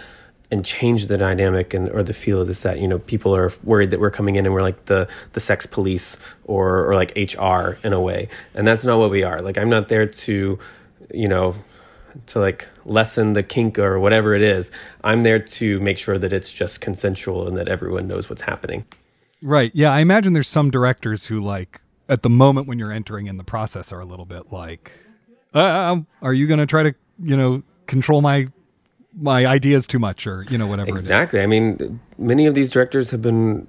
and 0.51 0.63
change 0.63 1.07
the 1.07 1.17
dynamic 1.17 1.73
and 1.73 1.89
or 1.89 2.03
the 2.03 2.13
feel 2.13 2.39
of 2.41 2.47
the 2.47 2.53
set. 2.53 2.79
You 2.79 2.87
know, 2.87 2.99
people 2.99 3.35
are 3.35 3.51
worried 3.63 3.89
that 3.89 3.99
we're 3.99 4.11
coming 4.11 4.35
in 4.35 4.45
and 4.45 4.53
we're 4.53 4.61
like 4.61 4.85
the 4.85 5.09
the 5.33 5.39
sex 5.39 5.65
police 5.65 6.15
or 6.43 6.85
or 6.85 6.93
like 6.93 7.11
HR 7.17 7.79
in 7.83 7.91
a 7.91 7.99
way, 7.99 8.29
and 8.53 8.67
that's 8.67 8.85
not 8.85 8.99
what 8.99 9.09
we 9.09 9.23
are. 9.23 9.39
Like 9.39 9.57
I'm 9.57 9.69
not 9.69 9.87
there 9.87 10.05
to, 10.05 10.59
you 11.11 11.27
know, 11.27 11.55
to 12.27 12.39
like 12.39 12.67
lessen 12.85 13.33
the 13.33 13.41
kink 13.41 13.79
or 13.79 13.99
whatever 13.99 14.35
it 14.35 14.43
is. 14.43 14.71
I'm 15.03 15.23
there 15.23 15.39
to 15.39 15.79
make 15.79 15.97
sure 15.97 16.19
that 16.19 16.31
it's 16.31 16.53
just 16.53 16.81
consensual 16.81 17.47
and 17.47 17.57
that 17.57 17.67
everyone 17.67 18.07
knows 18.07 18.29
what's 18.29 18.43
happening. 18.43 18.85
Right. 19.41 19.71
Yeah, 19.73 19.91
I 19.91 20.01
imagine 20.01 20.33
there's 20.33 20.47
some 20.47 20.69
directors 20.69 21.25
who 21.25 21.41
like 21.41 21.81
at 22.09 22.21
the 22.21 22.29
moment 22.29 22.67
when 22.67 22.79
you're 22.79 22.91
entering 22.91 23.27
in 23.27 23.37
the 23.37 23.43
process 23.43 23.91
are 23.91 23.99
a 23.99 24.05
little 24.05 24.25
bit 24.25 24.51
like, 24.51 24.91
uh, 25.53 25.91
um, 25.91 26.07
are 26.21 26.33
you 26.33 26.47
going 26.47 26.59
to 26.59 26.65
try 26.65 26.83
to, 26.83 26.95
you 27.21 27.35
know, 27.35 27.63
control 27.85 28.21
my 28.21 28.47
my 29.19 29.47
ideas 29.47 29.87
too 29.87 29.97
much 29.97 30.27
or 30.27 30.45
you 30.49 30.57
know 30.57 30.67
whatever 30.67 30.89
exactly. 30.89 31.41
I 31.41 31.47
mean 31.47 31.99
many 32.19 32.45
of 32.45 32.53
these 32.53 32.69
directors 32.69 33.09
have 33.09 33.21
been 33.21 33.67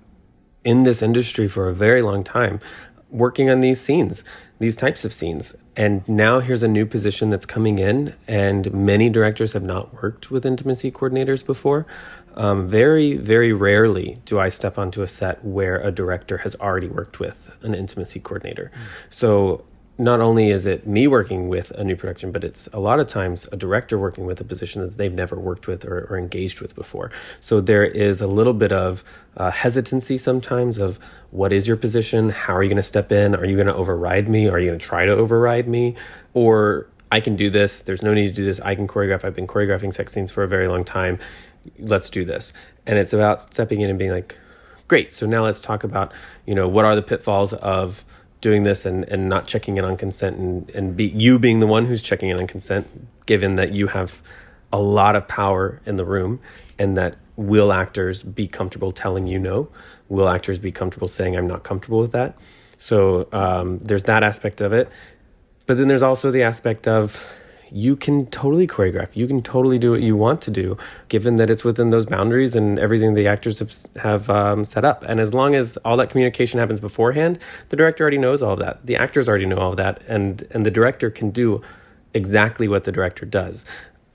in 0.62 0.82
this 0.82 1.00
industry 1.00 1.48
for 1.48 1.68
a 1.68 1.74
very 1.74 2.02
long 2.02 2.22
time 2.22 2.60
working 3.08 3.48
on 3.48 3.60
these 3.60 3.80
scenes 3.80 4.24
these 4.58 4.76
types 4.76 5.04
of 5.04 5.12
scenes. 5.12 5.54
And 5.76 6.06
now 6.08 6.40
here's 6.40 6.62
a 6.62 6.68
new 6.68 6.84
position 6.84 7.30
that's 7.30 7.46
coming 7.46 7.78
in 7.78 8.14
and 8.26 8.72
many 8.72 9.08
directors 9.08 9.52
have 9.52 9.62
not 9.62 9.94
worked 10.02 10.30
with 10.30 10.44
intimacy 10.44 10.90
coordinators 10.90 11.44
before 11.46 11.86
um, 12.34 12.68
very, 12.68 13.16
very 13.16 13.52
rarely 13.52 14.18
do 14.24 14.38
I 14.38 14.48
step 14.48 14.78
onto 14.78 15.02
a 15.02 15.08
set 15.08 15.44
where 15.44 15.78
a 15.78 15.90
director 15.90 16.38
has 16.38 16.54
already 16.56 16.88
worked 16.88 17.20
with 17.20 17.56
an 17.62 17.74
intimacy 17.74 18.20
coordinator. 18.20 18.70
Mm. 18.74 18.78
So 19.10 19.64
not 19.98 20.20
only 20.20 20.50
is 20.50 20.64
it 20.64 20.86
me 20.86 21.08
working 21.08 21.48
with 21.48 21.72
a 21.72 21.82
new 21.82 21.96
production, 21.96 22.30
but 22.30 22.44
it's 22.44 22.68
a 22.72 22.78
lot 22.78 23.00
of 23.00 23.08
times 23.08 23.48
a 23.50 23.56
director 23.56 23.98
working 23.98 24.26
with 24.26 24.40
a 24.40 24.44
position 24.44 24.80
that 24.82 24.96
they've 24.96 25.12
never 25.12 25.36
worked 25.36 25.66
with 25.66 25.84
or, 25.84 26.06
or 26.08 26.16
engaged 26.16 26.60
with 26.60 26.76
before. 26.76 27.10
So 27.40 27.60
there 27.60 27.84
is 27.84 28.20
a 28.20 28.28
little 28.28 28.52
bit 28.52 28.70
of 28.70 29.02
uh, 29.36 29.50
hesitancy 29.50 30.16
sometimes 30.16 30.78
of 30.78 31.00
what 31.32 31.52
is 31.52 31.66
your 31.66 31.76
position? 31.76 32.30
How 32.30 32.54
are 32.54 32.62
you 32.62 32.68
going 32.68 32.76
to 32.76 32.82
step 32.82 33.10
in? 33.10 33.34
Are 33.34 33.44
you 33.44 33.56
going 33.56 33.66
to 33.66 33.74
override 33.74 34.28
me? 34.28 34.48
Are 34.48 34.60
you 34.60 34.68
going 34.68 34.78
to 34.78 34.84
try 34.84 35.04
to 35.04 35.12
override 35.12 35.66
me? 35.66 35.96
Or 36.32 36.86
I 37.10 37.20
can 37.20 37.34
do 37.34 37.50
this. 37.50 37.82
There's 37.82 38.02
no 38.02 38.14
need 38.14 38.28
to 38.28 38.32
do 38.32 38.44
this. 38.44 38.60
I 38.60 38.76
can 38.76 38.86
choreograph. 38.86 39.24
I've 39.24 39.34
been 39.34 39.46
choreographing 39.46 39.92
sex 39.92 40.12
scenes 40.12 40.30
for 40.30 40.44
a 40.44 40.48
very 40.48 40.68
long 40.68 40.84
time 40.84 41.18
let's 41.78 42.10
do 42.10 42.24
this. 42.24 42.52
And 42.86 42.98
it's 42.98 43.12
about 43.12 43.52
stepping 43.52 43.80
in 43.80 43.90
and 43.90 43.98
being 43.98 44.12
like, 44.12 44.36
great. 44.88 45.12
So 45.12 45.26
now 45.26 45.44
let's 45.44 45.60
talk 45.60 45.84
about, 45.84 46.12
you 46.46 46.54
know, 46.54 46.66
what 46.66 46.84
are 46.84 46.96
the 46.96 47.02
pitfalls 47.02 47.52
of 47.52 48.04
doing 48.40 48.62
this 48.62 48.86
and, 48.86 49.04
and 49.04 49.28
not 49.28 49.46
checking 49.46 49.76
in 49.76 49.84
on 49.84 49.96
consent 49.96 50.36
and, 50.36 50.70
and 50.70 50.96
be 50.96 51.06
you 51.06 51.38
being 51.38 51.60
the 51.60 51.66
one 51.66 51.86
who's 51.86 52.02
checking 52.02 52.30
in 52.30 52.38
on 52.38 52.46
consent, 52.46 52.86
given 53.26 53.56
that 53.56 53.72
you 53.72 53.88
have 53.88 54.22
a 54.72 54.78
lot 54.78 55.16
of 55.16 55.26
power 55.28 55.80
in 55.84 55.96
the 55.96 56.04
room 56.04 56.40
and 56.78 56.96
that 56.96 57.16
will 57.36 57.72
actors 57.72 58.22
be 58.22 58.46
comfortable 58.46 58.92
telling 58.92 59.26
you 59.26 59.38
no? 59.38 59.68
Will 60.08 60.28
actors 60.28 60.58
be 60.58 60.72
comfortable 60.72 61.08
saying, 61.08 61.36
I'm 61.36 61.46
not 61.46 61.62
comfortable 61.62 61.98
with 62.00 62.12
that? 62.12 62.38
So 62.78 63.28
um, 63.32 63.78
there's 63.78 64.04
that 64.04 64.22
aspect 64.22 64.60
of 64.60 64.72
it. 64.72 64.88
But 65.66 65.76
then 65.76 65.88
there's 65.88 66.02
also 66.02 66.30
the 66.30 66.42
aspect 66.42 66.88
of 66.88 67.30
you 67.70 67.96
can 67.96 68.26
totally 68.26 68.66
choreograph. 68.66 69.08
You 69.14 69.26
can 69.26 69.42
totally 69.42 69.78
do 69.78 69.92
what 69.92 70.02
you 70.02 70.16
want 70.16 70.40
to 70.42 70.50
do, 70.50 70.76
given 71.08 71.36
that 71.36 71.50
it's 71.50 71.64
within 71.64 71.90
those 71.90 72.06
boundaries 72.06 72.54
and 72.54 72.78
everything 72.78 73.14
the 73.14 73.26
actors 73.26 73.58
have 73.58 73.72
have 74.02 74.30
um, 74.30 74.64
set 74.64 74.84
up. 74.84 75.04
And 75.08 75.20
as 75.20 75.34
long 75.34 75.54
as 75.54 75.76
all 75.78 75.96
that 75.96 76.10
communication 76.10 76.60
happens 76.60 76.80
beforehand, 76.80 77.38
the 77.68 77.76
director 77.76 78.04
already 78.04 78.18
knows 78.18 78.42
all 78.42 78.52
of 78.52 78.58
that. 78.58 78.84
The 78.84 78.96
actors 78.96 79.28
already 79.28 79.46
know 79.46 79.58
all 79.58 79.70
of 79.70 79.76
that, 79.76 80.02
and 80.08 80.46
and 80.50 80.64
the 80.64 80.70
director 80.70 81.10
can 81.10 81.30
do 81.30 81.62
exactly 82.14 82.68
what 82.68 82.84
the 82.84 82.92
director 82.92 83.26
does. 83.26 83.64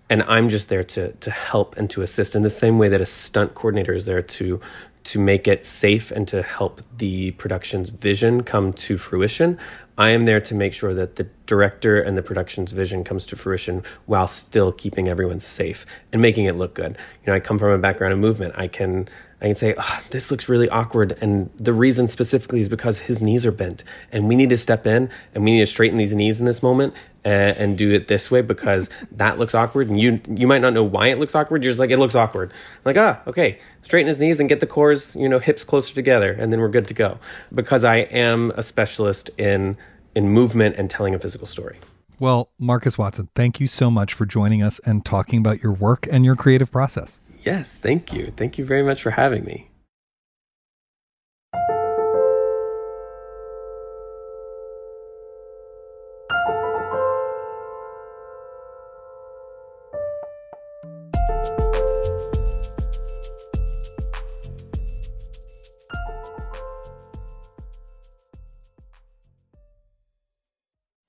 And 0.10 0.24
I'm 0.24 0.50
just 0.50 0.70
there 0.70 0.84
to 0.84 1.14
to 1.14 1.32
help 1.32 1.78
and 1.78 1.90
to 1.92 2.02
assist 2.02 2.36
in 2.36 2.42
the 2.42 2.50
same 2.50 2.78
way 2.78 2.90
that 2.90 3.02
a 3.02 3.06
stunt 3.06 3.56
coordinator 3.56 3.94
is 3.94 4.06
there 4.06 4.22
to 4.22 4.60
to 5.04 5.20
make 5.20 5.48
it 5.48 5.66
safe 5.66 6.12
and 6.12 6.28
to 6.30 6.42
help 6.42 6.82
the 6.98 7.32
production's 7.32 7.90
vision 7.90 8.44
come 8.44 8.72
to 8.74 8.98
fruition. 8.98 9.60
I 9.98 10.10
am 10.10 10.26
there 10.26 10.42
to 10.42 10.56
make 10.56 10.74
sure 10.74 10.94
that 10.94 11.18
the 11.18 11.28
director 11.46 12.02
and 12.02 12.18
the 12.18 12.24
production's 12.24 12.72
vision 12.72 13.04
comes 13.04 13.26
to 13.28 13.36
fruition 13.36 13.84
while 14.06 14.28
still 14.28 14.72
keeping 14.72 15.08
everyone 15.08 15.40
safe 15.40 15.86
and 16.12 16.22
making 16.22 16.46
it 16.46 16.56
look 16.56 16.74
good. 16.74 16.98
You 17.24 17.28
know, 17.28 17.34
I 17.34 17.40
come 17.40 17.60
from 17.60 17.70
a 17.70 17.78
background 17.78 18.14
of 18.14 18.20
movement. 18.20 18.54
I 18.58 18.68
can 18.68 19.08
I 19.44 19.48
can 19.48 19.56
say, 19.56 19.76
oh, 19.78 20.04
this 20.12 20.32
looks 20.32 20.48
really 20.48 20.70
awkward. 20.70 21.18
And 21.20 21.50
the 21.58 21.74
reason 21.74 22.08
specifically 22.08 22.62
is 22.62 22.70
because 22.70 23.00
his 23.00 23.22
knees 23.22 23.46
are 23.46 23.52
bent. 23.52 23.84
And 24.10 24.30
we 24.30 24.38
need 24.38 24.50
to 24.50 24.58
step 24.58 24.88
in 24.88 25.10
and 25.36 25.44
we 25.44 25.52
need 25.52 25.60
to 25.60 25.68
straighten 25.68 25.98
these 25.98 26.14
knees 26.14 26.40
in 26.40 26.46
this 26.46 26.64
moment 26.64 26.94
and, 27.26 27.58
and 27.58 27.78
do 27.78 27.92
it 27.92 28.08
this 28.08 28.32
way 28.32 28.42
because 28.42 28.90
that 29.12 29.38
looks 29.38 29.54
awkward. 29.54 29.90
And 29.90 30.00
you 30.00 30.22
you 30.30 30.48
might 30.48 30.62
not 30.62 30.72
know 30.72 30.84
why 30.84 31.08
it 31.08 31.20
looks 31.20 31.36
awkward. 31.36 31.62
You're 31.62 31.72
just 31.72 31.80
like, 31.80 31.92
it 31.92 32.00
looks 32.00 32.16
awkward. 32.16 32.54
like, 32.86 32.96
ah, 32.96 33.20
okay, 33.28 33.60
straighten 33.82 34.08
his 34.08 34.22
knees 34.22 34.40
and 34.40 34.48
get 34.48 34.62
the 34.62 34.68
cores, 34.68 35.14
you 35.14 35.28
know, 35.28 35.40
hips 35.40 35.66
closer 35.66 35.94
together. 35.94 36.32
And 36.32 36.54
then 36.54 36.62
we're 36.62 36.70
good 36.70 36.88
to 36.88 36.94
go. 36.94 37.20
Because 37.54 37.84
I 37.84 37.98
am 37.98 38.52
a 38.52 38.64
specialist 38.64 39.30
in 39.38 39.76
in 40.16 40.30
movement 40.30 40.78
and 40.78 40.90
telling 40.90 41.14
a 41.14 41.20
physical 41.20 41.48
story. 41.48 41.80
Well, 42.18 42.52
Marcus 42.58 42.98
Watson, 42.98 43.28
thank 43.36 43.60
you 43.60 43.68
so 43.68 43.92
much 43.92 44.14
for 44.14 44.26
joining 44.26 44.64
us 44.64 44.80
and 44.86 45.04
talking 45.04 45.40
about 45.40 45.62
your 45.62 45.74
work 45.74 46.08
and 46.10 46.24
your 46.24 46.38
creative 46.38 46.72
process. 46.72 47.20
Yes, 47.46 47.76
thank 47.76 48.14
you. 48.14 48.32
Thank 48.32 48.58
you 48.58 48.64
very 48.64 48.84
much 48.84 49.02
for 49.02 49.12
having 49.12 49.44
me. 49.44 49.70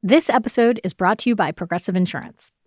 This 0.02 0.28
episode 0.28 0.80
is 0.84 0.92
brought 0.92 1.18
to 1.20 1.30
you 1.30 1.36
by 1.36 1.50
Progressive 1.50 1.96
Insurance. 1.96 2.50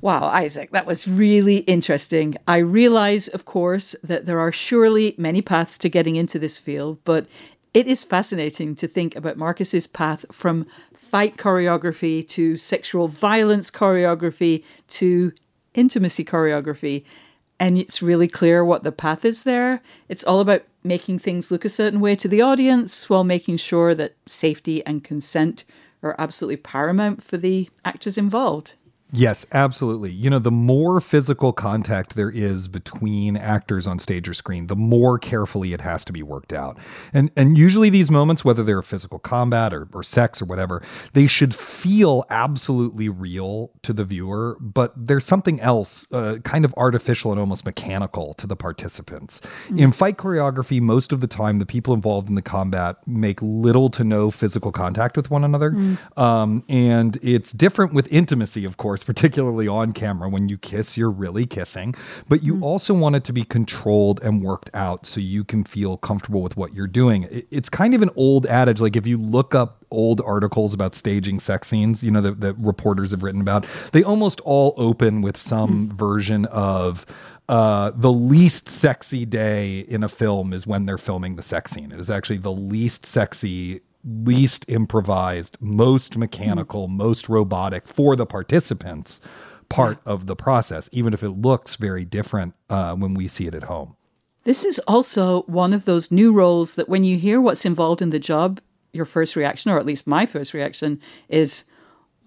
Wow, 0.00 0.28
Isaac, 0.28 0.70
that 0.70 0.86
was 0.86 1.06
really 1.06 1.58
interesting. 1.58 2.34
I 2.48 2.56
realize, 2.56 3.28
of 3.28 3.44
course, 3.44 3.94
that 4.02 4.24
there 4.24 4.40
are 4.40 4.50
surely 4.50 5.14
many 5.18 5.42
paths 5.42 5.76
to 5.78 5.90
getting 5.90 6.16
into 6.16 6.38
this 6.38 6.56
field, 6.56 6.98
but 7.04 7.26
it 7.74 7.86
is 7.86 8.02
fascinating 8.02 8.74
to 8.76 8.88
think 8.88 9.14
about 9.14 9.36
Marcus's 9.36 9.86
path 9.86 10.24
from 10.32 10.66
fight 10.94 11.36
choreography 11.36 12.26
to 12.28 12.56
sexual 12.56 13.08
violence 13.08 13.70
choreography 13.70 14.64
to 14.88 15.32
intimacy 15.74 16.24
choreography. 16.24 17.04
And 17.58 17.76
it's 17.76 18.00
really 18.00 18.28
clear 18.28 18.64
what 18.64 18.84
the 18.84 18.92
path 18.92 19.24
is 19.24 19.42
there. 19.42 19.82
It's 20.08 20.24
all 20.24 20.40
about 20.40 20.64
making 20.82 21.18
things 21.18 21.50
look 21.50 21.66
a 21.66 21.68
certain 21.68 22.00
way 22.00 22.16
to 22.16 22.26
the 22.26 22.40
audience 22.40 23.10
while 23.10 23.22
making 23.22 23.58
sure 23.58 23.94
that 23.94 24.16
safety 24.24 24.84
and 24.86 25.04
consent 25.04 25.64
are 26.02 26.16
absolutely 26.18 26.56
paramount 26.56 27.22
for 27.22 27.36
the 27.36 27.68
actors 27.84 28.16
involved. 28.16 28.72
Yes, 29.12 29.44
absolutely. 29.52 30.12
You 30.12 30.30
know, 30.30 30.38
the 30.38 30.50
more 30.50 31.00
physical 31.00 31.52
contact 31.52 32.14
there 32.14 32.30
is 32.30 32.68
between 32.68 33.36
actors 33.36 33.86
on 33.86 33.98
stage 33.98 34.28
or 34.28 34.34
screen, 34.34 34.68
the 34.68 34.76
more 34.76 35.18
carefully 35.18 35.72
it 35.72 35.80
has 35.80 36.04
to 36.04 36.12
be 36.12 36.22
worked 36.22 36.52
out. 36.52 36.78
And 37.12 37.30
and 37.36 37.58
usually 37.58 37.90
these 37.90 38.10
moments, 38.10 38.44
whether 38.44 38.62
they're 38.62 38.82
physical 38.82 39.18
combat 39.18 39.74
or, 39.74 39.88
or 39.92 40.02
sex 40.02 40.40
or 40.40 40.44
whatever, 40.44 40.82
they 41.12 41.26
should 41.26 41.54
feel 41.54 42.24
absolutely 42.30 43.08
real 43.08 43.72
to 43.82 43.92
the 43.92 44.04
viewer, 44.04 44.56
but 44.60 44.92
there's 44.96 45.24
something 45.24 45.60
else, 45.60 46.10
uh, 46.12 46.38
kind 46.44 46.64
of 46.64 46.72
artificial 46.76 47.32
and 47.32 47.40
almost 47.40 47.64
mechanical 47.64 48.34
to 48.34 48.46
the 48.46 48.56
participants. 48.56 49.40
Mm-hmm. 49.40 49.78
In 49.78 49.92
fight 49.92 50.16
choreography, 50.18 50.80
most 50.80 51.12
of 51.12 51.20
the 51.20 51.26
time, 51.26 51.58
the 51.58 51.66
people 51.66 51.94
involved 51.94 52.28
in 52.28 52.36
the 52.36 52.42
combat 52.42 52.96
make 53.06 53.40
little 53.42 53.88
to 53.90 54.04
no 54.04 54.30
physical 54.30 54.70
contact 54.70 55.16
with 55.16 55.30
one 55.30 55.44
another. 55.44 55.72
Mm-hmm. 55.72 56.20
Um, 56.20 56.64
and 56.68 57.18
it's 57.22 57.52
different 57.52 57.92
with 57.92 58.10
intimacy, 58.12 58.64
of 58.64 58.76
course 58.76 58.99
course, 59.00 59.20
particularly 59.20 59.68
on 59.68 59.92
camera. 59.92 60.28
When 60.28 60.48
you 60.48 60.58
kiss, 60.58 60.96
you're 60.96 61.10
really 61.10 61.46
kissing, 61.46 61.94
but 62.28 62.42
you 62.42 62.56
mm. 62.56 62.62
also 62.62 62.94
want 62.94 63.16
it 63.16 63.24
to 63.24 63.32
be 63.32 63.44
controlled 63.44 64.20
and 64.22 64.42
worked 64.42 64.70
out 64.74 65.06
so 65.06 65.20
you 65.20 65.44
can 65.44 65.64
feel 65.64 65.96
comfortable 65.96 66.42
with 66.42 66.56
what 66.56 66.74
you're 66.74 66.86
doing. 66.86 67.26
It's 67.50 67.68
kind 67.68 67.94
of 67.94 68.02
an 68.02 68.10
old 68.16 68.46
adage. 68.46 68.80
Like 68.80 68.96
if 68.96 69.06
you 69.06 69.18
look 69.18 69.54
up 69.54 69.84
old 69.90 70.20
articles 70.24 70.74
about 70.74 70.94
staging 70.94 71.40
sex 71.40 71.68
scenes, 71.68 72.02
you 72.02 72.10
know, 72.10 72.20
that, 72.20 72.40
that 72.40 72.56
reporters 72.58 73.10
have 73.10 73.22
written 73.22 73.40
about, 73.40 73.66
they 73.92 74.02
almost 74.02 74.40
all 74.42 74.74
open 74.76 75.22
with 75.22 75.36
some 75.36 75.88
mm. 75.88 75.92
version 75.92 76.44
of, 76.46 77.06
uh, 77.48 77.90
the 77.96 78.12
least 78.12 78.68
sexy 78.68 79.26
day 79.26 79.80
in 79.80 80.04
a 80.04 80.08
film 80.08 80.52
is 80.52 80.68
when 80.68 80.86
they're 80.86 80.96
filming 80.96 81.34
the 81.34 81.42
sex 81.42 81.72
scene. 81.72 81.90
It 81.90 81.98
is 81.98 82.08
actually 82.08 82.36
the 82.36 82.52
least 82.52 83.04
sexy 83.04 83.80
least 84.04 84.64
improvised, 84.68 85.56
most 85.60 86.16
mechanical, 86.16 86.86
mm-hmm. 86.86 86.96
most 86.96 87.28
robotic 87.28 87.86
for 87.86 88.16
the 88.16 88.26
participants 88.26 89.20
part 89.68 89.98
of 90.04 90.26
the 90.26 90.36
process, 90.36 90.90
even 90.92 91.14
if 91.14 91.22
it 91.22 91.30
looks 91.30 91.76
very 91.76 92.04
different 92.04 92.54
uh, 92.68 92.94
when 92.94 93.14
we 93.14 93.28
see 93.28 93.46
it 93.46 93.54
at 93.54 93.64
home. 93.64 93.96
This 94.44 94.64
is 94.64 94.78
also 94.80 95.42
one 95.42 95.72
of 95.72 95.84
those 95.84 96.10
new 96.10 96.32
roles 96.32 96.74
that 96.74 96.88
when 96.88 97.04
you 97.04 97.18
hear 97.18 97.40
what's 97.40 97.64
involved 97.64 98.02
in 98.02 98.10
the 98.10 98.18
job, 98.18 98.60
your 98.92 99.04
first 99.04 99.36
reaction, 99.36 99.70
or 99.70 99.78
at 99.78 99.86
least 99.86 100.06
my 100.06 100.26
first 100.26 100.54
reaction, 100.54 101.00
is, 101.28 101.64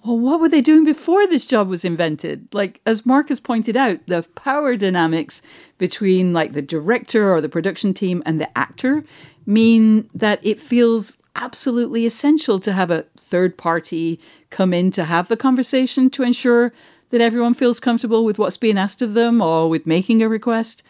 well, 0.06 0.18
what 0.18 0.40
were 0.40 0.48
they 0.48 0.62
doing 0.62 0.86
before 0.86 1.28
this 1.28 1.46
job 1.46 1.68
was 1.68 1.84
invented? 1.84 2.48
Like, 2.54 2.80
as 2.86 3.06
Marcus 3.06 3.40
pointed 3.40 3.76
out, 3.76 4.00
the 4.08 4.24
power 4.36 4.78
dynamics 4.78 5.42
between 5.78 6.34
like 6.34 6.54
the 6.54 6.62
director 6.62 7.34
or 7.34 7.42
the 7.42 7.50
production 7.50 7.94
team 7.94 8.24
and 8.26 8.40
the 8.40 8.58
actor 8.58 9.04
mean 9.46 10.10
that 10.14 10.40
it 10.44 10.60
feels 10.60 11.18
absolutely 11.36 12.06
essential 12.06 12.60
to 12.60 12.74
have 12.74 12.92
a 12.92 13.06
third 13.18 13.58
party 13.58 14.20
come 14.50 14.74
in 14.74 14.92
to 14.92 15.06
have 15.06 15.28
the 15.28 15.38
conversation 15.38 16.10
to 16.12 16.24
ensure 16.24 16.72
that 17.10 17.22
everyone 17.22 17.54
feels 17.54 17.80
comfortable 17.80 18.26
with 18.26 18.40
what's 18.40 18.58
being 18.58 18.78
asked 18.78 19.02
of 19.02 19.14
them 19.14 19.42
or 19.42 19.70
with 19.70 19.86
making 19.86 20.22
a 20.22 20.30
request. 20.30 20.84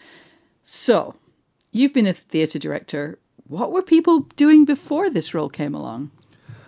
So, 0.61 1.15
you've 1.71 1.93
been 1.93 2.07
a 2.07 2.13
theatre 2.13 2.59
director. 2.59 3.19
What 3.47 3.71
were 3.71 3.81
people 3.81 4.21
doing 4.35 4.63
before 4.63 5.09
this 5.09 5.33
role 5.33 5.49
came 5.49 5.75
along? 5.75 6.11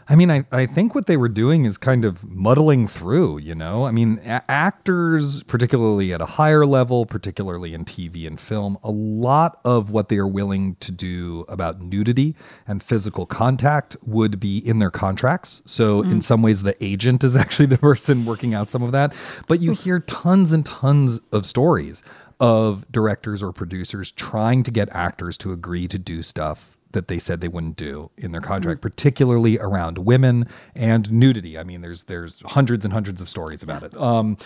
I 0.08 0.16
mean, 0.16 0.30
I, 0.30 0.46
I 0.52 0.68
think 0.68 0.94
what 0.94 1.08
they 1.08 1.18
were 1.18 1.30
doing 1.30 1.66
is 1.66 1.80
kind 1.80 2.06
of 2.06 2.24
muddling 2.30 2.86
through, 2.88 3.40
you 3.40 3.56
know? 3.56 3.86
I 3.86 3.92
mean, 3.92 4.20
a- 4.24 4.44
actors, 4.50 5.42
particularly 5.44 6.14
at 6.14 6.22
a 6.22 6.26
higher 6.26 6.66
level, 6.66 7.08
particularly 7.08 7.74
in 7.74 7.86
TV 7.86 8.28
and 8.28 8.40
film, 8.40 8.78
a 8.84 8.92
lot 8.92 9.60
of 9.66 9.90
what 9.90 10.10
they 10.10 10.18
are 10.18 10.28
willing 10.28 10.76
to 10.76 10.92
do 10.92 11.44
about 11.48 11.82
nudity 11.82 12.36
and 12.68 12.84
physical 12.84 13.26
contact 13.26 13.98
would 14.04 14.40
be 14.40 14.60
in 14.60 14.78
their 14.78 14.92
contracts. 14.92 15.64
So, 15.66 16.04
mm. 16.04 16.12
in 16.12 16.22
some 16.22 16.44
ways, 16.44 16.62
the 16.62 16.76
agent 16.84 17.24
is 17.24 17.36
actually 17.36 17.68
the 17.68 17.80
person 17.80 18.26
working 18.26 18.54
out 18.54 18.70
some 18.70 18.84
of 18.84 18.92
that. 18.92 19.16
But 19.48 19.60
you 19.60 19.72
hear 19.72 20.00
tons 20.02 20.54
and 20.54 20.64
tons 20.64 21.20
of 21.32 21.48
stories 21.48 22.04
of 22.40 22.90
directors 22.92 23.42
or 23.42 23.52
producers 23.52 24.12
trying 24.12 24.62
to 24.64 24.72
get 24.72 24.90
actors 24.92 25.38
to 25.40 25.52
agree 25.52 25.88
to 25.88 25.98
do 25.98 26.22
stuff 26.22 26.75
that 26.96 27.08
they 27.08 27.20
said 27.20 27.40
they 27.40 27.48
wouldn't 27.48 27.76
do 27.78 28.10
in 28.18 28.32
their 28.32 28.42
contract, 28.42 28.80
mm-hmm. 28.80 28.90
particularly 28.90 29.60
around 29.60 30.00
women 30.00 30.48
and 30.74 31.12
nudity. 31.12 31.60
I 31.60 31.64
mean, 31.64 31.82
there's 31.82 32.06
there's 32.06 32.42
hundreds 32.48 32.84
and 32.84 32.94
hundreds 32.94 33.22
of 33.22 33.30
stories 33.30 33.62
about 33.62 33.84
it. 33.84 33.96
Um, 33.96 34.38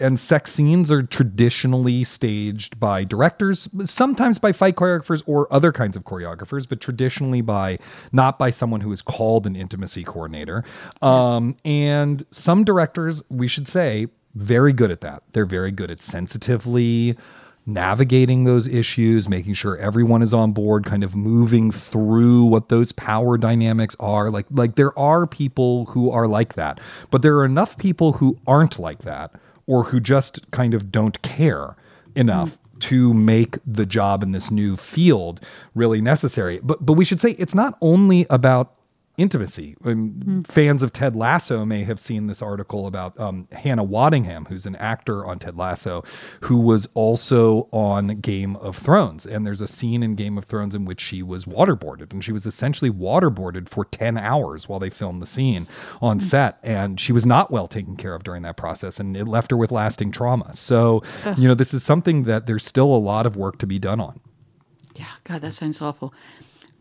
and 0.00 0.18
sex 0.18 0.52
scenes 0.52 0.90
are 0.92 1.02
traditionally 1.02 2.04
staged 2.04 2.78
by 2.78 3.04
directors, 3.04 3.68
sometimes 3.84 4.38
by 4.38 4.52
fight 4.52 4.76
choreographers 4.76 5.22
or 5.26 5.52
other 5.52 5.72
kinds 5.72 5.96
of 5.96 6.04
choreographers, 6.04 6.68
but 6.68 6.80
traditionally 6.80 7.40
by 7.40 7.78
not 8.12 8.38
by 8.38 8.50
someone 8.50 8.80
who 8.80 8.92
is 8.92 9.02
called 9.02 9.46
an 9.46 9.56
intimacy 9.56 10.04
coordinator. 10.04 10.64
Um, 11.02 11.56
and 11.64 12.24
some 12.30 12.64
directors, 12.64 13.22
we 13.30 13.48
should 13.48 13.66
say, 13.66 14.06
very 14.34 14.72
good 14.72 14.90
at 14.90 15.00
that. 15.00 15.22
They're 15.32 15.44
very 15.44 15.70
good 15.70 15.90
at 15.90 16.00
sensitively 16.00 17.16
navigating 17.66 18.44
those 18.44 18.68
issues, 18.68 19.28
making 19.28 19.54
sure 19.54 19.76
everyone 19.78 20.22
is 20.22 20.34
on 20.34 20.52
board, 20.52 20.84
kind 20.84 21.02
of 21.02 21.16
moving 21.16 21.70
through 21.70 22.44
what 22.44 22.68
those 22.68 22.92
power 22.92 23.38
dynamics 23.38 23.96
are. 23.98 24.30
Like 24.30 24.46
like 24.50 24.74
there 24.74 24.96
are 24.98 25.26
people 25.26 25.86
who 25.86 26.10
are 26.10 26.26
like 26.26 26.54
that, 26.54 26.80
but 27.10 27.22
there 27.22 27.36
are 27.36 27.44
enough 27.44 27.76
people 27.78 28.12
who 28.14 28.38
aren't 28.46 28.78
like 28.78 29.00
that 29.00 29.32
or 29.66 29.84
who 29.84 30.00
just 30.00 30.50
kind 30.50 30.74
of 30.74 30.92
don't 30.92 31.20
care 31.22 31.76
enough 32.14 32.52
mm 32.52 32.58
to 32.80 33.14
make 33.14 33.56
the 33.64 33.86
job 33.86 34.22
in 34.22 34.32
this 34.32 34.50
new 34.50 34.76
field 34.76 35.40
really 35.74 36.00
necessary. 36.00 36.60
But 36.62 36.84
but 36.84 36.94
we 36.94 37.04
should 37.04 37.20
say 37.20 37.30
it's 37.38 37.54
not 37.54 37.78
only 37.80 38.26
about 38.28 38.74
intimacy. 39.16 39.76
Mm. 39.82 40.46
Fans 40.46 40.82
of 40.82 40.92
Ted 40.92 41.14
Lasso 41.14 41.64
may 41.64 41.84
have 41.84 42.00
seen 42.00 42.26
this 42.26 42.42
article 42.42 42.86
about 42.86 43.18
um, 43.18 43.46
Hannah 43.52 43.84
Waddingham, 43.84 44.48
who's 44.48 44.66
an 44.66 44.76
actor 44.76 45.24
on 45.24 45.38
Ted 45.38 45.56
Lasso, 45.56 46.02
who 46.42 46.58
was 46.58 46.88
also 46.94 47.68
on 47.72 48.20
Game 48.20 48.56
of 48.56 48.76
Thrones. 48.76 49.24
And 49.24 49.46
there's 49.46 49.60
a 49.60 49.66
scene 49.66 50.02
in 50.02 50.14
Game 50.14 50.36
of 50.36 50.44
Thrones 50.44 50.74
in 50.74 50.84
which 50.84 51.00
she 51.00 51.22
was 51.22 51.44
waterboarded, 51.44 52.12
and 52.12 52.24
she 52.24 52.32
was 52.32 52.46
essentially 52.46 52.90
waterboarded 52.90 53.68
for 53.68 53.84
10 53.84 54.18
hours 54.18 54.68
while 54.68 54.80
they 54.80 54.90
filmed 54.90 55.22
the 55.22 55.26
scene 55.26 55.68
on 56.02 56.18
mm. 56.18 56.22
set. 56.22 56.58
And 56.62 57.00
she 57.00 57.12
was 57.12 57.26
not 57.26 57.50
well 57.50 57.68
taken 57.68 57.96
care 57.96 58.14
of 58.14 58.24
during 58.24 58.42
that 58.42 58.56
process, 58.56 58.98
and 58.98 59.16
it 59.16 59.26
left 59.26 59.50
her 59.50 59.56
with 59.56 59.70
lasting 59.70 60.10
trauma. 60.10 60.52
So, 60.54 61.02
you 61.38 61.46
know, 61.46 61.54
this 61.54 61.72
is 61.72 61.84
something 61.84 62.24
that 62.24 62.46
there's 62.46 62.64
still 62.64 62.92
a 62.94 62.98
lot 62.98 63.26
of 63.26 63.36
work 63.36 63.58
to 63.58 63.66
be 63.66 63.78
done 63.78 64.00
on. 64.00 64.20
Yeah, 64.96 65.06
God, 65.24 65.42
that 65.42 65.54
sounds 65.54 65.82
awful. 65.82 66.14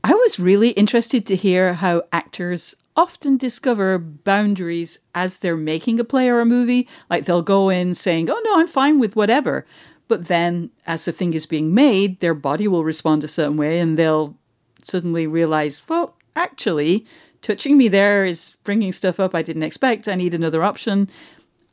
I 0.03 0.13
was 0.13 0.37
really 0.37 0.71
interested 0.71 1.25
to 1.27 1.35
hear 1.35 1.75
how 1.75 2.03
actors 2.11 2.75
often 2.95 3.37
discover 3.37 3.97
boundaries 3.97 4.99
as 5.15 5.39
they're 5.39 5.55
making 5.55 5.99
a 5.99 6.03
play 6.03 6.27
or 6.27 6.41
a 6.41 6.45
movie. 6.45 6.89
Like 7.09 7.25
they'll 7.25 7.41
go 7.41 7.69
in 7.69 7.93
saying, 7.93 8.29
Oh, 8.29 8.41
no, 8.43 8.59
I'm 8.59 8.67
fine 8.67 8.99
with 8.99 9.15
whatever. 9.15 9.65
But 10.09 10.27
then 10.27 10.71
as 10.85 11.05
the 11.05 11.13
thing 11.13 11.33
is 11.33 11.45
being 11.45 11.73
made, 11.73 12.19
their 12.19 12.33
body 12.33 12.67
will 12.67 12.83
respond 12.83 13.23
a 13.23 13.29
certain 13.29 13.55
way 13.55 13.79
and 13.79 13.97
they'll 13.97 14.35
suddenly 14.83 15.25
realize, 15.25 15.81
Well, 15.87 16.17
actually, 16.35 17.05
touching 17.41 17.77
me 17.77 17.87
there 17.87 18.25
is 18.25 18.57
bringing 18.65 18.91
stuff 18.91 19.21
up 19.21 19.33
I 19.33 19.41
didn't 19.41 19.63
expect. 19.63 20.09
I 20.09 20.15
need 20.15 20.33
another 20.33 20.63
option. 20.63 21.09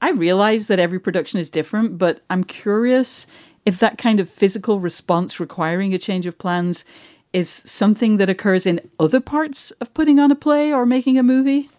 I 0.01 0.11
realize 0.11 0.69
that 0.69 0.79
every 0.79 1.01
production 1.01 1.41
is 1.41 1.51
different, 1.51 1.99
but 1.99 2.21
I'm 2.31 2.45
curious 2.45 3.27
if 3.67 3.79
that 3.81 3.99
kind 3.99 4.21
of 4.21 4.31
physical 4.31 4.79
response 4.79 5.41
requiring 5.41 5.93
a 5.93 5.99
change 5.99 6.27
of 6.27 6.39
plans 6.39 6.85
is 7.33 7.49
something 7.49 8.17
that 8.17 8.29
occurs 8.29 8.67
in 8.67 8.91
other 8.99 9.21
parts 9.21 9.71
of 9.73 9.93
putting 9.95 10.19
on 10.19 10.31
a 10.31 10.37
play 10.37 10.73
or 10.73 10.85
making 10.85 11.19
a 11.19 11.23
movie? 11.23 11.71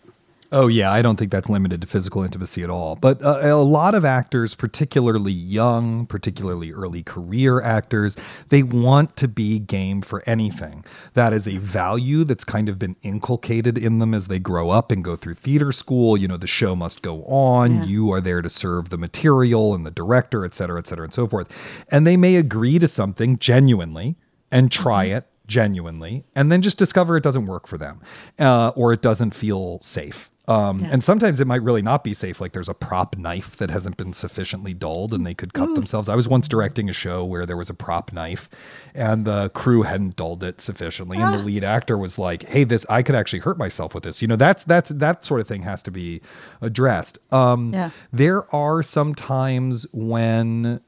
Oh, 0.54 0.68
yeah. 0.68 0.92
I 0.92 1.02
don't 1.02 1.16
think 1.16 1.32
that's 1.32 1.50
limited 1.50 1.80
to 1.80 1.88
physical 1.88 2.24
intimacy 2.24 2.62
at 2.62 2.70
all. 2.70 2.98
But 2.98 3.24
uh, 3.24 3.40
a 3.42 3.56
lot 3.56 3.96
of 3.96 4.04
actors, 4.04 4.54
particularly 4.54 5.32
young, 5.32 6.06
particularly 6.06 6.74
early 6.74 7.04
career 7.04 7.62
actors, 7.62 8.18
they 8.50 8.62
want 8.62 9.16
to 9.16 9.30
be 9.30 9.60
game 9.60 10.02
for 10.02 10.22
anything. 10.26 10.84
That 11.14 11.32
is 11.32 11.48
a 11.48 11.56
value 11.56 12.26
that's 12.26 12.44
kind 12.44 12.68
of 12.68 12.78
been 12.78 12.98
inculcated 13.02 13.78
in 13.78 14.00
them 14.00 14.14
as 14.14 14.28
they 14.28 14.40
grow 14.40 14.72
up 14.72 14.92
and 14.92 15.06
go 15.06 15.16
through 15.16 15.36
theater 15.36 15.72
school. 15.72 16.18
You 16.18 16.28
know, 16.28 16.36
the 16.36 16.48
show 16.48 16.76
must 16.76 17.02
go 17.02 17.24
on. 17.24 17.78
Yeah. 17.78 17.84
You 17.86 18.12
are 18.12 18.20
there 18.20 18.42
to 18.42 18.50
serve 18.50 18.90
the 18.90 18.98
material 18.98 19.74
and 19.74 19.86
the 19.86 19.92
director, 19.92 20.44
et 20.44 20.54
cetera, 20.54 20.80
et 20.80 20.88
cetera, 20.88 21.06
and 21.06 21.14
so 21.14 21.28
forth. 21.28 21.86
And 21.90 22.06
they 22.06 22.18
may 22.18 22.36
agree 22.36 22.78
to 22.80 22.90
something 22.90 23.40
genuinely 23.40 24.18
and 24.52 24.70
try 24.70 25.06
mm-hmm. 25.06 25.20
it 25.20 25.28
genuinely 25.52 26.24
and 26.34 26.50
then 26.50 26.62
just 26.62 26.80
discover 26.80 27.18
it 27.18 27.24
doesn't 27.24 27.46
work 27.46 27.68
for 27.68 27.78
them 27.78 28.00
uh, 28.40 28.72
or 28.78 28.94
it 28.94 29.02
doesn't 29.02 29.36
feel 29.36 29.80
safe 29.82 30.32
um, 30.48 30.80
yeah. 30.80 30.90
And 30.92 31.04
sometimes 31.04 31.40
it 31.40 31.48
might 31.48 31.62
really 31.62 31.82
not 31.82 32.04
be 32.04 32.14
safe. 32.14 32.42
Like 32.42 32.52
there's 32.52 32.68
a 32.68 32.74
prop 32.74 33.16
knife 33.18 33.58
that 33.58 33.70
hasn't 33.70 33.98
been 33.98 34.12
sufficiently 34.12 34.74
dulled 34.74 35.14
and 35.14 35.26
they 35.26 35.34
could 35.34 35.54
cut 35.54 35.70
Ooh. 35.70 35.76
themselves. 35.76 36.10
I 36.10 36.16
was 36.16 36.28
once 36.28 36.48
directing 36.48 36.90
a 36.90 36.94
show 36.94 37.24
where 37.24 37.46
there 37.46 37.58
was 37.58 37.70
a 37.70 37.74
prop 37.74 38.12
knife 38.12 38.50
and 38.96 39.24
the 39.24 39.50
crew 39.50 39.84
hadn't 39.84 40.16
dulled 40.16 40.44
it 40.44 40.60
sufficiently. 40.60 41.18
Ah. 41.20 41.26
And 41.26 41.34
the 41.36 41.40
ah. 41.40 41.46
lead 41.46 41.64
actor 41.64 41.98
was 41.98 42.18
like, 42.18 42.44
hey, 42.44 42.64
this, 42.64 42.86
I 42.90 43.04
could 43.04 43.16
actually 43.16 43.40
hurt 43.40 43.58
myself 43.58 43.94
with 43.94 44.04
this. 44.04 44.22
You 44.22 44.28
know, 44.28 44.36
that's, 44.36 44.64
that's, 44.64 44.90
that 44.90 45.24
sort 45.24 45.42
of 45.42 45.48
thing 45.48 45.62
has 45.62 45.84
to 45.84 45.92
be 45.92 46.22
addressed. 46.60 47.20
Um, 47.32 47.74
yeah. 47.74 47.92
There 48.12 48.54
are 48.54 48.82
some 48.82 49.14
times 49.14 49.86
when 49.94 50.82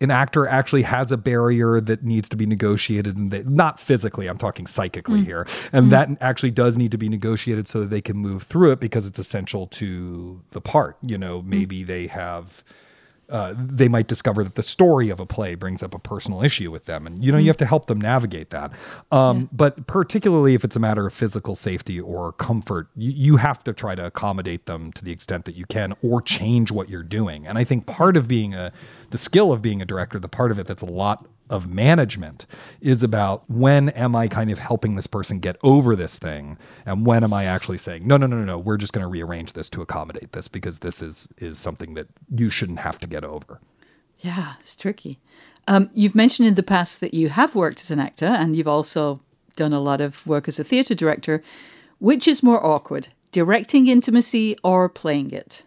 an 0.00 0.10
actor 0.10 0.46
actually 0.46 0.82
has 0.82 1.12
a 1.12 1.16
barrier 1.16 1.80
that 1.80 2.02
needs 2.02 2.28
to 2.28 2.36
be 2.36 2.46
negotiated 2.46 3.16
and 3.16 3.30
they, 3.30 3.42
not 3.44 3.78
physically 3.78 4.26
i'm 4.26 4.38
talking 4.38 4.66
psychically 4.66 5.20
mm. 5.20 5.24
here 5.24 5.46
and 5.72 5.86
mm. 5.86 5.90
that 5.90 6.08
actually 6.20 6.50
does 6.50 6.78
need 6.78 6.90
to 6.90 6.98
be 6.98 7.08
negotiated 7.08 7.68
so 7.68 7.80
that 7.80 7.90
they 7.90 8.00
can 8.00 8.16
move 8.16 8.42
through 8.42 8.72
it 8.72 8.80
because 8.80 9.06
it's 9.06 9.18
essential 9.18 9.66
to 9.66 10.40
the 10.50 10.60
part 10.60 10.96
you 11.02 11.18
know 11.18 11.42
mm. 11.42 11.46
maybe 11.46 11.84
mm. 11.84 11.86
they 11.86 12.06
have 12.06 12.64
uh, 13.30 13.54
they 13.56 13.88
might 13.88 14.08
discover 14.08 14.42
that 14.44 14.54
the 14.54 14.62
story 14.62 15.10
of 15.10 15.20
a 15.20 15.26
play 15.26 15.54
brings 15.54 15.82
up 15.82 15.94
a 15.94 15.98
personal 15.98 16.42
issue 16.42 16.70
with 16.70 16.86
them. 16.86 17.06
And, 17.06 17.24
you 17.24 17.32
know, 17.32 17.38
mm 17.38 17.40
you 17.40 17.46
have 17.46 17.56
to 17.56 17.64
help 17.64 17.86
them 17.86 17.98
navigate 17.98 18.50
that. 18.50 18.70
Um, 19.10 19.40
yeah. 19.40 19.46
But 19.52 19.86
particularly 19.86 20.54
if 20.54 20.62
it's 20.62 20.76
a 20.76 20.78
matter 20.80 21.06
of 21.06 21.14
physical 21.14 21.54
safety 21.54 21.98
or 21.98 22.32
comfort, 22.32 22.88
you, 22.94 23.12
you 23.12 23.36
have 23.38 23.64
to 23.64 23.72
try 23.72 23.94
to 23.94 24.04
accommodate 24.04 24.66
them 24.66 24.92
to 24.92 25.02
the 25.02 25.10
extent 25.10 25.46
that 25.46 25.54
you 25.54 25.64
can 25.64 25.94
or 26.02 26.20
change 26.20 26.70
what 26.70 26.90
you're 26.90 27.02
doing. 27.02 27.46
And 27.46 27.56
I 27.56 27.64
think 27.64 27.86
part 27.86 28.18
of 28.18 28.28
being 28.28 28.52
a, 28.52 28.72
the 29.08 29.16
skill 29.16 29.52
of 29.52 29.62
being 29.62 29.80
a 29.80 29.86
director, 29.86 30.18
the 30.18 30.28
part 30.28 30.50
of 30.50 30.58
it 30.58 30.66
that's 30.66 30.82
a 30.82 30.86
lot 30.90 31.26
of 31.50 31.68
management 31.68 32.46
is 32.80 33.02
about 33.02 33.48
when 33.50 33.90
am 33.90 34.16
I 34.16 34.28
kind 34.28 34.50
of 34.50 34.58
helping 34.58 34.94
this 34.94 35.06
person 35.06 35.40
get 35.40 35.56
over 35.62 35.94
this 35.94 36.18
thing 36.18 36.56
and 36.86 37.04
when 37.04 37.24
am 37.24 37.32
I 37.32 37.44
actually 37.44 37.78
saying 37.78 38.06
no 38.06 38.16
no 38.16 38.26
no 38.26 38.36
no 38.36 38.44
no 38.44 38.58
we're 38.58 38.78
just 38.78 38.92
going 38.92 39.02
to 39.02 39.08
rearrange 39.08 39.52
this 39.52 39.68
to 39.70 39.82
accommodate 39.82 40.32
this 40.32 40.48
because 40.48 40.78
this 40.78 41.02
is 41.02 41.28
is 41.36 41.58
something 41.58 41.94
that 41.94 42.08
you 42.34 42.48
shouldn't 42.48 42.80
have 42.80 42.98
to 43.00 43.08
get 43.08 43.24
over. 43.24 43.60
Yeah, 44.20 44.54
it's 44.60 44.76
tricky. 44.76 45.18
Um, 45.66 45.90
you've 45.92 46.14
mentioned 46.14 46.48
in 46.48 46.54
the 46.54 46.62
past 46.62 47.00
that 47.00 47.14
you 47.14 47.28
have 47.28 47.54
worked 47.54 47.80
as 47.80 47.90
an 47.90 48.00
actor 48.00 48.26
and 48.26 48.56
you've 48.56 48.68
also 48.68 49.20
done 49.56 49.72
a 49.72 49.80
lot 49.80 50.00
of 50.00 50.26
work 50.26 50.48
as 50.48 50.58
a 50.58 50.64
theatre 50.64 50.94
director. 50.94 51.42
Which 51.98 52.26
is 52.26 52.42
more 52.42 52.64
awkward, 52.64 53.08
directing 53.30 53.86
intimacy 53.86 54.56
or 54.64 54.88
playing 54.88 55.32
it? 55.32 55.64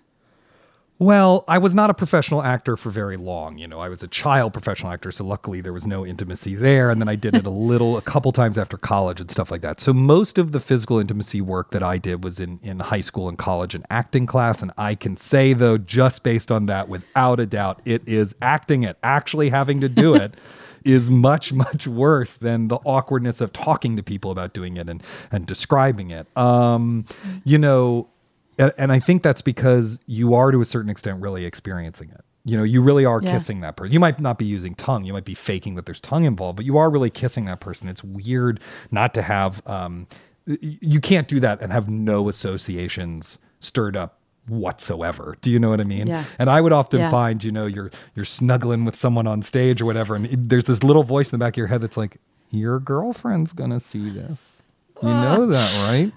Well, 1.03 1.43
I 1.49 1.57
was 1.57 1.75
not 1.75 1.89
a 1.89 1.93
professional 1.93 2.41
actor 2.41 2.77
for 2.77 2.89
very 2.89 3.17
long. 3.17 3.57
You 3.57 3.67
know, 3.67 3.81
I 3.81 3.89
was 3.89 4.03
a 4.03 4.07
child 4.07 4.53
professional 4.53 4.93
actor, 4.93 5.11
so 5.11 5.25
luckily 5.25 5.59
there 5.59 5.73
was 5.73 5.85
no 5.85 6.05
intimacy 6.05 6.55
there. 6.55 6.89
And 6.89 7.01
then 7.01 7.09
I 7.09 7.17
did 7.17 7.35
it 7.35 7.45
a 7.45 7.49
little, 7.71 7.97
a 7.97 8.01
couple 8.01 8.31
times 8.31 8.57
after 8.57 8.77
college 8.77 9.19
and 9.19 9.29
stuff 9.29 9.51
like 9.51 9.59
that. 9.63 9.81
So 9.81 9.91
most 9.91 10.37
of 10.37 10.53
the 10.53 10.61
physical 10.61 10.99
intimacy 10.99 11.41
work 11.41 11.71
that 11.71 11.83
I 11.83 11.97
did 11.97 12.23
was 12.23 12.39
in, 12.39 12.57
in 12.63 12.79
high 12.79 13.01
school 13.01 13.27
and 13.27 13.37
college 13.37 13.75
and 13.75 13.85
acting 13.89 14.25
class. 14.25 14.61
And 14.61 14.71
I 14.77 14.95
can 14.95 15.17
say, 15.17 15.51
though, 15.51 15.77
just 15.77 16.23
based 16.23 16.53
on 16.53 16.67
that, 16.67 16.87
without 16.87 17.41
a 17.41 17.45
doubt, 17.45 17.81
it 17.83 18.07
is 18.07 18.33
acting 18.41 18.83
it, 18.83 18.97
actually 19.03 19.49
having 19.49 19.81
to 19.81 19.89
do 19.89 20.15
it. 20.15 20.37
is 20.83 21.09
much 21.09 21.53
much 21.53 21.87
worse 21.87 22.35
than 22.35 22.67
the 22.67 22.75
awkwardness 22.83 23.39
of 23.39 23.53
talking 23.53 23.95
to 23.95 24.03
people 24.03 24.31
about 24.31 24.53
doing 24.53 24.75
it 24.75 24.89
and 24.89 25.01
and 25.31 25.45
describing 25.45 26.11
it. 26.11 26.27
Um, 26.37 27.05
you 27.45 27.57
know, 27.57 28.09
and, 28.57 28.73
and 28.77 28.91
I 28.91 28.99
think 28.99 29.23
that's 29.23 29.41
because 29.41 29.99
you 30.05 30.33
are 30.33 30.51
to 30.51 30.61
a 30.61 30.65
certain 30.65 30.89
extent 30.89 31.21
really 31.21 31.45
experiencing 31.45 32.09
it. 32.09 32.21
You 32.45 32.57
know, 32.57 32.63
you 32.63 32.81
really 32.81 33.05
are 33.05 33.21
yeah. 33.21 33.31
kissing 33.31 33.61
that 33.61 33.77
person. 33.77 33.93
You 33.93 33.99
might 33.99 34.19
not 34.19 34.37
be 34.37 34.45
using 34.45 34.75
tongue. 34.75 35.05
You 35.05 35.13
might 35.13 35.25
be 35.25 35.35
faking 35.35 35.75
that 35.75 35.85
there's 35.85 36.01
tongue 36.01 36.25
involved, 36.25 36.57
but 36.57 36.65
you 36.65 36.77
are 36.77 36.89
really 36.89 37.09
kissing 37.09 37.45
that 37.45 37.61
person. 37.61 37.87
It's 37.87 38.03
weird 38.03 38.59
not 38.91 39.13
to 39.13 39.21
have. 39.21 39.65
Um, 39.65 40.07
you 40.45 40.99
can't 40.99 41.29
do 41.29 41.39
that 41.39 41.61
and 41.61 41.71
have 41.71 41.89
no 41.89 42.27
associations 42.27 43.39
stirred 43.61 43.95
up 43.95 44.19
whatsoever. 44.47 45.35
Do 45.41 45.49
you 45.49 45.59
know 45.59 45.69
what 45.69 45.79
I 45.79 45.85
mean? 45.85 46.07
Yeah. 46.07 46.25
And 46.37 46.49
I 46.49 46.59
would 46.59 46.73
often 46.73 46.99
yeah. 46.99 47.09
find, 47.09 47.41
you 47.43 47.51
know, 47.51 47.65
you're 47.65 47.91
you're 48.15 48.25
snuggling 48.25 48.85
with 48.85 48.95
someone 48.95 49.27
on 49.27 49.41
stage 49.41 49.81
or 49.81 49.85
whatever, 49.85 50.15
and 50.15 50.25
it, 50.25 50.49
there's 50.49 50.65
this 50.65 50.83
little 50.83 51.03
voice 51.03 51.31
in 51.31 51.39
the 51.39 51.43
back 51.43 51.53
of 51.53 51.57
your 51.57 51.67
head 51.67 51.81
that's 51.81 51.97
like, 51.97 52.17
"Your 52.51 52.79
girlfriend's 52.79 53.53
gonna 53.53 53.79
see 53.79 54.09
this." 54.09 54.61
You 55.01 55.09
know 55.09 55.47
that, 55.47 55.89
right? 55.89 56.13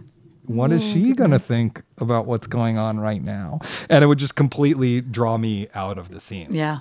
What 0.48 0.72
is 0.72 0.82
oh, 0.84 0.92
she 0.92 1.12
going 1.12 1.30
to 1.30 1.38
think 1.38 1.82
about 1.98 2.26
what's 2.26 2.46
going 2.46 2.78
on 2.78 2.98
right 2.98 3.22
now? 3.22 3.60
And 3.88 4.02
it 4.02 4.06
would 4.06 4.18
just 4.18 4.36
completely 4.36 5.00
draw 5.00 5.38
me 5.38 5.68
out 5.74 5.98
of 5.98 6.10
the 6.10 6.20
scene. 6.20 6.54
Yeah. 6.54 6.80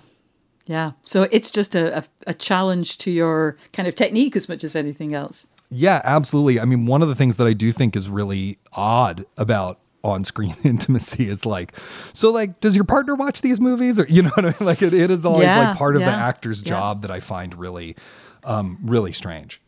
Yeah. 0.65 0.91
So 1.03 1.23
it's 1.23 1.51
just 1.51 1.75
a, 1.75 1.99
a, 1.99 2.03
a, 2.27 2.33
challenge 2.33 2.97
to 2.99 3.11
your 3.11 3.55
kind 3.71 3.87
of 3.87 3.93
technique 3.93 4.35
as 4.35 4.49
much 4.49 4.63
as 4.63 4.75
anything 4.75 5.13
else. 5.13 5.45
Yeah, 5.69 6.01
absolutely. 6.03 6.59
I 6.59 6.65
mean, 6.65 6.85
one 6.85 7.01
of 7.01 7.07
the 7.07 7.15
things 7.15 7.37
that 7.37 7.45
I 7.45 7.53
do 7.53 7.71
think 7.71 7.95
is 7.95 8.09
really 8.09 8.57
odd 8.73 9.25
about 9.37 9.79
on-screen 10.03 10.53
intimacy 10.63 11.27
is 11.27 11.47
like 11.47 11.75
so 12.13 12.31
like 12.31 12.59
does 12.59 12.75
your 12.75 12.85
partner 12.85 13.15
watch 13.15 13.41
these 13.41 13.59
movies 13.59 13.99
or 13.99 14.05
you 14.07 14.21
know 14.21 14.29
what 14.35 14.45
I 14.45 14.49
mean 14.49 14.55
like 14.61 14.83
it, 14.83 14.93
it 14.93 15.09
is 15.09 15.25
always 15.25 15.47
yeah, 15.47 15.69
like 15.69 15.77
part 15.77 15.95
of 15.95 16.03
yeah, 16.03 16.11
the 16.11 16.15
actor's 16.15 16.61
yeah. 16.61 16.69
job 16.69 17.01
that 17.01 17.09
I 17.09 17.19
find 17.19 17.55
really 17.57 17.95
um 18.43 18.77
really 18.83 19.11
strange. 19.11 19.61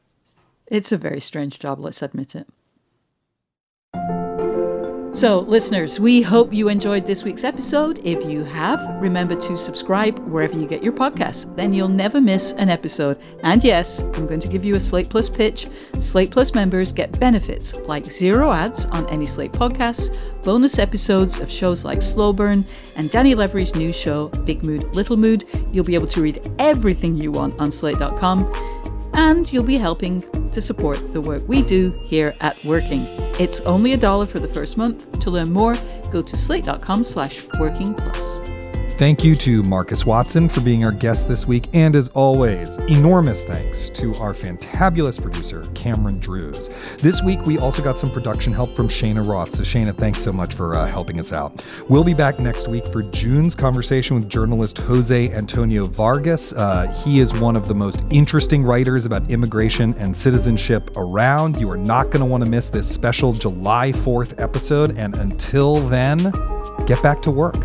It's 0.67 0.91
a 0.91 0.97
very 0.97 1.21
strange 1.21 1.57
job, 1.59 1.79
let's 1.79 2.03
admit 2.03 2.35
it. 2.35 2.47
So, 5.17 5.39
listeners, 5.39 5.99
we 5.99 6.21
hope 6.21 6.53
you 6.53 6.69
enjoyed 6.69 7.07
this 7.07 7.23
week's 7.23 7.43
episode. 7.43 7.99
If 8.03 8.23
you 8.29 8.43
have, 8.43 8.79
remember 9.01 9.33
to 9.33 9.57
subscribe 9.57 10.19
wherever 10.19 10.55
you 10.55 10.67
get 10.67 10.83
your 10.83 10.93
podcasts. 10.93 11.55
Then 11.55 11.73
you'll 11.73 11.87
never 11.87 12.21
miss 12.21 12.51
an 12.51 12.69
episode. 12.69 13.17
And 13.41 13.63
yes, 13.63 13.99
I'm 13.99 14.27
going 14.27 14.39
to 14.41 14.47
give 14.47 14.63
you 14.63 14.75
a 14.75 14.79
Slate 14.79 15.09
Plus 15.09 15.27
pitch. 15.27 15.69
Slate 15.97 16.29
Plus 16.29 16.53
members 16.53 16.91
get 16.91 17.19
benefits 17.19 17.73
like 17.87 18.11
zero 18.11 18.51
ads 18.51 18.85
on 18.85 19.09
any 19.09 19.25
Slate 19.25 19.53
podcasts, 19.53 20.15
bonus 20.43 20.77
episodes 20.77 21.39
of 21.39 21.49
shows 21.49 21.83
like 21.83 22.03
Slow 22.03 22.31
Burn, 22.31 22.63
and 22.95 23.09
Danny 23.09 23.33
Lavery's 23.33 23.73
new 23.73 23.91
show, 23.91 24.27
Big 24.45 24.61
Mood, 24.61 24.83
Little 24.95 25.17
Mood. 25.17 25.45
You'll 25.71 25.83
be 25.83 25.95
able 25.95 26.05
to 26.09 26.21
read 26.21 26.39
everything 26.59 27.17
you 27.17 27.31
want 27.31 27.59
on 27.59 27.71
slate.com 27.71 28.53
and 29.17 29.51
you'll 29.51 29.63
be 29.63 29.77
helping 29.77 30.21
to 30.51 30.61
support 30.61 31.11
the 31.11 31.19
work 31.19 31.45
we 31.47 31.61
do 31.63 31.89
here 32.05 32.35
at 32.39 32.63
Working. 32.63 33.05
It's 33.39 33.59
only 33.61 33.93
a 33.93 33.97
dollar 33.97 34.25
for 34.25 34.39
the 34.39 34.47
first 34.47 34.77
month. 34.77 35.19
To 35.19 35.31
learn 35.31 35.51
more, 35.51 35.75
go 36.11 36.21
to 36.21 36.37
slate.com 36.37 37.03
slash 37.03 37.45
working 37.59 37.93
plus. 37.93 38.46
Thank 38.97 39.23
you 39.23 39.35
to 39.35 39.61
Marcus 39.61 40.07
Watson 40.07 40.49
for 40.49 40.59
being 40.61 40.83
our 40.83 40.91
guest 40.91 41.27
this 41.27 41.45
week. 41.45 41.69
And 41.71 41.95
as 41.95 42.09
always, 42.09 42.79
enormous 42.79 43.43
thanks 43.43 43.91
to 43.91 44.15
our 44.15 44.33
fantabulous 44.33 45.21
producer, 45.21 45.69
Cameron 45.75 46.17
Drews. 46.17 46.97
This 46.97 47.21
week, 47.21 47.39
we 47.45 47.59
also 47.59 47.83
got 47.83 47.99
some 47.99 48.09
production 48.09 48.53
help 48.53 48.75
from 48.75 48.87
Cheyna 48.87 49.21
Roth. 49.21 49.51
So, 49.51 49.63
Cheyna, 49.63 49.93
thanks 49.93 50.19
so 50.19 50.33
much 50.33 50.55
for 50.55 50.73
uh, 50.73 50.87
helping 50.87 51.19
us 51.19 51.31
out. 51.31 51.63
We'll 51.91 52.03
be 52.03 52.15
back 52.15 52.39
next 52.39 52.69
week 52.69 52.91
for 52.91 53.03
June's 53.03 53.53
conversation 53.53 54.15
with 54.15 54.29
journalist 54.29 54.79
Jose 54.79 55.31
Antonio 55.31 55.85
Vargas. 55.85 56.53
Uh, 56.53 56.91
he 57.05 57.19
is 57.19 57.35
one 57.35 57.55
of 57.55 57.67
the 57.67 57.75
most 57.75 58.01
interesting 58.09 58.63
writers 58.63 59.05
about 59.05 59.29
immigration 59.29 59.93
and 59.99 60.15
citizenship 60.15 60.89
around. 60.95 61.61
You 61.61 61.69
are 61.69 61.77
not 61.77 62.05
going 62.05 62.21
to 62.21 62.25
want 62.25 62.43
to 62.43 62.49
miss 62.49 62.71
this 62.71 62.89
special 62.89 63.31
July 63.33 63.91
4th 63.91 64.41
episode. 64.41 64.97
And 64.97 65.13
until 65.17 65.87
then, 65.87 66.31
get 66.87 67.03
back 67.03 67.21
to 67.21 67.29
work. 67.29 67.57